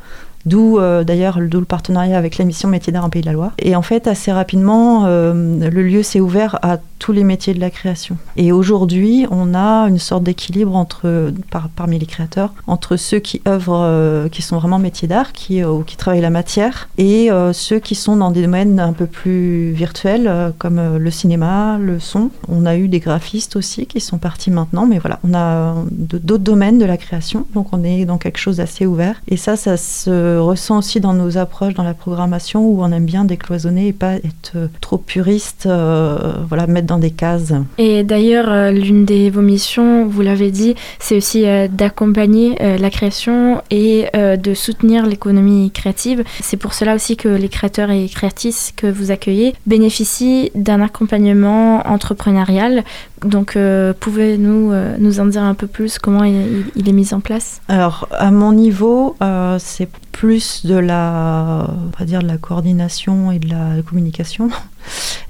D'où 0.45 0.77
d'ailleurs 0.77 1.39
le 1.39 1.63
partenariat 1.63 2.17
avec 2.17 2.37
la 2.37 2.43
mission 2.43 2.67
Métiers 2.67 2.91
d'art 2.91 3.05
en 3.05 3.09
Pays 3.09 3.21
de 3.21 3.27
la 3.27 3.31
Loire. 3.31 3.53
Et 3.59 3.77
en 3.77 3.81
fait, 3.81 4.07
assez 4.07 4.29
rapidement, 4.29 5.07
le 5.07 5.69
lieu 5.69 6.03
s'est 6.03 6.19
ouvert 6.19 6.59
à 6.61 6.79
tous 7.03 7.11
les 7.11 7.25
métiers 7.25 7.53
de 7.53 7.59
la 7.59 7.69
création. 7.69 8.15
Et 8.37 8.53
aujourd'hui, 8.53 9.27
on 9.29 9.53
a 9.53 9.89
une 9.89 9.99
sorte 9.99 10.23
d'équilibre 10.23 10.73
entre, 10.73 11.33
parmi 11.75 11.99
les 11.99 12.05
créateurs, 12.05 12.53
entre 12.65 12.95
ceux 12.95 13.19
qui 13.19 13.41
œuvrent, 13.45 13.83
euh, 13.83 14.29
qui 14.29 14.41
sont 14.41 14.57
vraiment 14.57 14.79
métiers 14.79 15.09
d'art, 15.09 15.33
qui, 15.33 15.61
ou 15.65 15.83
qui 15.83 15.97
travaillent 15.97 16.21
la 16.21 16.29
matière, 16.29 16.87
et 16.97 17.29
ceux 17.51 17.79
qui 17.79 17.95
sont 17.95 18.15
dans 18.15 18.31
des 18.31 18.43
domaines 18.43 18.79
un 18.79 18.93
peu 18.93 19.05
plus 19.05 19.71
virtuels, 19.71 20.53
comme 20.57 20.97
le 20.97 21.11
cinéma, 21.11 21.77
le 21.77 21.99
son. 21.99 22.29
On 22.47 22.65
a 22.65 22.77
eu 22.77 22.87
des 22.87 23.01
graphistes 23.01 23.57
aussi 23.57 23.85
qui 23.85 23.99
sont 23.99 24.17
partis 24.17 24.49
maintenant, 24.49 24.85
mais 24.85 24.99
voilà, 24.99 25.19
on 25.27 25.33
a 25.33 25.75
d'autres 25.91 26.37
domaines 26.37 26.79
de 26.79 26.85
la 26.85 26.95
création, 26.95 27.45
donc 27.53 27.67
on 27.73 27.83
est 27.83 28.05
dans 28.05 28.17
quelque 28.17 28.37
chose 28.37 28.57
d'assez 28.57 28.85
ouvert. 28.85 29.21
Et 29.27 29.35
ça, 29.35 29.57
ça 29.57 29.75
se 29.75 30.37
ressent 30.37 30.77
aussi 30.77 31.01
dans 31.01 31.13
nos 31.13 31.37
approches, 31.37 31.73
dans 31.73 31.83
la 31.83 31.95
programmation, 31.95 32.65
où 32.65 32.81
on 32.81 32.91
aime 32.93 33.05
bien 33.05 33.25
décloisonner 33.25 33.87
et 33.87 33.93
pas 33.93 34.13
être 34.15 34.53
euh, 34.55 34.67
trop 34.79 34.97
puriste, 34.97 35.65
euh, 35.65 36.33
voilà, 36.47 36.65
mettre 36.67 36.87
dans 36.87 36.92
des 36.97 37.11
cases. 37.11 37.53
Et 37.77 38.03
d'ailleurs, 38.03 38.49
euh, 38.49 38.71
l'une 38.71 39.05
des 39.05 39.29
vos 39.29 39.41
missions, 39.41 40.05
vous 40.07 40.21
l'avez 40.21 40.51
dit, 40.51 40.75
c'est 40.99 41.17
aussi 41.17 41.45
d'accompagner 41.71 42.55
la 42.59 42.89
création 42.89 43.61
et 43.69 44.07
de 44.13 44.53
soutenir 44.53 45.05
l'économie 45.05 45.71
créative. 45.71 46.23
C'est 46.41 46.57
pour 46.57 46.73
cela 46.73 46.95
aussi 46.95 47.17
que 47.17 47.27
les 47.27 47.49
créateurs 47.49 47.91
et 47.91 48.07
créatrices 48.07 48.73
que 48.75 48.87
vous 48.87 49.11
accueillez 49.11 49.53
bénéficient 49.65 50.51
d'un 50.55 50.81
accompagnement 50.81 51.85
entrepreneurial. 51.87 52.83
Donc, 53.23 53.57
pouvez-nous 53.99 54.73
nous 54.99 55.19
en 55.19 55.25
dire 55.25 55.43
un 55.43 55.53
peu 55.53 55.67
plus? 55.67 55.99
Comment 55.99 56.23
il, 56.23 56.65
il, 56.75 56.89
est 56.89 56.93
mis 56.93 57.13
en 57.13 57.19
place? 57.19 57.61
Alors, 57.67 58.07
à 58.11 58.31
mon 58.31 58.53
niveau, 58.53 59.15
c'est 59.59 59.89
plus 60.13 60.65
de 60.65 60.75
la, 60.75 61.67
on 61.69 61.99
va 61.99 62.05
dire, 62.05 62.21
de 62.21 62.27
la 62.27 62.37
coordination 62.37 63.31
et 63.31 63.39
de 63.39 63.49
la 63.49 63.81
communication, 63.81 64.49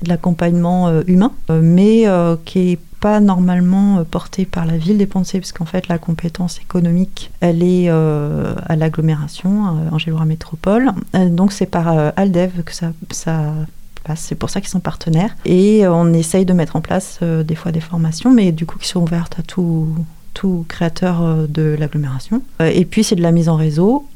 de 0.02 0.10
l'accompagnement 0.10 0.88
euh, 0.88 1.02
humain, 1.08 1.32
euh, 1.50 1.60
mais 1.62 2.08
euh, 2.08 2.36
qui 2.46 2.72
est 2.72 2.80
pas 3.00 3.20
normalement 3.20 4.04
porté 4.06 4.46
par 4.46 4.66
la 4.66 4.78
ville 4.78 4.98
des 4.98 5.06
Poncé, 5.06 5.40
parce 5.40 5.52
qu'en 5.52 5.66
fait 5.66 5.90
la 5.90 5.98
compétence 5.98 6.60
économique, 6.62 7.32
elle 7.42 7.62
est 7.62 7.90
à 7.90 8.76
l'agglomération, 8.78 9.78
Angéloura 9.92 10.24
Métropole. 10.24 10.90
donc 11.32 11.52
c'est 11.52 11.66
par 11.66 11.90
Aldev 12.16 12.64
que 12.64 12.74
ça, 12.74 12.94
ça 13.12 13.56
passe, 14.06 14.22
c'est 14.22 14.36
pour 14.36 14.50
ça 14.50 14.62
qu'ils 14.62 14.70
sont 14.70 14.80
partenaires. 14.80 15.36
Et 15.44 15.86
on 15.86 16.14
essaye 16.14 16.46
de 16.46 16.54
mettre 16.54 16.78
en 16.78 16.82
place 16.82 17.20
des 17.22 17.56
fois 17.56 17.74
des 17.74 17.82
formations, 17.82 18.32
mais 18.32 18.54
du 18.54 18.66
coup 18.66 18.80
qui 18.80 18.88
sont 18.88 19.02
ouvertes 19.02 19.38
à 19.38 19.44
tout, 19.44 19.94
tout 20.34 20.66
créateur 20.70 21.46
de 21.50 21.76
l'agglomération. 21.78 22.42
et 22.62 22.86
puis 22.86 23.04
c'est 23.04 23.18
de 23.18 23.22
la 23.22 23.34
mise 23.34 23.50
en 23.50 23.58
réseau 23.58 24.08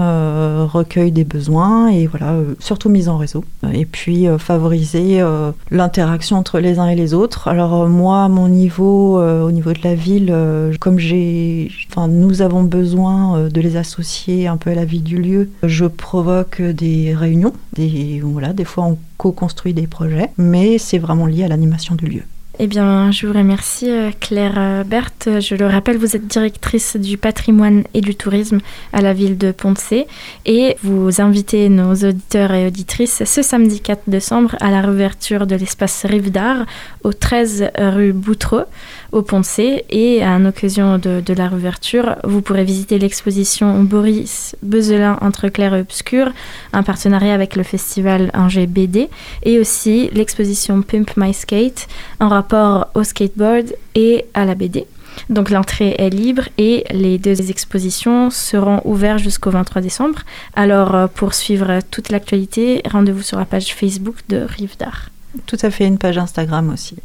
euh, 0.00 0.66
recueil 0.70 1.12
des 1.12 1.24
besoins 1.24 1.88
et 1.88 2.06
voilà, 2.06 2.32
euh, 2.32 2.54
surtout 2.58 2.88
mise 2.88 3.08
en 3.08 3.16
réseau. 3.16 3.44
Et 3.72 3.84
puis 3.84 4.26
euh, 4.26 4.38
favoriser 4.38 5.22
l'interaction 5.70 6.36
entre 6.36 6.58
les 6.58 6.78
uns 6.78 6.88
et 6.88 6.94
les 6.94 7.14
autres. 7.14 7.48
Alors 7.48 7.88
moi, 7.88 8.24
à 8.24 8.28
mon 8.28 8.48
niveau, 8.48 9.18
au 9.20 9.50
niveau 9.50 9.72
de 9.72 9.80
la 9.82 9.94
ville, 9.94 10.34
comme 10.80 10.98
j'ai, 10.98 11.70
enfin, 11.90 12.08
nous 12.08 12.42
avons 12.42 12.62
besoin 12.62 13.48
de 13.48 13.60
les 13.60 13.76
associer 13.76 14.46
un 14.46 14.56
peu 14.56 14.70
à 14.70 14.74
la 14.74 14.84
vie 14.84 15.00
du 15.00 15.20
lieu, 15.20 15.50
je 15.62 15.84
provoque 15.84 16.60
des 16.60 17.14
réunions. 17.14 17.52
Des, 17.74 18.20
voilà, 18.22 18.52
des 18.52 18.64
fois 18.64 18.84
on 18.84 18.98
co-construit 19.16 19.74
des 19.74 19.86
projets, 19.86 20.30
mais 20.38 20.78
c'est 20.78 20.98
vraiment 20.98 21.26
lié 21.26 21.44
à 21.44 21.48
l'animation 21.48 21.94
du 21.94 22.06
lieu. 22.06 22.22
Eh 22.58 22.66
bien, 22.66 23.10
je 23.10 23.26
vous 23.26 23.32
remercie, 23.32 23.90
euh, 23.90 24.10
Claire 24.20 24.56
euh, 24.58 24.84
Berthe. 24.84 25.40
Je 25.40 25.54
le 25.54 25.66
rappelle, 25.66 25.96
vous 25.96 26.16
êtes 26.16 26.26
directrice 26.26 26.96
du 26.96 27.16
patrimoine 27.16 27.84
et 27.94 28.02
du 28.02 28.14
tourisme 28.14 28.58
à 28.92 29.00
la 29.00 29.14
ville 29.14 29.38
de 29.38 29.52
Poncé 29.52 30.06
et 30.44 30.76
vous 30.82 31.22
invitez 31.22 31.70
nos 31.70 31.94
auditeurs 31.94 32.52
et 32.52 32.66
auditrices 32.66 33.24
ce 33.24 33.40
samedi 33.40 33.80
4 33.80 34.02
décembre 34.06 34.54
à 34.60 34.70
la 34.70 34.82
réouverture 34.82 35.46
de 35.46 35.56
l'espace 35.56 36.04
Rive 36.04 36.30
d'Art 36.30 36.66
au 37.04 37.14
13 37.14 37.70
rue 37.78 38.12
Boutreau 38.12 38.64
au 39.12 39.22
Poncé. 39.22 39.84
Et 39.90 40.22
à 40.22 40.38
l'occasion 40.38 40.98
de, 40.98 41.20
de 41.20 41.34
la 41.34 41.48
réouverture, 41.48 42.16
vous 42.24 42.42
pourrez 42.42 42.64
visiter 42.64 42.98
l'exposition 42.98 43.82
Boris 43.84 44.56
Bezelin 44.62 45.18
entre 45.20 45.48
clair 45.48 45.74
et 45.74 45.80
obscur, 45.80 46.32
un 46.72 46.82
partenariat 46.82 47.34
avec 47.34 47.56
le 47.56 47.62
festival 47.62 48.30
Angers 48.34 48.66
BD, 48.66 49.08
et 49.42 49.58
aussi 49.60 50.10
l'exposition 50.12 50.82
Pimp 50.82 51.16
My 51.16 51.32
Skate, 51.32 51.88
en 52.20 52.28
rapport 52.28 52.88
au 52.94 53.04
skateboard 53.04 53.74
et 53.94 54.24
à 54.34 54.44
la 54.44 54.54
BD. 54.54 54.86
Donc 55.28 55.50
l'entrée 55.50 55.94
est 55.98 56.10
libre 56.10 56.48
et 56.58 56.84
les 56.90 57.18
deux 57.18 57.50
expositions 57.50 58.30
seront 58.30 58.80
ouvertes 58.84 59.20
jusqu'au 59.20 59.50
23 59.50 59.82
décembre. 59.82 60.20
Alors 60.54 60.94
euh, 60.94 61.06
pour 61.06 61.34
suivre 61.34 61.80
toute 61.90 62.08
l'actualité, 62.08 62.82
rendez-vous 62.90 63.22
sur 63.22 63.38
la 63.38 63.44
page 63.44 63.74
Facebook 63.74 64.16
de 64.28 64.38
Rive 64.38 64.76
d'Art. 64.78 65.10
Tout 65.46 65.58
à 65.62 65.70
fait, 65.70 65.86
une 65.86 65.98
page 65.98 66.18
Instagram 66.18 66.70
aussi. 66.72 66.96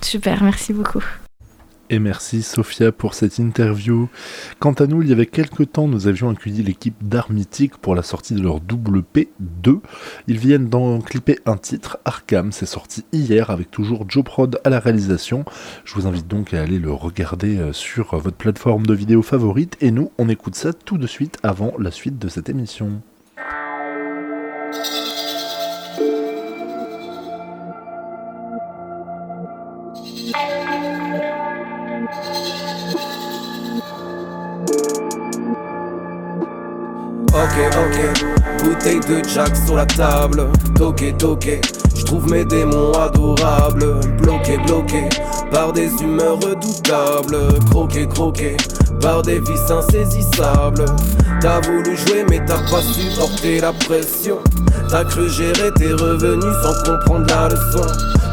Super, 0.00 0.42
merci 0.42 0.72
beaucoup. 0.72 1.02
Et 1.90 1.98
merci 1.98 2.42
Sophia 2.42 2.92
pour 2.92 3.14
cette 3.14 3.38
interview. 3.38 4.10
Quant 4.58 4.72
à 4.72 4.86
nous, 4.86 5.00
il 5.00 5.08
y 5.08 5.12
avait 5.12 5.24
quelques 5.24 5.72
temps, 5.72 5.88
nous 5.88 6.06
avions 6.06 6.28
accueilli 6.28 6.62
l'équipe 6.62 6.96
d'Art 7.02 7.32
Mythique 7.32 7.78
pour 7.78 7.94
la 7.94 8.02
sortie 8.02 8.34
de 8.34 8.42
leur 8.42 8.58
WP2. 8.58 9.80
Ils 10.26 10.38
viennent 10.38 10.68
d'en 10.68 11.00
clipper 11.00 11.38
un 11.46 11.56
titre, 11.56 11.98
Arkham, 12.04 12.52
c'est 12.52 12.66
sorti 12.66 13.06
hier 13.12 13.48
avec 13.48 13.70
toujours 13.70 14.04
Joe 14.06 14.22
Prod 14.22 14.60
à 14.64 14.68
la 14.68 14.80
réalisation. 14.80 15.46
Je 15.86 15.94
vous 15.94 16.06
invite 16.06 16.28
donc 16.28 16.52
à 16.52 16.60
aller 16.60 16.78
le 16.78 16.92
regarder 16.92 17.56
euh, 17.56 17.72
sur 17.72 18.14
votre 18.18 18.36
plateforme 18.36 18.84
de 18.84 18.92
vidéo 18.92 19.22
favorite 19.22 19.78
et 19.80 19.90
nous, 19.90 20.12
on 20.18 20.28
écoute 20.28 20.56
ça 20.56 20.74
tout 20.74 20.98
de 20.98 21.06
suite 21.06 21.38
avant 21.42 21.72
la 21.78 21.90
suite 21.90 22.18
de 22.18 22.28
cette 22.28 22.50
émission. 22.50 23.00
Ok, 37.32 37.56
ok, 37.72 38.64
bouteille 38.64 39.00
de 39.00 39.26
Jack 39.26 39.56
sur 39.56 39.76
la 39.76 39.86
table. 39.86 40.48
Toqué, 40.74 41.14
toqué, 41.14 41.60
je 41.96 42.04
trouve 42.04 42.30
mes 42.30 42.44
démons 42.44 42.92
adorables. 42.92 44.00
Bloqué, 44.20 44.58
bloqué, 44.66 45.08
par 45.50 45.72
des 45.72 45.90
humeurs 46.02 46.36
redoutables. 46.36 47.58
Croqué, 47.70 48.06
croqué, 48.08 48.56
par 49.00 49.22
des 49.22 49.40
vices 49.40 49.70
insaisissables. 49.70 50.84
T'as 51.40 51.60
voulu 51.60 51.96
jouer, 51.96 52.26
mais 52.28 52.44
t'as 52.44 52.60
pas 52.70 52.82
supporté 52.82 53.60
la 53.60 53.72
pression. 53.72 54.38
T'as 54.90 55.04
cru 55.04 55.28
gérer 55.28 55.70
tes 55.74 55.92
revenus 55.92 56.54
sans 56.62 56.92
comprendre 56.92 57.26
la 57.28 57.48
leçon. 57.48 57.86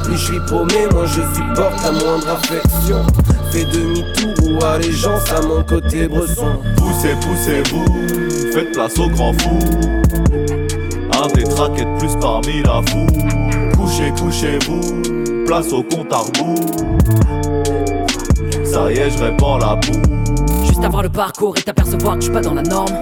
Plus 0.04 0.18
je 0.18 0.26
suis 0.26 0.40
paumé, 0.48 0.88
moins 0.92 1.06
je 1.06 1.22
supporte 1.34 1.76
ta 1.82 1.92
moindre 1.92 2.30
affection. 2.30 3.06
Fais 3.52 3.66
demi-tour 3.66 4.34
ou 4.48 4.64
allégeance 4.64 5.30
à 5.32 5.42
mon 5.42 5.64
côté 5.64 6.08
bresson. 6.08 6.60
Poussez, 6.78 7.16
poussez-vous, 7.22 7.86
faites 8.54 8.72
place 8.72 8.98
au 9.00 9.10
grand 9.10 9.34
fou. 9.42 9.60
Un 11.22 11.28
des 11.34 11.44
traquettes 11.44 11.98
plus 12.00 12.16
parmi 12.22 12.64
la 12.64 12.82
foule. 12.90 13.72
Couchez, 13.76 14.14
couchez-vous, 14.18 15.46
place 15.46 15.74
au 15.74 15.84
compte 15.84 16.14
à 16.14 16.20
rebours. 16.20 16.86
Ça 18.64 18.92
y 18.92 18.98
est, 18.98 19.10
je 19.10 19.24
répands 19.24 19.58
la 19.58 19.76
boue. 19.76 20.66
Juste 20.66 20.84
avoir 20.84 21.04
le 21.04 21.10
parcours 21.10 21.58
et 21.58 21.62
t'apercevoir 21.62 22.16
que 22.16 22.22
je 22.22 22.26
suis 22.26 22.34
pas 22.34 22.42
dans 22.42 22.54
la 22.54 22.64
norme. 22.64 22.94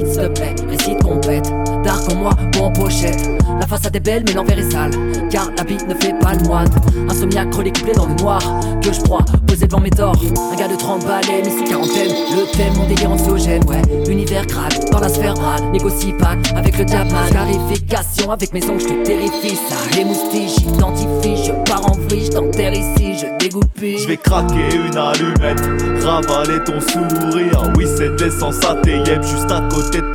S'il 0.00 0.08
te 0.16 0.28
plaît, 0.28 0.54
récite 0.66 1.02
complète. 1.02 1.44
Dark 1.84 2.10
en 2.10 2.14
moi 2.14 2.30
ou 2.58 2.62
en 2.62 2.72
pochette. 2.72 3.39
La 3.60 3.66
façade 3.66 3.94
est 3.94 4.00
belle, 4.00 4.24
mais 4.26 4.32
l'envers 4.32 4.58
est 4.58 4.70
sale. 4.70 4.90
Car 5.30 5.50
la 5.56 5.64
bite 5.64 5.86
ne 5.86 5.94
fait 5.94 6.18
pas 6.18 6.32
le 6.32 6.42
moine. 6.48 6.68
Insomniaque, 7.10 7.54
relais 7.54 7.70
couplé 7.70 7.92
dans 7.92 8.06
le 8.06 8.14
noir. 8.14 8.40
Que 8.82 8.90
je 8.90 9.00
crois, 9.02 9.22
posé 9.46 9.66
devant 9.66 9.80
mes 9.80 9.90
torts. 9.90 10.16
Un 10.52 10.56
gars 10.56 10.66
de 10.66 10.76
30 10.76 11.06
balais, 11.06 11.42
mais 11.44 11.50
sous 11.50 11.64
quarantaine. 11.64 12.08
Le 12.08 12.56
thème, 12.56 12.72
mon 12.76 12.86
délire 12.86 13.10
anxiogène, 13.12 13.62
ouais. 13.68 13.82
Univers 14.10 14.46
craque, 14.46 14.90
dans 14.90 15.00
la 15.00 15.10
sphère 15.10 15.34
brade. 15.34 15.62
Négocie 15.72 16.14
pas 16.14 16.36
avec 16.56 16.78
le 16.78 16.86
diamant. 16.86 17.26
Clarification 17.30 18.32
avec 18.32 18.52
mes 18.54 18.64
ongles, 18.64 18.80
je 18.80 18.86
te 18.86 19.04
terrifie. 19.04 19.56
Ça 19.68 20.00
émoustille, 20.00 20.48
j'identifie. 20.48 21.44
Je 21.44 21.52
pars 21.70 21.86
en 21.86 21.92
vrille, 22.08 22.24
je 22.24 22.30
t'enterre 22.30 22.72
ici, 22.72 23.18
je 23.18 23.44
dégoupille. 23.44 23.98
Je 23.98 24.08
vais 24.08 24.16
craquer 24.16 24.74
une 24.74 24.96
allumette, 24.96 25.60
ravaler 26.02 26.64
ton 26.64 26.80
sourire. 26.80 27.70
Oui, 27.76 27.86
c'est 27.86 28.16
de 28.16 28.24
l'essence 28.24 28.64
à 28.64 28.76
juste 29.22 29.50
à 29.50 29.60
côté 29.68 30.00
de 30.00 30.06
urine. 30.06 30.09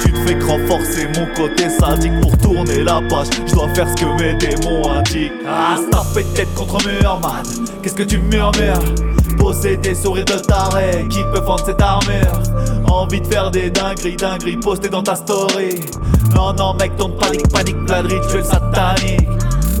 Tu 0.00 0.12
te 0.12 0.18
fais 0.18 0.38
renforcer 0.40 1.08
mon 1.16 1.26
côté 1.34 1.68
sadique 1.68 2.20
pour 2.20 2.36
tourner 2.38 2.84
la 2.84 3.00
page. 3.08 3.28
Je 3.46 3.54
dois 3.54 3.68
faire 3.74 3.88
ce 3.88 3.94
que 3.94 4.22
mes 4.22 4.34
démons 4.34 4.90
indiquent. 4.90 5.32
Ah, 5.46 5.76
fait 6.14 6.24
tête 6.34 6.54
contre 6.54 6.78
mur, 6.86 7.18
man. 7.20 7.42
Qu'est-ce 7.82 7.94
que 7.94 8.02
tu 8.02 8.18
murmures? 8.18 8.78
Posséder 9.38 9.94
sourire 9.94 10.24
de 10.24 10.38
taré 10.38 11.06
qui 11.10 11.20
peut 11.32 11.40
vendre 11.40 11.64
cette 11.66 11.80
armure? 11.80 12.42
Envie 12.88 13.20
de 13.20 13.26
faire 13.26 13.50
des 13.50 13.70
dingueries, 13.70 14.16
dingueries 14.16 14.56
postées 14.56 14.88
dans 14.88 15.02
ta 15.02 15.16
story. 15.16 15.80
Non, 16.34 16.52
non, 16.52 16.74
mec, 16.74 16.96
ton 16.96 17.10
panique, 17.10 17.48
panique, 17.48 17.84
plein 17.86 18.02
de 18.02 18.14
rituels 18.14 18.44
sataniques. 18.44 19.28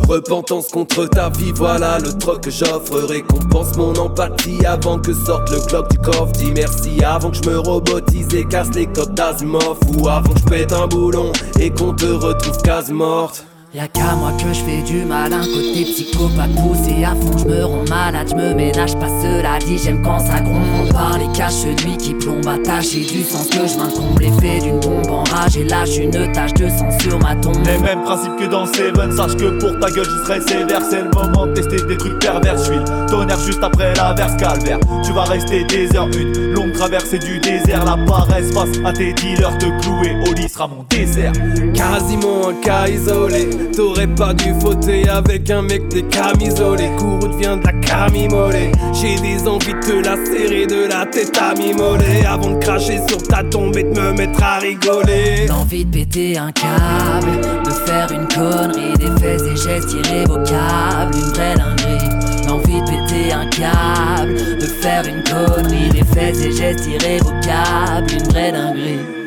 Repentance 0.08 0.68
contre 0.68 1.06
ta 1.06 1.30
vie, 1.30 1.52
voilà 1.54 1.98
le 1.98 2.12
troc 2.18 2.42
que 2.42 2.50
j'offre. 2.50 2.98
Récompense 3.08 3.76
mon 3.76 3.94
empathie 3.96 4.64
avant 4.66 4.98
que 4.98 5.12
sorte 5.12 5.50
le 5.50 5.60
clock 5.66 5.90
du 5.90 5.98
coffre. 5.98 6.32
Dis 6.32 6.52
merci 6.52 7.02
avant 7.02 7.30
que 7.30 7.38
je 7.42 7.50
me 7.50 7.58
robotise 7.58 8.34
et 8.34 8.44
casse 8.44 8.74
les 8.74 8.86
codes 8.86 9.14
d'Asimov. 9.14 9.78
Ou 9.96 10.08
avant 10.08 10.32
que 10.32 10.40
je 10.40 10.44
pète 10.44 10.72
un 10.72 10.86
boulon 10.86 11.32
et 11.58 11.70
qu'on 11.70 11.94
te 11.94 12.06
retrouve 12.06 12.60
quasi 12.62 12.92
morte. 12.92 13.46
Y'a 13.74 13.88
qu'à 13.88 14.14
moi 14.14 14.30
que 14.40 14.52
je 14.52 14.60
fais 14.60 14.82
du 14.82 15.04
malin 15.04 15.40
Côté 15.40 15.82
psychopathe 15.82 16.54
poussé 16.54 17.02
à 17.02 17.10
fond 17.16 17.36
Je 17.38 17.44
me 17.44 17.64
rends 17.64 17.84
malade, 17.90 18.28
je 18.30 18.36
me 18.36 18.54
ménage 18.54 18.94
pas 19.00 19.08
cela 19.20 19.58
dit 19.58 19.78
J'aime 19.78 20.00
quand 20.00 20.20
ça 20.20 20.38
gronde. 20.38 20.92
Par 20.92 21.18
les 21.18 21.26
caches 21.36 21.64
Lui 21.84 21.96
qui 21.96 22.14
plombe. 22.14 22.46
Attaché 22.46 23.00
du 23.00 23.24
sens 23.24 23.48
que 23.48 23.66
je 23.66 23.76
m'incombe. 23.76 24.20
L'effet 24.20 24.60
d'une 24.60 24.78
bombe 24.78 25.10
enragée 25.10 25.64
lâche 25.64 25.96
une 25.96 26.32
tache 26.32 26.54
de 26.54 26.68
sang 26.68 26.88
sur 27.00 27.18
ma 27.18 27.34
tombe. 27.34 27.66
Les 27.66 27.78
mêmes 27.78 28.02
principes 28.02 28.36
que 28.36 28.44
dans 28.44 28.64
Seven. 28.66 29.10
Sache 29.10 29.34
que 29.34 29.58
pour 29.58 29.76
ta 29.80 29.90
gueule 29.90 30.04
je 30.04 30.24
serai 30.24 30.40
sévère. 30.42 30.82
C'est 30.88 31.02
le 31.02 31.10
moment 31.10 31.48
de 31.48 31.54
tester 31.54 31.84
des 31.84 31.96
trucs 31.96 32.20
pervers. 32.20 32.56
Je 32.58 32.62
suis 32.62 32.84
tonnerre 33.08 33.40
juste 33.40 33.64
après 33.64 33.92
la 33.94 34.14
verse 34.14 34.36
calvaire. 34.36 34.78
Tu 35.04 35.12
vas 35.12 35.24
rester 35.24 35.64
des 35.64 35.96
heures 35.96 36.08
Une 36.16 36.52
longue 36.52 36.74
traversée 36.74 37.18
du 37.18 37.40
désert. 37.40 37.84
La 37.84 37.96
paresse 38.06 38.52
face 38.52 38.78
à 38.84 38.92
tes 38.92 39.12
dealers 39.14 39.58
Te 39.58 39.66
clouer 39.82 40.16
au 40.28 40.32
lit 40.32 40.48
sera 40.48 40.68
mon 40.68 40.84
désert 40.88 41.32
Quasiment 41.74 42.50
un 42.50 42.54
cas 42.62 42.86
isolé 42.86 43.63
T'aurais 43.72 44.06
pas 44.06 44.34
dû 44.34 44.54
fauter 44.60 45.08
avec 45.08 45.50
un 45.50 45.62
mec 45.62 45.88
des 45.88 46.02
camisolés 46.02 46.90
Courroux 46.98 47.36
vient 47.38 47.56
de 47.56 47.64
la 47.64 47.72
camimolée. 47.72 48.70
J'ai 48.92 49.16
des 49.16 49.46
envies 49.48 49.74
de 49.74 49.80
te 49.80 49.92
la 49.92 50.16
serrer 50.24 50.66
de 50.66 50.88
la 50.88 51.06
tête 51.06 51.36
à 51.40 51.54
mimolée 51.54 52.24
Avant 52.26 52.50
de 52.50 52.58
cracher 52.58 53.00
sur 53.08 53.22
ta 53.22 53.42
tombe 53.42 53.76
et 53.76 53.82
de 53.82 54.00
me 54.00 54.12
mettre 54.12 54.42
à 54.42 54.58
rigoler. 54.58 55.46
L'envie 55.48 55.84
de 55.84 55.90
péter 55.90 56.38
un 56.38 56.52
câble 56.52 57.40
De 57.64 57.70
faire 57.70 58.10
une 58.12 58.28
connerie 58.28 58.94
Des 58.98 59.20
faits 59.20 59.42
et 59.42 59.56
gestes 59.56 59.92
irrévocables 59.92 61.14
Une 61.14 61.32
vraie 61.32 61.54
dinguerie. 61.54 62.48
L'envie 62.48 62.80
de 62.80 62.86
péter 62.86 63.32
un 63.32 63.46
câble 63.48 64.58
De 64.60 64.66
faire 64.66 65.04
une 65.06 65.22
connerie 65.24 65.88
Des 65.90 66.04
faits 66.04 66.36
et 66.36 66.52
gestes 66.52 66.86
irrévocables 66.86 68.12
Une 68.12 68.28
vraie 68.30 68.52
dinguerie 68.52 69.23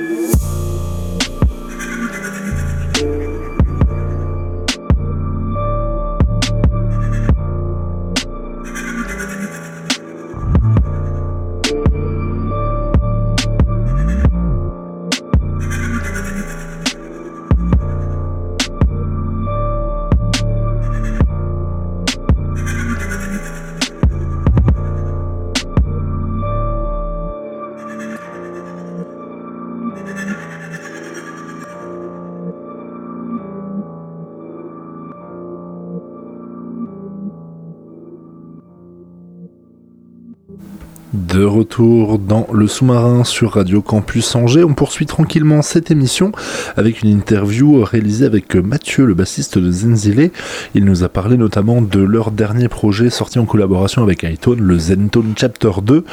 De 41.38 41.44
retour 41.44 42.18
dans 42.18 42.48
le 42.52 42.66
sous-marin 42.66 43.24
sur 43.24 43.54
Radio 43.54 43.84
Campus 43.84 44.36
Angers, 44.36 44.64
on 44.64 44.74
poursuit 44.74 45.06
tranquillement 45.06 45.62
cette 45.62 45.92
émission 45.92 46.32
avec 46.76 47.04
une 47.04 47.12
interview 47.12 47.84
réalisée 47.84 48.26
avec 48.26 48.56
Mathieu, 48.56 49.06
le 49.06 49.14
bassiste 49.14 49.60
de 49.60 49.72
Zenzile. 49.72 50.32
Il 50.74 50.84
nous 50.84 51.04
a 51.04 51.10
parlé 51.10 51.38
notamment 51.38 51.84
de 51.84 52.00
leur 52.00 52.32
dernier 52.32 52.70
projet 52.70 53.12
sorti 53.12 53.38
en 53.38 53.46
collaboration 53.46 54.02
avec 54.02 54.24
iTone, 54.24 54.62
le 54.62 54.80
Zentone 54.80 55.36
Chapter 55.38 55.74
2, 55.84 56.06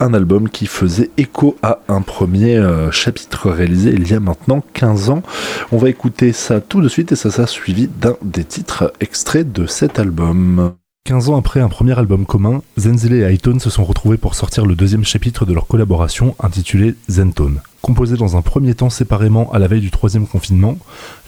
un 0.00 0.14
album 0.14 0.48
qui 0.48 0.66
faisait 0.66 1.10
écho 1.16 1.56
à 1.62 1.78
un 1.86 2.00
premier 2.00 2.56
euh, 2.56 2.90
chapitre 2.90 3.50
réalisé 3.50 3.92
il 3.94 4.10
y 4.10 4.14
a 4.14 4.20
maintenant 4.20 4.64
15 4.74 5.10
ans. 5.10 5.22
On 5.70 5.76
va 5.76 5.90
écouter 5.90 6.32
ça 6.32 6.60
tout 6.60 6.80
de 6.80 6.88
suite 6.88 7.12
et 7.12 7.16
ça 7.16 7.30
sera 7.30 7.46
suivi 7.46 7.86
d'un 7.86 8.16
des 8.20 8.42
titres 8.42 8.92
extraits 8.98 9.52
de 9.52 9.64
cet 9.66 10.00
album. 10.00 10.72
15 11.04 11.30
ans 11.30 11.36
après 11.36 11.58
un 11.58 11.68
premier 11.68 11.98
album 11.98 12.24
commun, 12.24 12.62
Zenzele 12.78 13.14
et 13.14 13.34
Hytone 13.34 13.58
se 13.58 13.70
sont 13.70 13.82
retrouvés 13.82 14.18
pour 14.18 14.36
sortir 14.36 14.64
le 14.64 14.76
deuxième 14.76 15.04
chapitre 15.04 15.44
de 15.44 15.52
leur 15.52 15.66
collaboration 15.66 16.36
intitulé 16.38 16.94
Zentone. 17.10 17.60
Composés 17.80 18.16
dans 18.16 18.36
un 18.36 18.40
premier 18.40 18.76
temps 18.76 18.88
séparément 18.88 19.52
à 19.52 19.58
la 19.58 19.66
veille 19.66 19.80
du 19.80 19.90
troisième 19.90 20.28
confinement, 20.28 20.78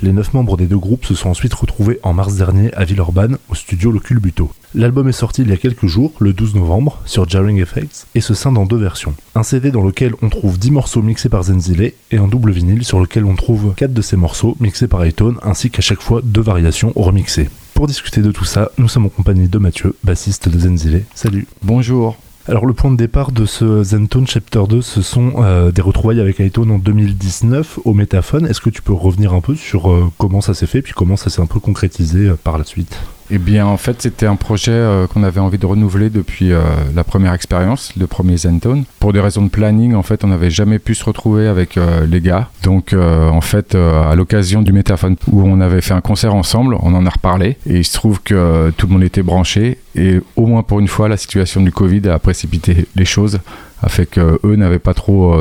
les 0.00 0.12
neuf 0.12 0.32
membres 0.32 0.56
des 0.56 0.66
deux 0.66 0.78
groupes 0.78 1.04
se 1.04 1.16
sont 1.16 1.28
ensuite 1.28 1.54
retrouvés 1.54 1.98
en 2.04 2.14
mars 2.14 2.36
dernier 2.36 2.72
à 2.74 2.84
Villeurbanne 2.84 3.36
au 3.48 3.56
studio 3.56 3.90
Le 3.90 3.98
Culbuto. 3.98 4.52
L'album 4.76 5.08
est 5.08 5.12
sorti 5.12 5.42
il 5.42 5.50
y 5.50 5.52
a 5.52 5.56
quelques 5.56 5.86
jours, 5.86 6.12
le 6.20 6.32
12 6.32 6.54
novembre, 6.54 7.02
sur 7.04 7.28
Jarring 7.28 7.60
Effects, 7.60 8.06
et 8.14 8.20
se 8.20 8.32
scinde 8.32 8.58
en 8.58 8.66
deux 8.66 8.78
versions. 8.78 9.14
Un 9.34 9.42
CD 9.42 9.72
dans 9.72 9.82
lequel 9.82 10.14
on 10.22 10.28
trouve 10.28 10.56
10 10.56 10.70
morceaux 10.70 11.02
mixés 11.02 11.28
par 11.28 11.42
Zenzile, 11.42 11.92
et 12.12 12.16
un 12.16 12.28
double 12.28 12.52
vinyle 12.52 12.84
sur 12.84 13.00
lequel 13.00 13.24
on 13.24 13.34
trouve 13.34 13.74
4 13.74 13.92
de 13.92 14.02
ces 14.02 14.16
morceaux 14.16 14.56
mixés 14.60 14.86
par 14.86 15.04
Hytone, 15.04 15.40
ainsi 15.42 15.68
qu'à 15.68 15.82
chaque 15.82 16.00
fois 16.00 16.20
deux 16.22 16.42
variations 16.42 16.92
remixées. 16.94 17.50
Pour 17.74 17.88
discuter 17.88 18.22
de 18.22 18.30
tout 18.30 18.44
ça, 18.44 18.70
nous 18.78 18.86
sommes 18.86 19.06
en 19.06 19.08
compagnie 19.08 19.48
de 19.48 19.58
Mathieu, 19.58 19.96
bassiste 20.04 20.48
de 20.48 20.56
Zenzile. 20.60 21.04
Salut. 21.12 21.48
Bonjour. 21.64 22.16
Alors 22.46 22.66
le 22.66 22.72
point 22.72 22.92
de 22.92 22.96
départ 22.96 23.32
de 23.32 23.46
ce 23.46 23.82
Zentone 23.82 24.28
Chapter 24.28 24.62
2, 24.68 24.80
ce 24.80 25.02
sont 25.02 25.32
euh, 25.38 25.72
des 25.72 25.82
retrouvailles 25.82 26.20
avec 26.20 26.38
iTone 26.38 26.70
en 26.70 26.78
2019 26.78 27.80
au 27.84 27.92
Métaphone. 27.92 28.46
Est-ce 28.46 28.60
que 28.60 28.70
tu 28.70 28.80
peux 28.80 28.92
revenir 28.92 29.34
un 29.34 29.40
peu 29.40 29.56
sur 29.56 29.90
euh, 29.90 30.08
comment 30.18 30.40
ça 30.40 30.54
s'est 30.54 30.66
fait, 30.66 30.82
puis 30.82 30.92
comment 30.92 31.16
ça 31.16 31.30
s'est 31.30 31.40
un 31.40 31.46
peu 31.46 31.58
concrétisé 31.58 32.28
euh, 32.28 32.36
par 32.36 32.58
la 32.58 32.64
suite? 32.64 32.96
Eh 33.30 33.38
bien, 33.38 33.66
en 33.66 33.76
fait, 33.76 34.02
c'était 34.02 34.26
un 34.26 34.36
projet 34.36 34.72
euh, 34.72 35.06
qu'on 35.06 35.22
avait 35.22 35.40
envie 35.40 35.56
de 35.58 35.64
renouveler 35.64 36.10
depuis 36.10 36.52
euh, 36.52 36.60
la 36.94 37.04
première 37.04 37.32
expérience, 37.32 37.92
le 37.98 38.06
premier 38.06 38.36
Zentone. 38.36 38.84
Pour 39.00 39.12
des 39.12 39.20
raisons 39.20 39.42
de 39.42 39.48
planning, 39.48 39.94
en 39.94 40.02
fait, 40.02 40.24
on 40.24 40.28
n'avait 40.28 40.50
jamais 40.50 40.78
pu 40.78 40.94
se 40.94 41.04
retrouver 41.04 41.46
avec 41.46 41.78
euh, 41.78 42.06
les 42.06 42.20
gars. 42.20 42.50
Donc, 42.62 42.94
en 42.94 43.40
fait, 43.40 43.74
à 43.74 44.14
l'occasion 44.14 44.62
du 44.62 44.72
Métaphone 44.72 45.16
où 45.30 45.42
on 45.42 45.60
avait 45.60 45.80
fait 45.80 45.94
un 45.94 46.00
concert 46.00 46.34
ensemble, 46.34 46.76
on 46.80 46.94
en 46.94 47.06
a 47.06 47.10
reparlé. 47.10 47.56
Et 47.66 47.78
il 47.78 47.84
se 47.84 47.92
trouve 47.92 48.20
que 48.22 48.70
tout 48.76 48.86
le 48.86 48.92
monde 48.92 49.02
était 49.02 49.22
branché. 49.22 49.78
Et 49.94 50.20
au 50.36 50.46
moins 50.46 50.62
pour 50.62 50.80
une 50.80 50.88
fois, 50.88 51.08
la 51.08 51.16
situation 51.16 51.60
du 51.60 51.72
Covid 51.72 52.08
a 52.08 52.18
précipité 52.18 52.86
les 52.96 53.04
choses 53.04 53.40
a 53.82 53.88
fait 53.88 54.06
que 54.06 54.40
eux 54.44 54.56
n'avaient 54.56 54.78
pas 54.78 54.94
trop 54.94 55.36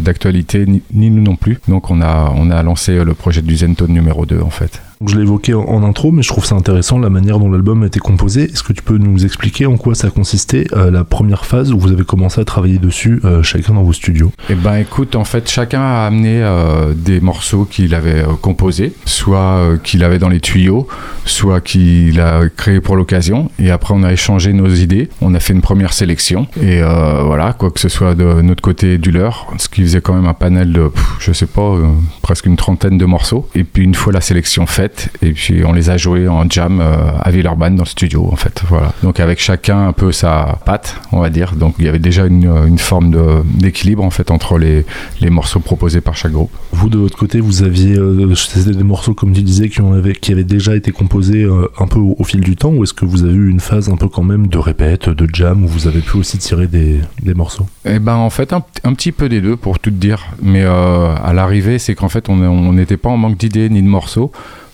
d'actualité 0.00 0.66
ni, 0.66 0.82
nous 1.10 1.22
non 1.22 1.36
plus 1.36 1.58
donc 1.68 1.90
on 1.90 2.00
a 2.00 2.32
on 2.34 2.50
a 2.50 2.60
lancé 2.62 3.04
le 3.04 3.14
projet 3.14 3.40
du 3.40 3.56
Zentone 3.56 3.92
numéro 3.92 4.26
2 4.26 4.40
en 4.40 4.50
fait 4.50 4.82
Je 5.06 5.16
l'ai 5.16 5.22
évoqué 5.22 5.54
en, 5.54 5.82
intro, 5.82 6.12
mais 6.12 6.22
je 6.22 6.28
trouve 6.28 6.44
ça 6.44 6.54
intéressant 6.54 6.98
la 6.98 7.10
manière 7.10 7.38
dont 7.38 7.50
l'album 7.50 7.82
a 7.82 7.86
été 7.86 8.00
composé. 8.00 8.44
Est-ce 8.44 8.62
que 8.62 8.72
tu 8.72 8.82
peux 8.82 8.96
nous 8.96 9.24
expliquer 9.24 9.66
en 9.66 9.76
quoi 9.76 9.94
ça 9.94 10.08
consistait 10.10 10.66
euh, 10.72 10.90
la 10.90 11.04
première 11.04 11.44
phase 11.44 11.72
où 11.72 11.78
vous 11.78 11.92
avez 11.92 12.04
commencé 12.04 12.40
à 12.40 12.44
travailler 12.44 12.78
dessus 12.78 13.20
euh, 13.24 13.42
chacun 13.42 13.74
dans 13.74 13.82
vos 13.82 13.92
studios? 13.92 14.32
Eh 14.48 14.54
ben 14.54 14.76
écoute, 14.76 15.16
en 15.16 15.24
fait, 15.24 15.50
chacun 15.50 15.80
a 15.80 16.06
amené 16.06 16.42
euh, 16.42 16.94
des 16.94 17.20
morceaux 17.20 17.64
qu'il 17.64 17.94
avait 17.94 18.24
composés, 18.40 18.92
soit 19.04 19.78
qu'il 19.82 20.04
avait 20.04 20.18
dans 20.18 20.28
les 20.28 20.40
tuyaux, 20.40 20.88
soit 21.24 21.60
qu'il 21.60 22.20
a 22.20 22.48
créé 22.48 22.80
pour 22.80 22.96
l'occasion. 22.96 23.50
Et 23.58 23.70
après, 23.70 23.94
on 23.94 24.02
a 24.04 24.12
échangé 24.12 24.52
nos 24.52 24.68
idées, 24.68 25.10
on 25.20 25.34
a 25.34 25.40
fait 25.40 25.52
une 25.52 25.62
première 25.62 25.92
sélection. 25.92 26.46
Et 26.62 26.80
voilà, 26.80 27.52
quoi 27.52 27.70
que 27.70 27.80
ce 27.80 27.88
soit 27.88 28.14
de 28.14 28.40
notre 28.42 28.62
côté 28.62 28.98
du 28.98 29.10
leur, 29.10 29.46
ce 29.58 29.68
qui 29.68 29.82
faisait 29.82 30.00
quand 30.00 30.14
même 30.14 30.26
un 30.26 30.34
panel 30.34 30.72
de, 30.72 30.88
pff, 30.88 31.04
je 31.18 31.32
sais 31.32 31.46
pas, 31.46 31.76
presque 32.22 32.46
une 32.46 32.56
trentaine 32.56 32.98
de 32.98 33.04
morceaux. 33.04 33.48
Et 33.54 33.64
puis 33.64 33.84
une 33.84 33.94
fois 33.94 34.12
la 34.12 34.20
sélection 34.20 34.66
faite, 34.66 34.93
et 35.22 35.32
puis 35.32 35.64
on 35.64 35.72
les 35.72 35.90
a 35.90 35.96
joués 35.96 36.28
en 36.28 36.48
jam 36.48 36.80
euh, 36.80 36.96
à 37.20 37.30
Villeurbanne 37.30 37.76
dans 37.76 37.84
le 37.84 37.88
studio, 37.88 38.28
en 38.30 38.36
fait. 38.36 38.62
Voilà. 38.68 38.92
Donc 39.02 39.20
avec 39.20 39.40
chacun 39.40 39.88
un 39.88 39.92
peu 39.92 40.12
sa 40.12 40.58
patte, 40.64 40.96
on 41.12 41.20
va 41.20 41.30
dire. 41.30 41.54
Donc 41.54 41.74
il 41.78 41.84
y 41.84 41.88
avait 41.88 41.98
déjà 41.98 42.26
une, 42.26 42.50
une 42.66 42.78
forme 42.78 43.14
d'équilibre 43.44 44.02
en 44.04 44.10
fait 44.10 44.30
entre 44.30 44.58
les, 44.58 44.84
les 45.20 45.30
morceaux 45.30 45.60
proposés 45.60 46.00
par 46.00 46.16
chaque 46.16 46.32
groupe. 46.32 46.50
Vous, 46.72 46.88
de 46.88 46.98
votre 46.98 47.16
côté, 47.16 47.40
vous 47.40 47.62
aviez 47.62 47.96
euh, 47.96 48.34
des 48.66 48.82
morceaux, 48.82 49.14
comme 49.14 49.32
tu 49.32 49.42
disais, 49.42 49.68
qui, 49.68 49.80
ont 49.80 49.92
avaient, 49.92 50.14
qui 50.14 50.32
avaient 50.32 50.44
déjà 50.44 50.74
été 50.76 50.92
composés 50.92 51.42
euh, 51.42 51.68
un 51.78 51.86
peu 51.86 51.98
au, 51.98 52.16
au 52.18 52.24
fil 52.24 52.40
du 52.40 52.56
temps, 52.56 52.70
ou 52.70 52.84
est-ce 52.84 52.94
que 52.94 53.04
vous 53.04 53.24
avez 53.24 53.34
eu 53.34 53.50
une 53.50 53.60
phase 53.60 53.88
un 53.88 53.96
peu 53.96 54.08
quand 54.08 54.22
même 54.22 54.46
de 54.48 54.58
répète, 54.58 55.08
de 55.08 55.28
jam, 55.32 55.64
où 55.64 55.68
vous 55.68 55.86
avez 55.86 56.00
pu 56.00 56.16
aussi 56.16 56.38
tirer 56.38 56.66
des, 56.66 57.00
des 57.22 57.34
morceaux? 57.34 57.66
Eh 57.84 57.98
ben 57.98 58.14
en 58.16 58.30
fait 58.30 58.52
un, 58.52 58.62
un 58.84 58.94
petit 58.94 59.12
peu 59.12 59.28
des 59.28 59.40
deux 59.40 59.56
pour 59.56 59.78
tout 59.78 59.90
te 59.90 59.96
dire, 59.96 60.26
mais 60.42 60.62
euh, 60.64 61.14
à 61.14 61.32
l'arrivée 61.32 61.78
c'est 61.78 61.94
qu'en 61.94 62.08
fait 62.08 62.28
on 62.28 62.72
n'était 62.72 62.96
pas 62.96 63.10
en 63.10 63.16
manque 63.16 63.36
d'idées 63.36 63.68
ni 63.68 63.82
de 63.82 63.88
morceaux, 63.88 64.32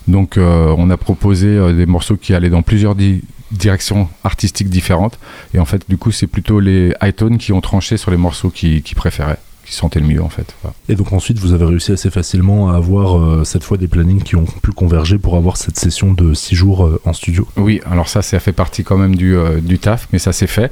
donc 0.09 0.37
euh, 0.37 0.75
on 0.79 0.91
a 0.91 0.97
proposé 0.97 1.49
euh, 1.49 1.73
des 1.73 1.87
morceaux 1.87 2.17
qui 2.17 2.35
allaient 2.35 2.51
dans 2.51 2.63
plusieurs 2.63 2.95
di- 2.95 3.23
directions 3.53 4.09
artistiques 4.25 4.69
différentes, 4.71 5.19
et 5.55 5.59
en 5.59 5.65
fait 5.65 5.83
du 5.89 5.97
coup 5.97 6.11
c'est 6.13 6.27
plutôt 6.27 6.61
les 6.61 6.93
iTunes 7.03 7.39
qui 7.39 7.53
ont 7.53 7.61
tranché 7.61 7.97
sur 7.97 8.11
les 8.11 8.17
morceaux 8.17 8.51
qu'ils 8.51 8.83
qui 8.83 8.95
préféraient, 8.95 9.39
qui 9.67 9.75
sentaient 9.75 10.01
le 10.01 10.07
mieux 10.07 10.23
en 10.23 10.29
fait. 10.29 10.55
Voilà. 10.63 10.75
Et 10.89 10.95
donc 10.95 11.13
ensuite, 11.13 11.39
vous 11.39 11.53
avez 11.53 11.65
réussi 11.65 11.93
assez 11.93 12.11
facilement 12.11 12.71
à 12.71 12.77
avoir 12.77 13.19
euh, 13.19 13.45
cette 13.45 13.65
fois 13.65 13.77
des 13.77 13.89
plannings 13.89 14.23
qui 14.23 14.37
ont 14.37 14.45
pu 14.45 14.71
converger 14.73 15.19
pour 15.19 15.37
avoir 15.37 15.57
cette 15.57 15.79
session 15.79 16.13
de 16.13 16.33
6 16.35 16.55
jours 16.55 16.85
euh, 16.87 17.01
en 17.05 17.13
studio. 17.13 17.47
Oui, 17.57 17.81
alors 17.91 18.09
ça, 18.09 18.23
ça 18.23 18.39
fait 18.41 18.53
partie 18.53 18.85
quand 18.85 18.97
même 18.99 19.15
du, 19.17 19.37
euh, 19.37 19.61
du 19.61 19.79
taf, 19.79 20.09
mais 20.13 20.19
ça 20.19 20.33
s'est 20.33 20.47
fait. 20.47 20.71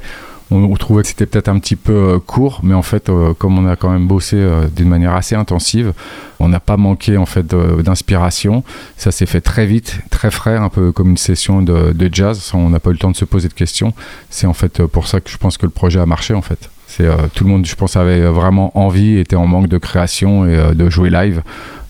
On, 0.51 0.73
trouvait 0.75 1.03
que 1.03 1.07
c'était 1.07 1.27
peut-être 1.27 1.47
un 1.47 1.59
petit 1.59 1.75
peu 1.75 1.93
euh, 1.93 2.19
court, 2.19 2.61
mais 2.63 2.73
en 2.73 2.81
fait, 2.81 3.09
euh, 3.09 3.33
comme 3.35 3.59
on 3.59 3.67
a 3.67 3.75
quand 3.75 3.91
même 3.91 4.07
bossé 4.07 4.35
euh, 4.37 4.65
d'une 4.75 4.89
manière 4.89 5.13
assez 5.13 5.35
intensive, 5.35 5.93
on 6.39 6.49
n'a 6.49 6.59
pas 6.59 6.75
manqué 6.75 7.17
en 7.17 7.27
fait 7.27 7.45
d'inspiration. 7.45 8.63
Ça 8.97 9.11
s'est 9.11 9.27
fait 9.27 9.41
très 9.41 9.67
vite, 9.67 9.99
très 10.09 10.31
frais, 10.31 10.55
un 10.55 10.69
peu 10.69 10.91
comme 10.91 11.09
une 11.11 11.17
session 11.17 11.61
de, 11.61 11.91
de 11.91 12.09
jazz. 12.11 12.51
On 12.53 12.69
n'a 12.69 12.79
pas 12.79 12.89
eu 12.89 12.93
le 12.93 12.99
temps 12.99 13.11
de 13.11 13.17
se 13.17 13.25
poser 13.25 13.47
de 13.47 13.53
questions. 13.53 13.93
C'est 14.29 14.47
en 14.47 14.53
fait 14.53 14.83
pour 14.85 15.07
ça 15.07 15.19
que 15.19 15.29
je 15.29 15.37
pense 15.37 15.57
que 15.57 15.65
le 15.65 15.71
projet 15.71 15.99
a 15.99 16.05
marché 16.05 16.33
en 16.33 16.41
fait. 16.41 16.69
C'est 16.89 17.05
euh, 17.05 17.27
tout 17.35 17.43
le 17.43 17.51
monde, 17.51 17.67
je 17.67 17.75
pense, 17.75 17.95
avait 17.95 18.21
vraiment 18.21 18.75
envie, 18.77 19.19
était 19.19 19.35
en 19.35 19.45
manque 19.45 19.67
de 19.67 19.77
création 19.77 20.47
et 20.47 20.55
euh, 20.55 20.73
de 20.73 20.89
jouer 20.89 21.11
live. 21.11 21.43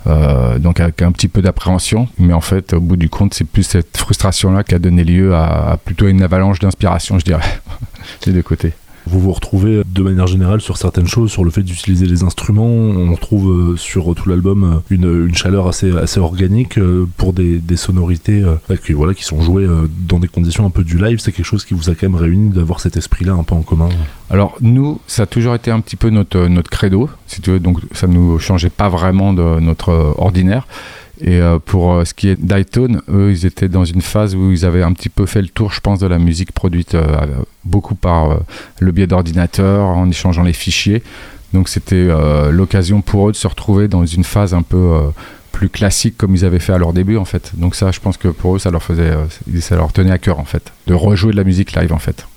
Euh, 0.07 0.59
donc 0.59 0.81
avec 0.81 1.01
un 1.01 1.11
petit 1.13 1.29
peu 1.29 1.41
d'appréhension, 1.41 2.09
mais 2.17 2.33
en 2.33 2.41
fait, 2.41 2.73
au 2.73 2.81
bout 2.81 2.97
du 2.97 3.09
compte, 3.09 3.33
c'est 3.33 3.45
plus 3.45 3.63
cette 3.63 3.95
frustration-là 3.97 4.63
qui 4.63 4.75
a 4.75 4.79
donné 4.79 5.05
lieu 5.05 5.33
à, 5.33 5.71
à 5.71 5.77
plutôt 5.77 6.07
une 6.07 6.21
avalanche 6.21 6.59
d'inspiration, 6.59 7.17
je 7.17 7.23
dirais, 7.23 7.61
des 8.25 8.43
côtés. 8.43 8.73
Vous 9.05 9.19
vous 9.19 9.31
retrouvez 9.31 9.81
de 9.85 10.03
manière 10.03 10.27
générale 10.27 10.61
sur 10.61 10.77
certaines 10.77 11.07
choses, 11.07 11.31
sur 11.31 11.43
le 11.43 11.49
fait 11.49 11.63
d'utiliser 11.63 12.05
les 12.05 12.23
instruments. 12.23 12.67
On 12.67 13.11
retrouve 13.11 13.71
euh, 13.71 13.77
sur 13.77 14.13
tout 14.13 14.29
l'album 14.29 14.81
euh, 14.91 14.95
une, 15.27 15.33
chaleur 15.35 15.67
assez, 15.67 15.97
assez 15.97 16.19
organique 16.19 16.77
euh, 16.77 17.07
pour 17.17 17.33
des, 17.33 17.59
sonorités 17.75 18.43
euh, 18.43 18.75
qui, 18.85 18.93
voilà, 18.93 19.13
qui 19.13 19.23
sont 19.23 19.41
jouées 19.41 19.65
euh, 19.65 19.89
dans 20.07 20.19
des 20.19 20.27
conditions 20.27 20.65
un 20.65 20.69
peu 20.69 20.83
du 20.83 20.97
live. 20.97 21.19
C'est 21.19 21.31
quelque 21.31 21.45
chose 21.45 21.65
qui 21.65 21.73
vous 21.73 21.89
a 21.89 21.95
quand 21.95 22.07
même 22.07 22.19
réuni 22.19 22.49
d'avoir 22.49 22.81
cet 22.81 22.97
esprit-là 22.97 23.33
un 23.33 23.43
peu 23.43 23.55
en 23.55 23.61
commun. 23.61 23.89
Alors 24.29 24.55
nous, 24.61 24.99
ça 25.07 25.23
a 25.23 25.25
toujours 25.25 25.55
été 25.55 25.71
un 25.71 25.79
petit 25.79 25.95
peu 25.95 26.09
notre, 26.09 26.47
notre 26.47 26.69
credo, 26.69 27.09
si 27.25 27.41
tu 27.41 27.51
veux, 27.51 27.59
donc 27.59 27.79
ça 27.93 28.05
ne 28.05 28.13
nous 28.13 28.37
changeait 28.37 28.69
pas 28.69 28.89
vraiment 28.89 29.33
de 29.33 29.59
notre 29.59 29.89
euh, 29.89 30.11
ordinaire. 30.17 30.67
Et 31.21 31.41
euh, 31.41 31.59
pour 31.59 31.93
euh, 31.93 32.05
ce 32.05 32.13
qui 32.13 32.29
est 32.29 32.39
d'iTone, 32.39 33.01
eux, 33.09 33.31
ils 33.31 33.45
étaient 33.45 33.67
dans 33.67 33.83
une 33.83 34.01
phase 34.01 34.35
où 34.35 34.51
ils 34.51 34.65
avaient 34.65 34.83
un 34.83 34.93
petit 34.93 35.09
peu 35.09 35.25
fait 35.25 35.41
le 35.41 35.49
tour, 35.49 35.71
je 35.71 35.81
pense, 35.81 35.99
de 35.99 36.07
la 36.07 36.17
musique 36.17 36.53
produite 36.53 36.95
euh, 36.95 37.25
beaucoup 37.65 37.95
par 37.95 38.39
le 38.79 38.91
biais 38.91 39.07
d'ordinateur, 39.07 39.85
en 39.85 40.09
échangeant 40.09 40.43
les 40.43 40.53
fichiers. 40.53 41.03
Donc 41.53 41.67
c'était 41.67 42.09
l'occasion 42.51 43.01
pour 43.01 43.29
eux 43.29 43.31
de 43.31 43.37
se 43.37 43.47
retrouver 43.47 43.87
dans 43.87 44.05
une 44.05 44.23
phase 44.23 44.53
un 44.53 44.61
peu 44.61 44.99
plus 45.51 45.67
classique 45.67 46.15
comme 46.15 46.35
ils 46.35 46.45
avaient 46.45 46.59
fait 46.59 46.73
à 46.73 46.77
leur 46.77 46.93
début 46.93 47.17
en 47.17 47.25
fait. 47.25 47.51
Donc 47.55 47.75
ça, 47.75 47.91
je 47.91 47.99
pense 47.99 48.17
que 48.17 48.27
pour 48.27 48.55
eux, 48.55 48.59
ça 48.59 48.69
leur 48.69 48.83
faisait, 48.83 49.11
ça 49.59 49.75
leur 49.75 49.91
tenait 49.91 50.11
à 50.11 50.19
cœur 50.19 50.39
en 50.39 50.45
fait, 50.45 50.71
de 50.85 50.93
rejouer 50.93 51.31
de 51.31 51.37
la 51.37 51.43
musique 51.43 51.73
live 51.73 51.91
en 51.91 51.99
fait. 51.99 52.27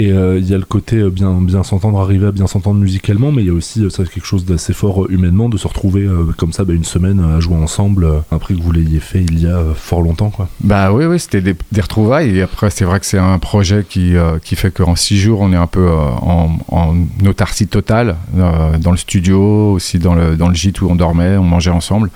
Et 0.00 0.12
euh, 0.12 0.38
il 0.38 0.48
y 0.48 0.54
a 0.54 0.58
le 0.58 0.64
côté 0.64 0.96
euh, 0.96 1.10
bien, 1.10 1.32
bien 1.40 1.64
s'entendre, 1.64 1.98
arriver 1.98 2.28
à 2.28 2.30
bien 2.30 2.46
s'entendre 2.46 2.78
musicalement, 2.78 3.32
mais 3.32 3.42
il 3.42 3.48
y 3.48 3.50
a 3.50 3.52
aussi 3.52 3.84
euh, 3.84 3.90
ça, 3.90 4.04
quelque 4.04 4.24
chose 4.24 4.44
d'assez 4.44 4.72
fort 4.72 5.10
humainement, 5.10 5.48
de 5.48 5.58
se 5.58 5.66
retrouver 5.66 6.08
comme 6.36 6.52
ça 6.52 6.64
bah, 6.64 6.72
une 6.72 6.84
semaine 6.84 7.18
à 7.18 7.40
jouer 7.40 7.56
ensemble 7.56 8.22
après 8.30 8.54
que 8.54 8.62
vous 8.62 8.70
l'ayez 8.70 9.00
fait 9.00 9.22
il 9.22 9.42
y 9.42 9.48
a 9.48 9.60
fort 9.74 10.02
longtemps. 10.02 10.30
Quoi. 10.30 10.48
Bah 10.60 10.92
oui, 10.92 11.04
oui, 11.06 11.18
c'était 11.18 11.40
des, 11.40 11.80
retrouvailles. 11.80 12.38
Et 12.38 12.42
après, 12.42 12.70
c'est 12.70 12.84
vrai 12.84 13.00
que 13.00 13.06
c'est 13.06 13.18
un 13.18 13.40
projet 13.40 13.84
qui, 13.88 14.14
qui 14.44 14.54
fait 14.54 14.70
qu'en 14.70 14.94
six 14.94 15.18
jours, 15.18 15.40
on 15.40 15.52
est 15.52 15.56
un 15.56 15.66
peu 15.66 15.90
en, 15.90 16.58
en 16.68 16.96
autarcie 17.26 17.66
totale, 17.66 18.16
dans 18.34 18.90
le 18.90 18.96
studio, 18.96 19.72
aussi 19.72 19.98
dans 19.98 20.14
le, 20.14 20.36
dans 20.36 20.48
le 20.48 20.54
gîte 20.54 20.80
où 20.80 20.88
on 20.88 20.94
dormait, 20.94 21.36
on 21.36 21.44
mangeait 21.44 21.70
ensemble. 21.70 22.10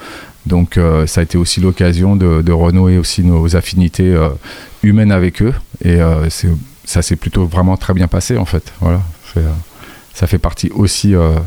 Donc 0.47 0.78
ça 1.07 1.20
a 1.20 1.24
été 1.24 1.37
aussi 1.37 1.61
l'occasion 1.61 2.14
de, 2.14 2.43
de 2.43 2.53
renouer 2.53 2.99
aussi 2.99 3.22
nos 3.24 3.57
affinités 3.57 4.14
humaines 4.83 5.12
avec 5.12 5.43
eux. 5.43 5.55
Et 5.85 5.99
c'est 6.28 6.49
ça 6.85 7.03
s'est 7.03 7.16
plutôt 7.16 7.47
vraiment 7.47 7.76
très 7.76 7.95
bien 7.95 8.09
passé 8.09 8.37
en 8.37 8.45
fait. 8.45 8.72
Voilà, 8.80 9.03
euh, 9.37 9.51
ça 10.14 10.26
fait 10.26 10.39
partie 10.39 10.70
aussi 10.70 11.14
euh, 11.14 11.39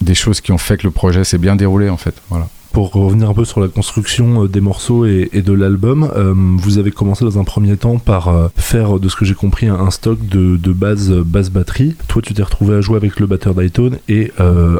des 0.00 0.14
choses 0.14 0.40
qui 0.40 0.52
ont 0.52 0.58
fait 0.58 0.76
que 0.76 0.86
le 0.86 0.90
projet 0.90 1.24
s'est 1.24 1.38
bien 1.38 1.56
déroulé 1.56 1.88
en 1.88 1.96
fait. 1.96 2.14
Voilà. 2.28 2.48
Pour 2.72 2.90
revenir 2.92 3.28
un 3.28 3.34
peu 3.34 3.44
sur 3.44 3.60
la 3.60 3.68
construction 3.68 4.44
euh, 4.44 4.48
des 4.48 4.62
morceaux 4.62 5.04
et, 5.04 5.28
de 5.34 5.52
l'album, 5.52 6.10
euh, 6.16 6.32
vous 6.34 6.78
avez 6.78 6.90
commencé 6.90 7.22
dans 7.22 7.38
un 7.38 7.44
premier 7.44 7.76
temps 7.76 7.98
par 7.98 8.28
euh, 8.28 8.48
faire, 8.56 8.98
de 8.98 9.10
ce 9.10 9.16
que 9.16 9.26
j'ai 9.26 9.34
compris, 9.34 9.66
un, 9.66 9.90
stock 9.90 10.18
de, 10.26 10.56
de 10.56 10.72
base, 10.72 11.10
basse 11.10 11.50
batterie. 11.50 11.94
Toi, 12.08 12.22
tu 12.22 12.32
t'es 12.32 12.42
retrouvé 12.42 12.76
à 12.76 12.80
jouer 12.80 12.96
avec 12.96 13.20
le 13.20 13.26
batteur 13.26 13.54
d'Iton 13.54 13.90
et 14.08 14.32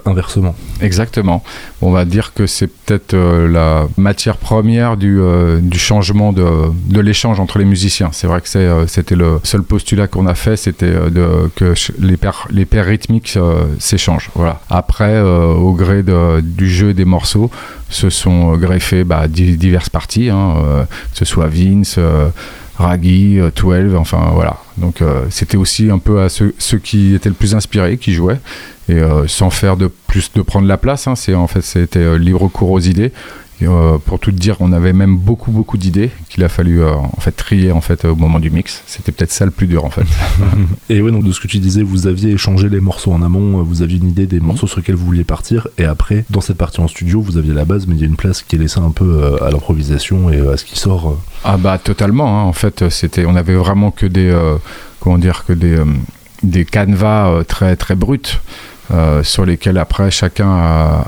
inversement. 0.07 0.55
Exactement. 0.81 1.45
On 1.83 1.91
va 1.91 2.05
dire 2.05 2.33
que 2.33 2.47
c'est 2.47 2.67
peut-être 2.67 3.15
la 3.15 3.87
matière 3.99 4.39
première 4.39 4.97
du, 4.97 5.21
changement 5.75 6.33
de, 6.33 7.01
l'échange 7.01 7.41
entre 7.41 7.59
les 7.59 7.65
musiciens. 7.65 8.09
C'est 8.13 8.27
vrai 8.27 8.41
que 8.41 8.49
c'était 8.87 9.17
le 9.17 9.39
seul 9.43 9.63
postulat 9.63 10.07
qu'on 10.09 10.27
a 10.27 10.35
fait, 10.35 10.57
c'était 10.57 10.93
que 11.57 11.75
les 11.99 12.17
paires, 12.17 12.87
rythmiques 12.87 13.39
s'échangent. 13.79 14.31
Voilà. 14.35 14.61
Après, 14.71 15.21
au 15.21 15.73
gré 15.73 16.03
du 16.43 16.71
jeu 16.71 16.95
des 16.95 17.05
morceaux, 17.05 17.51
se 17.93 18.11
sont 18.11 18.55
euh, 18.55 18.57
greffés 18.57 19.05
bah, 19.05 19.29
di- 19.29 19.57
diverses 19.57 19.89
parties, 19.91 20.31
hein, 20.31 20.55
euh, 20.65 20.83
que 20.85 21.19
ce 21.19 21.25
soit 21.25 21.47
Vince. 21.47 21.97
euh, 21.99 22.29
Raggy, 22.79 23.39
euh, 23.39 23.51
12, 23.55 23.95
enfin 23.97 24.31
voilà. 24.33 24.57
Donc 24.79 25.03
c'était 25.29 25.59
aussi 25.59 25.91
un 25.91 25.99
peu 25.99 26.23
à 26.23 26.29
ceux, 26.31 26.55
qui 26.79 27.15
étaient 27.15 27.29
le 27.29 27.35
plus 27.35 27.55
inspirés 27.55 27.99
qui 27.99 28.15
jouaient 28.15 28.41
et 28.89 28.99
sans 29.29 29.51
faire 29.51 29.77
de 29.77 29.89
plus 30.09 30.33
de 30.35 30.41
prendre 30.43 30.67
la 30.67 30.79
place. 30.79 31.07
hein, 31.07 31.15
en 31.35 31.47
fait 31.47 31.61
c'était 31.61 32.19
libre 32.19 32.49
cours 32.49 32.71
aux 32.71 32.81
idées. 32.81 33.13
Et, 33.63 33.67
euh, 33.69 33.99
pour 34.05 34.19
tout 34.19 34.33
dire, 34.33 34.57
on 34.61 34.73
avait 34.73 34.93
même 34.93 35.17
beaucoup 35.17 35.51
beaucoup 35.53 35.77
d'idées 35.79 36.11
qu'il 36.29 36.43
a 36.43 36.49
fallu 36.49 36.83
euh, 36.83 36.95
en 36.95 37.21
fait 37.21 37.33
trier 37.33 37.71
en 37.73 37.81
fait 37.81 38.05
au 38.05 38.17
moment 38.17 38.41
du 38.41 38.51
mix. 38.51 38.83
C'était 38.87 39.13
peut-être 39.13 39.31
ça 39.33 39.45
le 39.45 39.51
plus 39.51 39.67
dur 39.67 39.85
en 39.85 39.91
fait. 39.91 40.03
Et 40.91 41.01
ouais, 41.01 41.13
donc 41.13 41.25
de 41.25 41.33
ce 41.33 41.41
que 41.41 41.47
tu 41.49 41.59
disais, 41.59 41.83
vous 41.83 42.07
aviez 42.07 42.33
échangé 42.33 42.69
les 42.69 42.81
morceaux 42.81 43.13
en 43.13 43.23
amont, 43.23 43.61
euh, 43.61 43.63
vous 43.63 43.83
aviez 43.83 43.99
une 43.99 44.09
idée 44.09 44.27
des 44.27 44.41
morceaux 44.41 44.67
sur 44.67 44.79
lesquels 44.79 44.97
vous 44.97 45.07
vouliez 45.07 45.25
partir, 45.25 45.69
et 45.79 45.85
après, 45.85 46.25
dans 46.31 46.41
cette 46.41 46.57
partie 46.59 46.81
en 46.81 46.89
studio, 46.89 47.21
vous 47.21 47.37
aviez 47.39 47.55
la 47.55 47.65
base, 47.65 47.87
mais 47.87 47.95
il 47.95 48.01
y 48.01 48.05
a 48.05 48.07
une 48.07 48.17
place 48.17 48.43
qui 48.43 48.57
est 48.57 48.59
laissée 48.59 48.81
un 48.81 48.91
peu 48.91 49.37
à 49.43 49.51
l'improvisation 49.51 50.31
et 50.31 50.41
à 50.41 50.57
ce 50.57 50.65
qui 50.65 50.79
sort. 50.79 51.19
Ah 51.45 51.57
bah 51.57 51.79
totalement. 51.79 52.41
hein. 52.41 52.43
En 52.45 52.53
fait, 52.53 52.89
c'était, 52.91 53.25
on 53.27 53.37
avait 53.37 53.55
vraiment 53.55 53.91
que 53.91 54.07
des, 54.07 54.29
euh, 54.31 54.57
comment 55.01 55.19
dire, 55.19 55.45
que 55.47 55.53
des, 55.53 55.77
des 56.43 56.65
canevas 56.65 57.45
très 57.47 57.77
très 57.77 57.95
bruts. 57.95 58.41
Euh, 58.93 59.23
sur 59.23 59.45
lesquels 59.47 59.79
après 59.79 60.11
chacun 60.11 60.49
a, 60.51 61.05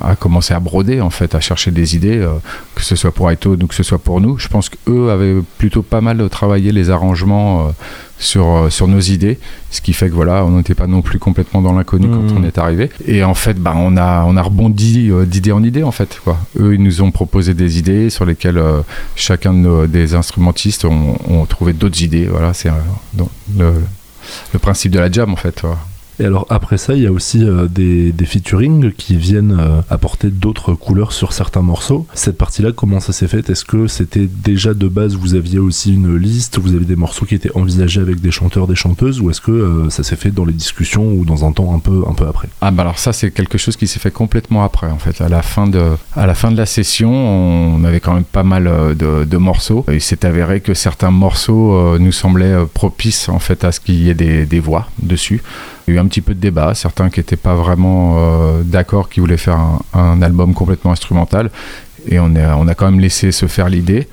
a- 0.00 0.10
a 0.10 0.16
commencé 0.16 0.54
à 0.54 0.60
broder 0.60 1.00
en 1.00 1.10
fait, 1.10 1.34
à 1.34 1.40
chercher 1.40 1.70
des 1.70 1.96
idées, 1.96 2.18
euh, 2.18 2.30
que 2.74 2.82
ce 2.82 2.94
soit 2.96 3.10
pour 3.12 3.30
Aito 3.30 3.54
ou 3.54 3.66
que 3.66 3.74
ce 3.74 3.82
soit 3.82 3.98
pour 3.98 4.20
nous. 4.20 4.38
Je 4.38 4.48
pense 4.48 4.68
qu'eux 4.68 5.10
avaient 5.10 5.36
plutôt 5.58 5.82
pas 5.82 6.00
mal 6.00 6.28
travaillé 6.30 6.70
les 6.72 6.90
arrangements 6.90 7.66
euh, 7.66 7.70
sur, 8.18 8.66
sur 8.70 8.86
nos 8.88 9.00
idées, 9.00 9.38
ce 9.70 9.80
qui 9.82 9.92
fait 9.92 10.08
que 10.08 10.14
voilà, 10.14 10.44
on 10.44 10.50
n'était 10.52 10.74
pas 10.74 10.86
non 10.86 11.02
plus 11.02 11.18
complètement 11.18 11.60
dans 11.60 11.72
l'inconnu 11.74 12.08
quand 12.08 12.22
Mhm. 12.32 12.38
on 12.38 12.44
est 12.44 12.56
arrivé. 12.58 12.90
Et 13.06 13.22
en 13.24 13.34
fait, 13.34 13.58
bah, 13.58 13.74
on, 13.76 13.96
a, 13.96 14.24
on 14.26 14.36
a 14.36 14.42
rebondi 14.42 15.10
d'idée 15.26 15.52
en 15.52 15.62
idée 15.62 15.82
en 15.82 15.90
fait. 15.90 16.18
Quoi. 16.24 16.38
Eux, 16.58 16.74
ils 16.74 16.82
nous 16.82 17.02
ont 17.02 17.10
proposé 17.10 17.52
des 17.54 17.78
idées 17.78 18.08
sur 18.08 18.24
lesquelles 18.24 18.62
chacun 19.16 19.52
de 19.52 19.58
nos- 19.58 19.86
des 19.86 20.14
instrumentistes 20.14 20.84
ont, 20.86 21.16
ont 21.28 21.44
trouvé 21.44 21.72
d'autres 21.74 22.00
idées. 22.02 22.26
Voilà, 22.30 22.54
c'est 22.54 22.70
le, 23.18 23.74
le 24.52 24.58
principe 24.58 24.92
de 24.92 24.98
la 24.98 25.10
jam 25.10 25.32
en 25.32 25.36
fait. 25.36 25.60
voilà. 25.60 25.76
Et 26.18 26.24
alors 26.24 26.46
après 26.48 26.78
ça, 26.78 26.94
il 26.94 27.02
y 27.02 27.06
a 27.06 27.12
aussi 27.12 27.44
euh, 27.44 27.68
des, 27.68 28.12
des 28.12 28.24
featuring 28.24 28.92
qui 28.92 29.16
viennent 29.16 29.56
euh, 29.58 29.80
apporter 29.90 30.30
d'autres 30.30 30.74
couleurs 30.74 31.12
sur 31.12 31.32
certains 31.32 31.62
morceaux. 31.62 32.06
Cette 32.14 32.38
partie-là, 32.38 32.72
comment 32.72 33.00
ça 33.00 33.12
s'est 33.12 33.28
fait? 33.28 33.48
Est-ce 33.50 33.64
que 33.64 33.86
c'était 33.86 34.26
déjà 34.26 34.72
de 34.72 34.88
base, 34.88 35.14
vous 35.14 35.34
aviez 35.34 35.58
aussi 35.58 35.92
une 35.92 36.16
liste, 36.16 36.58
vous 36.58 36.74
avez 36.74 36.84
des 36.84 36.96
morceaux 36.96 37.26
qui 37.26 37.34
étaient 37.34 37.54
envisagés 37.54 38.00
avec 38.00 38.20
des 38.20 38.30
chanteurs, 38.30 38.66
des 38.66 38.74
chanteuses, 38.74 39.20
ou 39.20 39.30
est-ce 39.30 39.40
que 39.40 39.50
euh, 39.50 39.90
ça 39.90 40.02
s'est 40.02 40.16
fait 40.16 40.30
dans 40.30 40.44
les 40.44 40.54
discussions 40.54 41.12
ou 41.12 41.24
dans 41.24 41.44
un 41.44 41.52
temps 41.52 41.74
un 41.74 41.78
peu, 41.78 42.04
un 42.08 42.14
peu 42.14 42.26
après? 42.26 42.48
Ah 42.60 42.70
bah 42.70 42.82
alors 42.82 42.98
ça 42.98 43.12
c'est 43.12 43.30
quelque 43.30 43.58
chose 43.58 43.76
qui 43.76 43.86
s'est 43.86 44.00
fait 44.00 44.10
complètement 44.10 44.64
après 44.64 44.90
en 44.90 44.98
fait. 44.98 45.20
À 45.20 45.28
la 45.28 45.42
fin 45.42 45.66
de, 45.66 45.82
à 46.14 46.26
la 46.26 46.34
fin 46.34 46.50
de 46.50 46.56
la 46.56 46.66
session, 46.66 47.12
on 47.12 47.84
avait 47.84 48.00
quand 48.00 48.14
même 48.14 48.24
pas 48.24 48.42
mal 48.42 48.64
de, 48.96 49.36
morceaux. 49.36 49.84
Il 49.92 50.00
s'est 50.00 50.24
avéré 50.24 50.60
que 50.60 50.72
certains 50.72 51.10
morceaux 51.10 51.98
nous 51.98 52.10
semblaient 52.10 52.56
propices 52.72 53.28
en 53.28 53.38
fait 53.38 53.64
à 53.64 53.72
ce 53.72 53.80
qu'il 53.80 54.02
y 54.02 54.08
ait 54.08 54.14
des 54.14 54.60
voix 54.60 54.88
dessus. 55.02 55.42
Il 55.86 55.94
y 55.94 55.96
a 55.96 56.00
eu 56.00 56.04
un 56.04 56.08
petit 56.08 56.20
peu 56.20 56.34
de 56.34 56.40
débat, 56.40 56.74
certains 56.74 57.10
qui 57.10 57.20
n'étaient 57.20 57.36
pas 57.36 57.54
vraiment 57.54 58.16
euh, 58.18 58.62
d'accord, 58.64 59.08
qui 59.08 59.20
voulaient 59.20 59.36
faire 59.36 59.58
un, 59.92 60.22
album 60.22 60.52
complètement 60.54 60.92
instrumental. 60.92 61.50
Et 62.08 62.18
on, 62.18 62.36
a 62.36 62.74
quand 62.74 62.90
même 62.90 63.00
laissé 63.00 63.32
se 63.32 63.46
faire 63.46 63.68
l'idée. 63.68 64.08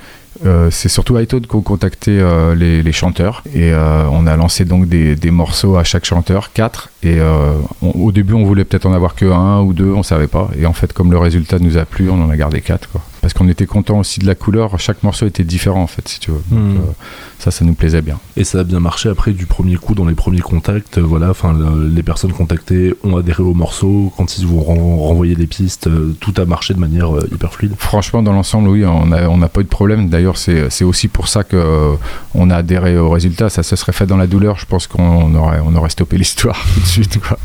Euh, 0.45 0.69
c'est 0.71 0.89
surtout 0.89 1.17
iTunes 1.19 1.41
qui 1.41 1.55
ont 1.55 1.61
contacté 1.61 2.19
euh, 2.19 2.55
les, 2.55 2.81
les 2.81 2.91
chanteurs 2.91 3.43
et 3.53 3.71
euh, 3.71 4.05
on 4.11 4.25
a 4.25 4.35
lancé 4.35 4.65
donc 4.65 4.89
des 4.89 5.31
morceaux 5.31 5.77
à 5.77 5.83
chaque 5.83 6.05
chanteur, 6.05 6.51
quatre. 6.53 6.89
Et 7.03 7.19
euh, 7.19 7.51
on- 7.81 7.89
au 7.91 8.11
début, 8.11 8.33
on 8.33 8.45
voulait 8.45 8.63
peut-être 8.63 8.85
en 8.85 8.93
avoir 8.93 9.15
que 9.15 9.25
un 9.25 9.61
ou 9.61 9.73
deux, 9.73 9.91
on 9.91 10.03
savait 10.03 10.27
pas. 10.27 10.49
Et 10.57 10.65
en 10.65 10.73
fait, 10.73 10.93
comme 10.93 11.11
le 11.11 11.17
résultat 11.17 11.59
nous 11.59 11.77
a 11.77 11.85
plu, 11.85 12.09
on 12.09 12.21
en 12.23 12.29
a 12.29 12.37
gardé 12.37 12.61
quatre. 12.61 12.89
Quoi. 12.89 13.01
Parce 13.21 13.33
qu'on 13.33 13.47
était 13.47 13.65
content 13.65 13.99
aussi 13.99 14.19
de 14.19 14.25
la 14.25 14.35
couleur. 14.35 14.77
Chaque 14.79 15.03
morceau 15.03 15.25
était 15.25 15.43
différent 15.43 15.81
en 15.83 15.87
fait, 15.87 16.07
si 16.07 16.19
tu 16.19 16.31
veux. 16.31 16.41
Donc, 16.51 16.59
Hmm. 16.59 16.77
euh, 16.77 16.91
ça, 17.39 17.51
ça 17.51 17.63
nous 17.65 17.73
plaisait 17.73 18.01
bien. 18.01 18.19
Et 18.37 18.43
ça 18.43 18.59
a 18.59 18.63
bien 18.63 18.79
marché 18.81 19.09
après 19.09 19.31
du 19.31 19.45
premier 19.45 19.75
coup 19.75 19.95
dans 19.95 20.05
les 20.05 20.15
premiers 20.15 20.39
contacts. 20.41 20.97
euh, 20.97 21.01
voilà, 21.01 21.29
enfin 21.29 21.53
le- 21.53 21.87
les 21.87 22.03
personnes 22.03 22.31
contactées 22.33 22.93
ont 23.03 23.15
adhéré 23.17 23.43
au 23.43 23.53
morceau. 23.53 24.11
Quand 24.17 24.37
ils 24.37 24.45
vous 24.45 24.59
ren- 24.61 24.97
renvoyaient 24.97 25.35
des 25.35 25.47
pistes, 25.47 25.89
tout 26.19 26.33
a 26.37 26.45
marché 26.45 26.73
de 26.73 26.79
manière 26.79 27.09
hyper 27.31 27.53
fluide. 27.53 27.73
Franchement, 27.77 28.23
dans 28.23 28.33
l'ensemble, 28.33 28.67
oui, 28.69 28.85
on 28.85 29.05
n'a 29.07 29.29
on 29.29 29.39
pas 29.47 29.61
eu 29.61 29.63
de 29.65 29.69
problème. 29.69 30.09
D'ailleurs, 30.09 30.37
c'est 30.37 30.83
aussi 30.83 31.07
pour 31.07 31.27
ça 31.27 31.43
que 31.43 31.93
on 32.35 32.49
a 32.49 32.55
adhéré 32.57 32.97
au 32.97 33.09
résultat. 33.09 33.49
Ça 33.49 33.63
se 33.63 33.75
serait 33.75 33.93
fait 33.93 34.05
dans 34.05 34.17
la 34.17 34.27
douleur. 34.27 34.57
Je 34.57 34.65
pense 34.65 34.87
qu'on 34.87 35.33
aurait, 35.35 35.59
on 35.65 35.75
aurait 35.75 35.89
stoppé 35.89 36.17
l'histoire 36.23 36.63
suite. 36.93 37.19
Quoi. 37.19 37.37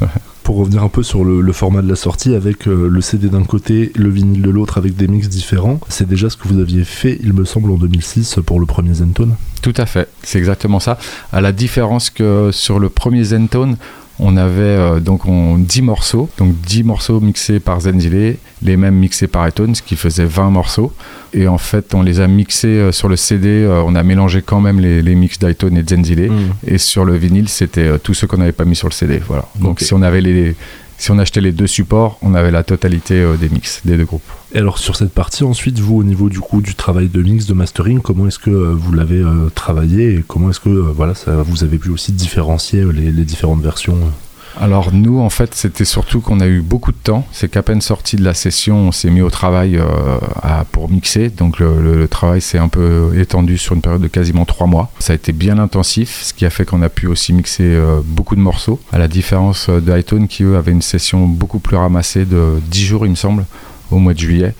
Pour 0.42 0.56
revenir 0.56 0.82
un 0.82 0.88
peu 0.88 1.02
sur 1.02 1.24
le, 1.24 1.40
le 1.40 1.52
format 1.52 1.82
de 1.82 1.88
la 1.88 1.96
sortie, 1.96 2.34
avec 2.34 2.66
euh, 2.66 2.88
le 2.88 3.00
CD 3.00 3.28
d'un 3.28 3.44
côté, 3.44 3.92
le 3.96 4.08
vinyle 4.08 4.40
de 4.40 4.50
l'autre, 4.50 4.78
avec 4.78 4.96
des 4.96 5.06
mix 5.08 5.28
différents, 5.28 5.78
c'est 5.88 6.08
déjà 6.08 6.30
ce 6.30 6.36
que 6.36 6.48
vous 6.48 6.58
aviez 6.58 6.84
fait, 6.84 7.18
il 7.22 7.34
me 7.34 7.44
semble, 7.44 7.70
en 7.70 7.76
2006 7.76 8.38
pour 8.46 8.58
le 8.60 8.66
premier 8.66 8.94
Zentone. 8.94 9.34
Tout 9.60 9.74
à 9.76 9.84
fait, 9.84 10.08
c'est 10.22 10.38
exactement 10.38 10.80
ça. 10.80 10.98
À 11.32 11.40
la 11.40 11.52
différence 11.52 12.08
que 12.10 12.50
sur 12.52 12.78
le 12.78 12.88
premier 12.88 13.24
Zentone, 13.24 13.76
on 14.20 14.36
avait 14.36 14.62
euh, 14.62 15.00
donc 15.00 15.26
on, 15.26 15.58
10 15.58 15.82
morceaux, 15.82 16.28
donc 16.38 16.54
10 16.66 16.84
morceaux 16.84 17.20
mixés 17.20 17.60
par 17.60 17.80
Zenzile, 17.80 18.36
les 18.62 18.76
mêmes 18.76 18.96
mixés 18.96 19.28
par 19.28 19.46
Etone, 19.46 19.74
ce 19.74 19.82
qui 19.82 19.96
faisait 19.96 20.24
20 20.24 20.50
morceaux. 20.50 20.92
Et 21.32 21.46
en 21.46 21.58
fait, 21.58 21.94
on 21.94 22.02
les 22.02 22.20
a 22.20 22.26
mixés 22.26 22.68
euh, 22.68 22.92
sur 22.92 23.08
le 23.08 23.16
CD, 23.16 23.48
euh, 23.48 23.82
on 23.86 23.94
a 23.94 24.02
mélangé 24.02 24.42
quand 24.42 24.60
même 24.60 24.80
les, 24.80 25.02
les 25.02 25.14
mix 25.14 25.38
d'Iton 25.38 25.74
et 25.76 25.82
de 25.82 25.88
Zenzile. 25.88 26.30
Et 26.66 26.78
sur 26.78 27.04
le 27.04 27.16
vinyle, 27.16 27.48
c'était 27.48 27.98
tous 27.98 28.14
ceux 28.14 28.26
qu'on 28.26 28.38
n'avait 28.38 28.52
pas 28.52 28.64
mis 28.64 28.76
sur 28.76 28.88
le 28.88 28.94
CD. 28.94 29.20
Voilà. 29.26 29.44
Donc 29.56 29.80
si 29.80 29.94
on 29.94 30.02
avait 30.02 30.20
les, 30.20 30.56
si 30.98 31.12
on 31.12 31.18
achetait 31.18 31.40
les 31.40 31.52
deux 31.52 31.68
supports, 31.68 32.18
on 32.22 32.34
avait 32.34 32.50
la 32.50 32.64
totalité 32.64 33.14
euh, 33.14 33.36
des 33.36 33.48
mix 33.48 33.80
des 33.84 33.96
deux 33.96 34.04
groupes. 34.04 34.28
Et 34.52 34.58
alors 34.58 34.78
sur 34.78 34.96
cette 34.96 35.12
partie, 35.12 35.44
ensuite, 35.44 35.78
vous, 35.78 35.96
au 35.96 36.04
niveau 36.04 36.28
du 36.28 36.40
coup 36.40 36.60
du 36.60 36.74
travail 36.74 37.08
de 37.08 37.22
mix, 37.22 37.46
de 37.46 37.54
mastering, 37.54 38.00
comment 38.00 38.26
est-ce 38.26 38.40
que 38.40 38.50
euh, 38.50 38.74
vous 38.74 38.92
l'avez 38.92 39.20
euh, 39.20 39.48
travaillé 39.54 40.16
et 40.16 40.24
comment 40.26 40.50
est-ce 40.50 40.60
que 40.60 40.68
voilà, 40.68 41.14
vous 41.46 41.62
avez 41.62 41.78
pu 41.78 41.90
aussi 41.90 42.12
différencier 42.12 42.84
les, 42.92 43.12
différentes 43.24 43.62
versions 43.62 43.98
Alors 44.60 44.92
nous, 44.92 45.20
en 45.20 45.30
fait, 45.30 45.54
c'était 45.54 45.84
surtout 45.84 46.20
qu'on 46.20 46.40
a 46.40 46.46
eu 46.46 46.60
beaucoup 46.60 46.90
de 46.90 46.96
temps. 46.96 47.24
C'est 47.30 47.48
qu'à 47.48 47.62
peine 47.62 47.80
sorti 47.80 48.16
de 48.16 48.24
la 48.24 48.34
session, 48.34 48.76
on 48.76 48.92
s'est 48.92 49.10
mis 49.10 49.20
au 49.20 49.30
travail 49.30 49.76
euh, 49.76 49.84
pour 50.72 50.90
mixer. 50.90 51.28
Donc 51.28 51.60
le, 51.60 52.08
travail 52.08 52.40
s'est 52.40 52.58
un 52.58 52.68
peu 52.68 53.12
étendu 53.16 53.56
sur 53.56 53.74
une 53.74 53.82
période 53.82 54.02
de 54.02 54.08
quasiment 54.08 54.44
trois 54.44 54.66
mois. 54.66 54.90
Ça 54.98 55.12
a 55.12 55.16
été 55.16 55.32
bien 55.32 55.58
intensif, 55.58 56.22
ce 56.22 56.34
qui 56.34 56.44
a 56.44 56.50
fait 56.50 56.64
qu'on 56.64 56.82
a 56.82 56.88
pu 56.88 57.06
aussi 57.06 57.32
mixer 57.32 57.64
euh, 57.64 58.00
beaucoup 58.04 58.34
de 58.34 58.40
morceaux. 58.40 58.80
À 58.92 58.98
la 58.98 59.06
différence 59.06 59.68
euh, 59.68 59.80
de 59.80 59.96
iTunes 59.96 60.26
qui, 60.26 60.42
eux, 60.42 60.56
avaient 60.56 60.72
une 60.72 60.82
session 60.82 61.26
beaucoup 61.26 61.60
plus 61.60 61.76
ramassée 61.76 62.24
de 62.24 62.60
10 62.68 62.84
jours, 62.84 63.06
il 63.06 63.10
me 63.10 63.16
semble, 63.16 63.44
au 63.92 63.98
mois 63.98 64.14
de 64.14 64.18
juillet. 64.18 64.54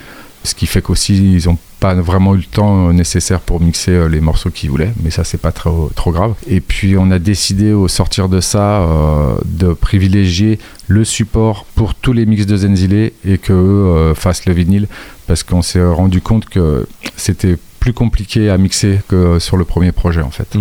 Ce 0.45 0.55
qui 0.55 0.67
fait 0.67 0.83
qu'aussi, 0.83 1.35
ils 1.35 1.47
n'ont 1.47 1.59
pas 1.81 1.95
vraiment 1.95 2.35
eu 2.35 2.39
le 2.39 2.45
temps 2.45 2.89
euh, 2.89 2.93
nécessaire 2.93 3.41
pour 3.41 3.61
mixer 3.61 3.93
euh, 3.93 4.09
les 4.09 4.21
morceaux 4.21 4.51
qu'ils 4.51 4.71
voulaient, 4.71 4.93
mais 5.03 5.11
ça, 5.11 5.25
c'est 5.25 5.39
pas 5.39 5.53
trop, 5.53 5.91
trop 5.95 6.11
grave. 6.11 6.35
Et 6.49 6.61
puis, 6.61 6.97
on 6.97 7.11
a 7.11 7.19
décidé, 7.19 7.73
au 7.73 7.89
sortir 7.89 8.29
de 8.29 8.41
ça, 8.41 8.83
euh, 8.83 9.37
de 9.45 9.73
privilégier 9.73 10.59
le 10.87 11.05
support 11.05 11.67
pour 11.75 11.95
tous 11.95 12.13
les 12.13 12.27
mix 12.27 12.47
de 12.47 12.57
Zenzile 12.57 13.13
et 13.25 13.41
euh, 13.51 14.15
fassent 14.15 14.47
le 14.47 14.53
vinyle, 14.53 14.89
parce 15.27 15.43
qu'on 15.43 15.63
s'est 15.63 15.85
rendu 15.85 16.21
compte 16.21 16.47
que 16.47 16.87
c'était 17.17 17.57
plus 17.81 17.93
compliqué 17.93 18.51
à 18.51 18.59
mixer 18.59 19.01
que 19.09 19.39
sur 19.39 19.57
le 19.57 19.65
premier 19.65 19.93
projet, 19.93 20.23
en 20.23 20.31
fait. 20.31 20.57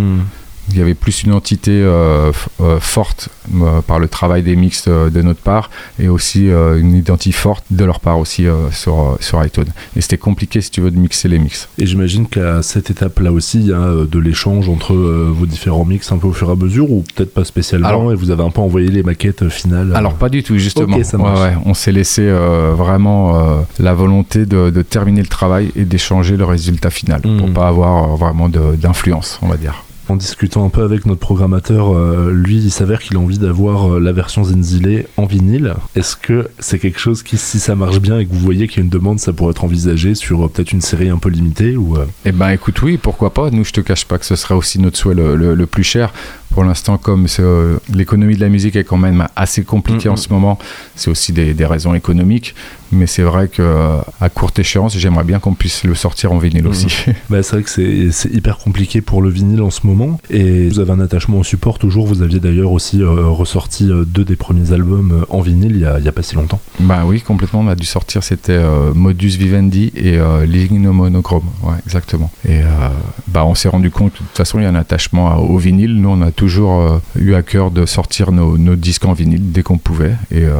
Il 0.70 0.78
y 0.78 0.82
avait 0.82 0.94
plus 0.94 1.22
une 1.22 1.32
entité 1.32 1.70
euh, 1.72 2.30
euh, 2.60 2.78
forte 2.80 3.30
euh, 3.54 3.80
par 3.80 3.98
le 3.98 4.06
travail 4.08 4.42
des 4.42 4.54
mix 4.54 4.84
euh, 4.86 5.08
de 5.10 5.22
notre 5.22 5.40
part 5.40 5.70
et 5.98 6.08
aussi 6.08 6.48
une 6.48 6.94
identité 6.94 7.32
forte 7.32 7.64
de 7.70 7.84
leur 7.84 8.00
part 8.00 8.18
aussi 8.18 8.46
sur, 8.72 9.16
sur 9.20 9.44
iTunes. 9.44 9.64
Et 9.96 10.00
c'était 10.00 10.18
compliqué 10.18 10.60
si 10.60 10.70
tu 10.70 10.80
veux 10.80 10.90
de 10.90 10.98
mixer 10.98 11.28
les 11.28 11.38
mix. 11.38 11.68
Et 11.78 11.86
j'imagine 11.86 12.26
qu'à 12.26 12.62
cette 12.62 12.90
étape-là 12.90 13.32
aussi, 13.32 13.60
il 13.60 13.66
y 13.68 13.72
a 13.72 14.04
de 14.04 14.18
l'échange 14.18 14.68
entre 14.68 14.94
vos 14.94 15.46
différents 15.46 15.84
mix 15.84 16.12
un 16.12 16.18
peu 16.18 16.26
au 16.28 16.32
fur 16.32 16.48
et 16.48 16.52
à 16.52 16.56
mesure, 16.56 16.90
ou 16.90 17.04
peut-être 17.14 17.32
pas 17.34 17.44
spécialement, 17.44 17.88
Alors- 17.88 18.12
et 18.12 18.14
vous 18.16 18.30
avez 18.30 18.42
un 18.42 18.50
peu 18.50 18.60
envoyé 18.60 18.88
les 18.88 19.02
maquettes 19.02 19.48
finales. 19.48 19.92
Alors 19.94 20.14
pas 20.14 20.28
du 20.28 20.42
tout 20.42 20.58
justement. 20.58 20.96
Ok, 20.96 21.04
ça 21.04 21.18
Ouais, 21.18 21.24
ouais, 21.40 21.54
on 21.64 21.74
s'est 21.74 21.92
laissé 21.92 22.28
vraiment 22.76 23.64
la 23.78 23.94
volonté 23.94 24.46
de, 24.46 24.70
de 24.70 24.82
terminer 24.82 25.20
le 25.22 25.26
travail 25.28 25.72
et 25.76 25.84
d'échanger 25.84 26.36
le 26.36 26.44
résultat 26.44 26.90
final 26.90 27.20
pour 27.22 27.30
Mhm. 27.48 27.52
pas 27.52 27.68
avoir 27.68 28.16
vraiment 28.16 28.48
d'influence, 28.48 29.38
on 29.42 29.48
va 29.48 29.56
dire. 29.56 29.84
En 30.08 30.16
discutant 30.16 30.64
un 30.64 30.70
peu 30.70 30.82
avec 30.82 31.04
notre 31.04 31.20
programmateur, 31.20 31.94
euh, 31.94 32.32
lui, 32.32 32.56
il 32.56 32.70
s'avère 32.70 33.00
qu'il 33.00 33.18
a 33.18 33.20
envie 33.20 33.36
d'avoir 33.36 33.92
euh, 33.92 34.00
la 34.00 34.12
version 34.12 34.42
Zenzile 34.42 35.04
en 35.18 35.26
vinyle. 35.26 35.74
Est-ce 35.94 36.16
que 36.16 36.48
c'est 36.58 36.78
quelque 36.78 36.98
chose 36.98 37.22
qui, 37.22 37.36
si 37.36 37.60
ça 37.60 37.74
marche 37.74 38.00
bien 38.00 38.18
et 38.18 38.24
que 38.24 38.32
vous 38.32 38.38
voyez 38.38 38.68
qu'il 38.68 38.78
y 38.78 38.80
a 38.80 38.84
une 38.84 38.88
demande, 38.88 39.20
ça 39.20 39.34
pourrait 39.34 39.50
être 39.50 39.64
envisagé 39.64 40.14
sur 40.14 40.46
euh, 40.46 40.48
peut-être 40.48 40.72
une 40.72 40.80
série 40.80 41.10
un 41.10 41.18
peu 41.18 41.28
limitée 41.28 41.76
ou 41.76 41.96
Eh 42.24 42.32
ben 42.32 42.48
écoute, 42.48 42.80
oui, 42.80 42.96
pourquoi 42.96 43.34
pas. 43.34 43.50
Nous, 43.50 43.64
je 43.64 43.72
te 43.72 43.82
cache 43.82 44.06
pas 44.06 44.16
que 44.16 44.24
ce 44.24 44.34
serait 44.34 44.54
aussi 44.54 44.80
notre 44.80 44.96
souhait 44.96 45.14
le 45.14 45.66
plus 45.66 45.84
cher. 45.84 46.12
Pour 46.50 46.64
l'instant, 46.64 46.98
comme 46.98 47.26
euh, 47.40 47.78
l'économie 47.92 48.34
de 48.34 48.40
la 48.40 48.48
musique 48.48 48.74
est 48.76 48.84
quand 48.84 48.96
même 48.96 49.26
assez 49.36 49.62
compliquée 49.64 50.08
Mhm. 50.08 50.14
en 50.14 50.16
ce 50.16 50.28
moment, 50.32 50.58
c'est 50.96 51.10
aussi 51.10 51.32
des, 51.32 51.54
des 51.54 51.66
raisons 51.66 51.94
économiques. 51.94 52.54
Mais 52.90 53.06
c'est 53.06 53.22
vrai 53.22 53.48
que 53.48 53.60
euh, 53.60 53.98
à 54.18 54.30
courte 54.30 54.58
échéance, 54.58 54.96
j'aimerais 54.96 55.24
bien 55.24 55.40
qu'on 55.40 55.52
puisse 55.52 55.84
le 55.84 55.94
sortir 55.94 56.32
en 56.32 56.38
vinyle 56.38 56.66
aussi. 56.66 56.86
Bah, 57.30 57.42
c'est 57.42 57.56
vrai 57.56 57.62
que 57.62 58.10
c'est 58.10 58.30
hyper 58.32 58.56
compliqué 58.56 59.02
pour 59.02 59.20
le 59.20 59.28
vinyle 59.28 59.60
en 59.60 59.68
ce 59.70 59.86
moment. 59.86 60.18
Et 60.30 60.68
vous 60.70 60.80
avez 60.80 60.92
un 60.92 61.00
attachement 61.00 61.38
au 61.38 61.44
support 61.44 61.78
toujours. 61.78 62.06
Vous 62.06 62.22
aviez 62.22 62.40
d'ailleurs 62.40 62.72
aussi 62.72 63.02
euh, 63.02 63.26
ressorti 63.26 63.90
deux 64.06 64.24
des 64.24 64.36
premiers 64.36 64.72
albums 64.72 65.26
en 65.28 65.40
vinyle 65.42 65.72
il 65.72 65.80
y 65.80 65.84
a, 65.84 65.98
il 65.98 66.04
y 66.04 66.08
a 66.08 66.12
pas 66.12 66.22
si 66.22 66.34
longtemps. 66.34 66.60
Bah 66.80 67.02
oui, 67.04 67.20
complètement. 67.20 67.60
On 67.60 67.68
a 67.68 67.74
dû 67.74 67.84
sortir, 67.84 68.22
c'était 68.22 68.52
euh, 68.52 68.94
Modus 68.94 69.36
Vivendi 69.36 69.92
et 69.94 70.16
euh, 70.16 70.46
Living 70.46 70.80
No 70.80 70.92
Monochrome. 70.94 71.44
Ouais, 71.62 71.74
exactement. 71.84 72.30
Et 72.48 72.60
bah, 73.26 73.44
on 73.44 73.54
s'est 73.54 73.68
rendu 73.68 73.90
compte 73.90 74.12
que 74.14 74.18
de 74.20 74.24
toute 74.24 74.36
façon, 74.36 74.58
il 74.58 74.62
y 74.62 74.66
a 74.66 74.70
un 74.70 74.74
attachement 74.74 75.30
à- 75.30 75.36
au 75.36 75.58
vinyle. 75.58 76.00
Nous, 76.00 76.08
on 76.08 76.22
a 76.22 76.30
toujours 76.38 76.80
euh, 76.80 76.98
eu 77.18 77.34
à 77.34 77.42
cœur 77.42 77.70
de 77.72 77.84
sortir 77.84 78.30
nos, 78.30 78.56
disques 78.76 79.04
en 79.04 79.12
vinyle 79.12 79.50
dès 79.50 79.62
qu'on 79.62 79.76
pouvait. 79.76 80.14
Et 80.30 80.44
euh, 80.44 80.54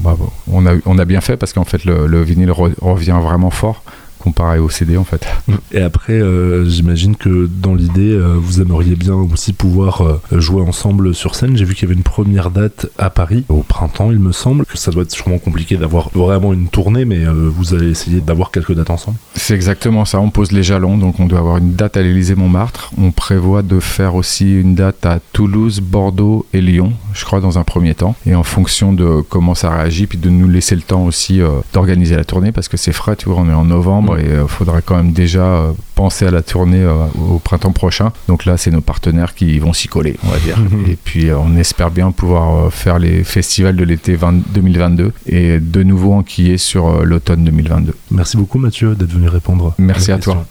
bah, 0.00 0.16
on, 0.50 0.64
a, 0.64 1.04
bien 1.04 1.20
fait 1.20 1.36
parce 1.36 1.52
qu'en 1.52 1.64
fait, 1.64 1.84
le, 1.84 2.06
le 2.06 2.22
vinyle 2.22 2.50
re- 2.50 2.74
revient 2.80 3.18
vraiment 3.20 3.50
fort 3.50 3.82
comparé 4.24 4.58
au 4.58 4.70
CD 4.70 4.96
en 4.96 5.04
fait. 5.04 5.26
Et 5.72 5.82
après, 5.82 6.14
euh, 6.14 6.64
j'imagine 6.64 7.14
que 7.14 7.46
dans 7.46 7.74
l'idée, 7.74 8.12
euh, 8.12 8.36
vous 8.38 8.62
aimeriez 8.62 8.96
bien 8.96 9.14
aussi 9.14 9.52
pouvoir 9.52 10.00
euh, 10.00 10.20
jouer 10.32 10.62
ensemble 10.62 11.14
sur 11.14 11.34
scène. 11.34 11.56
J'ai 11.58 11.66
vu 11.66 11.74
qu'il 11.74 11.84
y 11.84 11.86
avait 11.86 11.96
une 11.96 12.02
première 12.02 12.50
date 12.50 12.86
à 12.96 13.10
Paris 13.10 13.44
au 13.48 13.62
printemps, 13.62 14.10
il 14.10 14.18
me 14.18 14.32
semble. 14.32 14.64
Que 14.64 14.78
ça 14.78 14.90
doit 14.90 15.02
être 15.02 15.12
sûrement 15.12 15.38
compliqué 15.38 15.76
d'avoir 15.76 16.08
vraiment 16.14 16.52
une 16.52 16.68
tournée, 16.68 17.04
mais 17.04 17.26
euh, 17.26 17.50
vous 17.54 17.74
allez 17.74 17.90
essayer 17.90 18.20
d'avoir 18.20 18.50
quelques 18.50 18.74
dates 18.74 18.90
ensemble. 18.90 19.18
C'est 19.34 19.54
exactement 19.54 20.04
ça, 20.04 20.20
on 20.20 20.30
pose 20.30 20.52
les 20.52 20.62
jalons, 20.62 20.96
donc 20.96 21.20
on 21.20 21.26
doit 21.26 21.38
avoir 21.38 21.58
une 21.58 21.74
date 21.74 21.96
à 21.96 22.02
l'Élysée-Montmartre. 22.02 22.92
On 22.98 23.10
prévoit 23.10 23.62
de 23.62 23.80
faire 23.80 24.14
aussi 24.14 24.58
une 24.58 24.74
date 24.74 25.04
à 25.04 25.20
Toulouse, 25.32 25.80
Bordeaux 25.80 26.46
et 26.52 26.60
Lyon, 26.60 26.92
je 27.12 27.24
crois, 27.24 27.40
dans 27.40 27.58
un 27.58 27.64
premier 27.64 27.94
temps. 27.94 28.14
Et 28.26 28.34
en 28.34 28.42
fonction 28.42 28.92
de 28.92 29.22
comment 29.28 29.54
ça 29.54 29.70
réagit, 29.70 30.06
puis 30.06 30.18
de 30.18 30.30
nous 30.30 30.48
laisser 30.48 30.76
le 30.76 30.82
temps 30.82 31.04
aussi 31.04 31.40
euh, 31.40 31.50
d'organiser 31.72 32.16
la 32.16 32.24
tournée, 32.24 32.52
parce 32.52 32.68
que 32.68 32.76
c'est 32.76 32.92
frais, 32.92 33.16
tu 33.16 33.28
vois, 33.28 33.38
on 33.38 33.48
est 33.48 33.54
en 33.54 33.64
novembre 33.64 34.13
et 34.16 34.40
il 34.42 34.48
faudra 34.48 34.80
quand 34.80 34.96
même 34.96 35.12
déjà 35.12 35.44
euh, 35.44 35.72
penser 35.94 36.26
à 36.26 36.30
la 36.30 36.42
tournée 36.42 36.82
euh, 36.82 37.06
au 37.32 37.38
printemps 37.38 37.72
prochain. 37.72 38.12
Donc 38.28 38.44
là, 38.44 38.56
c'est 38.56 38.70
nos 38.70 38.80
partenaires 38.80 39.34
qui 39.34 39.58
vont 39.58 39.72
s'y 39.72 39.88
coller, 39.88 40.16
on 40.24 40.28
va 40.28 40.38
dire. 40.38 40.58
et 40.88 40.96
puis 41.02 41.28
euh, 41.28 41.38
on 41.38 41.56
espère 41.56 41.90
bien 41.90 42.10
pouvoir 42.10 42.66
euh, 42.66 42.70
faire 42.70 42.98
les 42.98 43.24
festivals 43.24 43.76
de 43.76 43.84
l'été 43.84 44.16
20 44.16 44.52
2022 44.52 45.12
et 45.26 45.58
de 45.60 45.82
nouveau 45.82 46.12
enquiller 46.12 46.58
sur 46.58 46.88
euh, 46.88 47.04
l'automne 47.04 47.44
2022. 47.44 47.94
Merci 48.10 48.36
beaucoup 48.36 48.58
Mathieu 48.58 48.94
d'être 48.94 49.12
venu 49.12 49.28
répondre. 49.28 49.74
Merci 49.78 50.12
à 50.12 50.18
toi. 50.18 50.44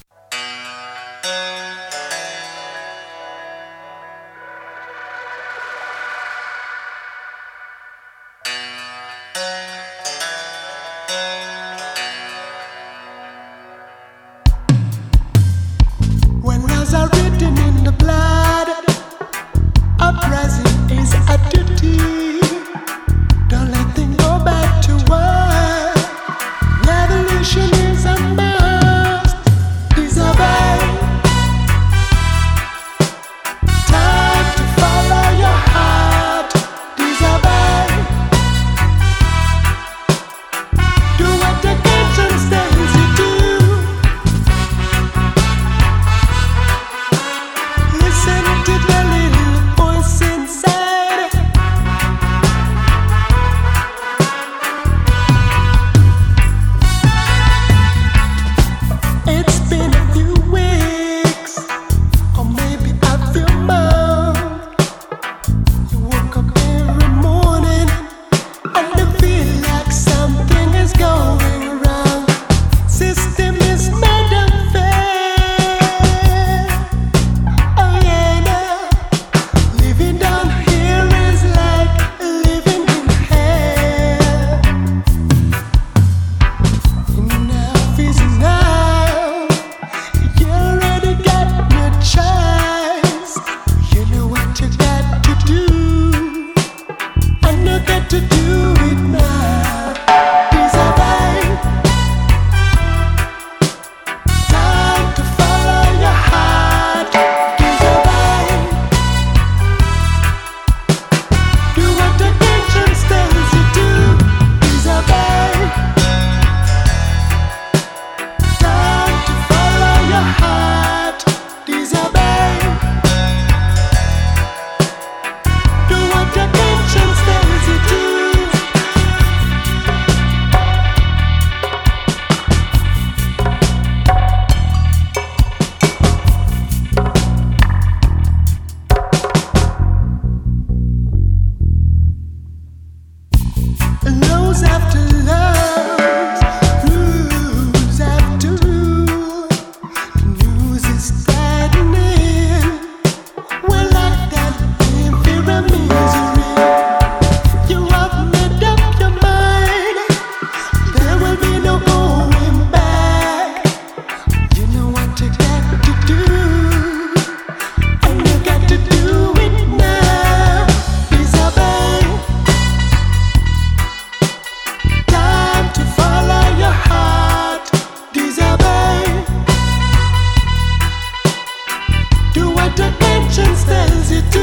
tells 183.66 184.12
you 184.12 184.22
to. 184.32 184.43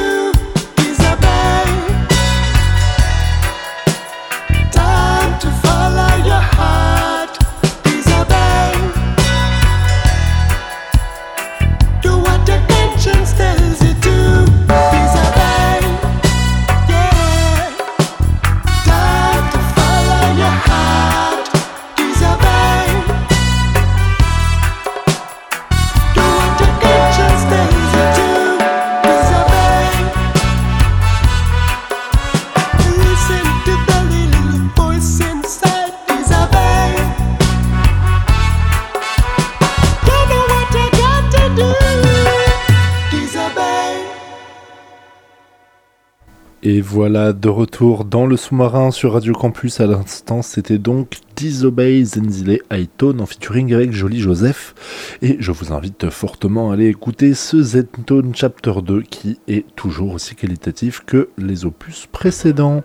Voilà, 47.01 47.33
de 47.33 47.49
retour 47.49 48.05
dans 48.05 48.27
le 48.27 48.37
sous-marin 48.37 48.91
sur 48.91 49.15
Radio 49.15 49.33
Campus. 49.33 49.81
À 49.81 49.87
l'instant, 49.87 50.43
c'était 50.43 50.77
donc 50.77 51.17
Disobey 51.41 52.05
Zenzile 52.05 52.61
Hightone 52.71 53.19
en 53.23 53.25
featuring 53.25 53.73
avec 53.73 53.93
Jolie 53.93 54.21
Joseph. 54.21 54.75
Et 55.23 55.39
je 55.41 55.53
vous 55.53 55.73
invite 55.73 56.11
fortement 56.11 56.71
à 56.71 56.75
aller 56.75 56.89
écouter 56.89 57.33
ce 57.33 57.63
Zentone 57.63 58.35
Chapter 58.35 58.75
2 58.83 59.01
qui 59.01 59.39
est 59.49 59.65
toujours 59.75 60.13
aussi 60.13 60.35
qualitatif 60.35 61.03
que 61.07 61.31
les 61.39 61.65
opus 61.65 62.07
précédents. 62.13 62.83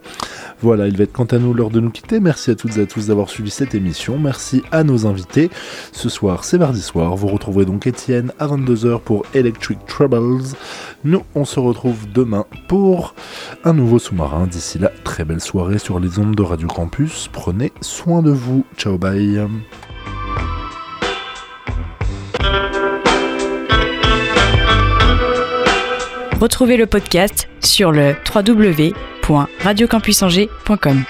Voilà, 0.61 0.87
il 0.87 0.95
va 0.95 1.03
être 1.03 1.11
quant 1.11 1.25
à 1.25 1.37
nous 1.37 1.53
l'heure 1.53 1.69
de 1.69 1.81
nous 1.81 1.89
quitter. 1.89 2.21
Merci 2.21 2.49
à 2.49 2.55
toutes 2.55 2.77
et 2.77 2.83
à 2.83 2.85
tous 2.85 3.07
d'avoir 3.07 3.29
suivi 3.29 3.49
cette 3.49 3.75
émission. 3.75 4.17
Merci 4.17 4.63
à 4.71 4.85
nos 4.85 5.05
invités. 5.05 5.49
Ce 5.91 6.07
soir, 6.07 6.45
c'est 6.45 6.57
mardi 6.57 6.81
soir. 6.81 7.13
Vous 7.17 7.27
retrouverez 7.27 7.65
donc 7.65 7.87
Étienne 7.87 8.31
à 8.39 8.47
22h 8.47 9.01
pour 9.01 9.25
Electric 9.33 9.85
Troubles. 9.85 10.45
Nous, 11.03 11.23
on 11.35 11.43
se 11.43 11.59
retrouve 11.59 12.09
demain 12.09 12.45
pour 12.69 13.15
un 13.65 13.73
nouveau 13.73 13.99
sous-marin. 13.99 14.47
D'ici 14.47 14.79
là, 14.79 14.91
très 15.03 15.25
belle 15.25 15.41
soirée 15.41 15.77
sur 15.77 15.99
les 15.99 16.19
ondes 16.19 16.35
de 16.35 16.41
Radio 16.41 16.69
Campus. 16.69 17.29
Prenez 17.33 17.73
soin 17.81 18.21
de 18.21 18.31
Ciao, 18.77 18.97
bye. 18.97 19.39
Retrouvez 26.39 26.77
le 26.77 26.85
podcast 26.85 27.49
sur 27.59 27.91
le 27.91 28.15
www.radiocampusangers.com. 28.33 31.03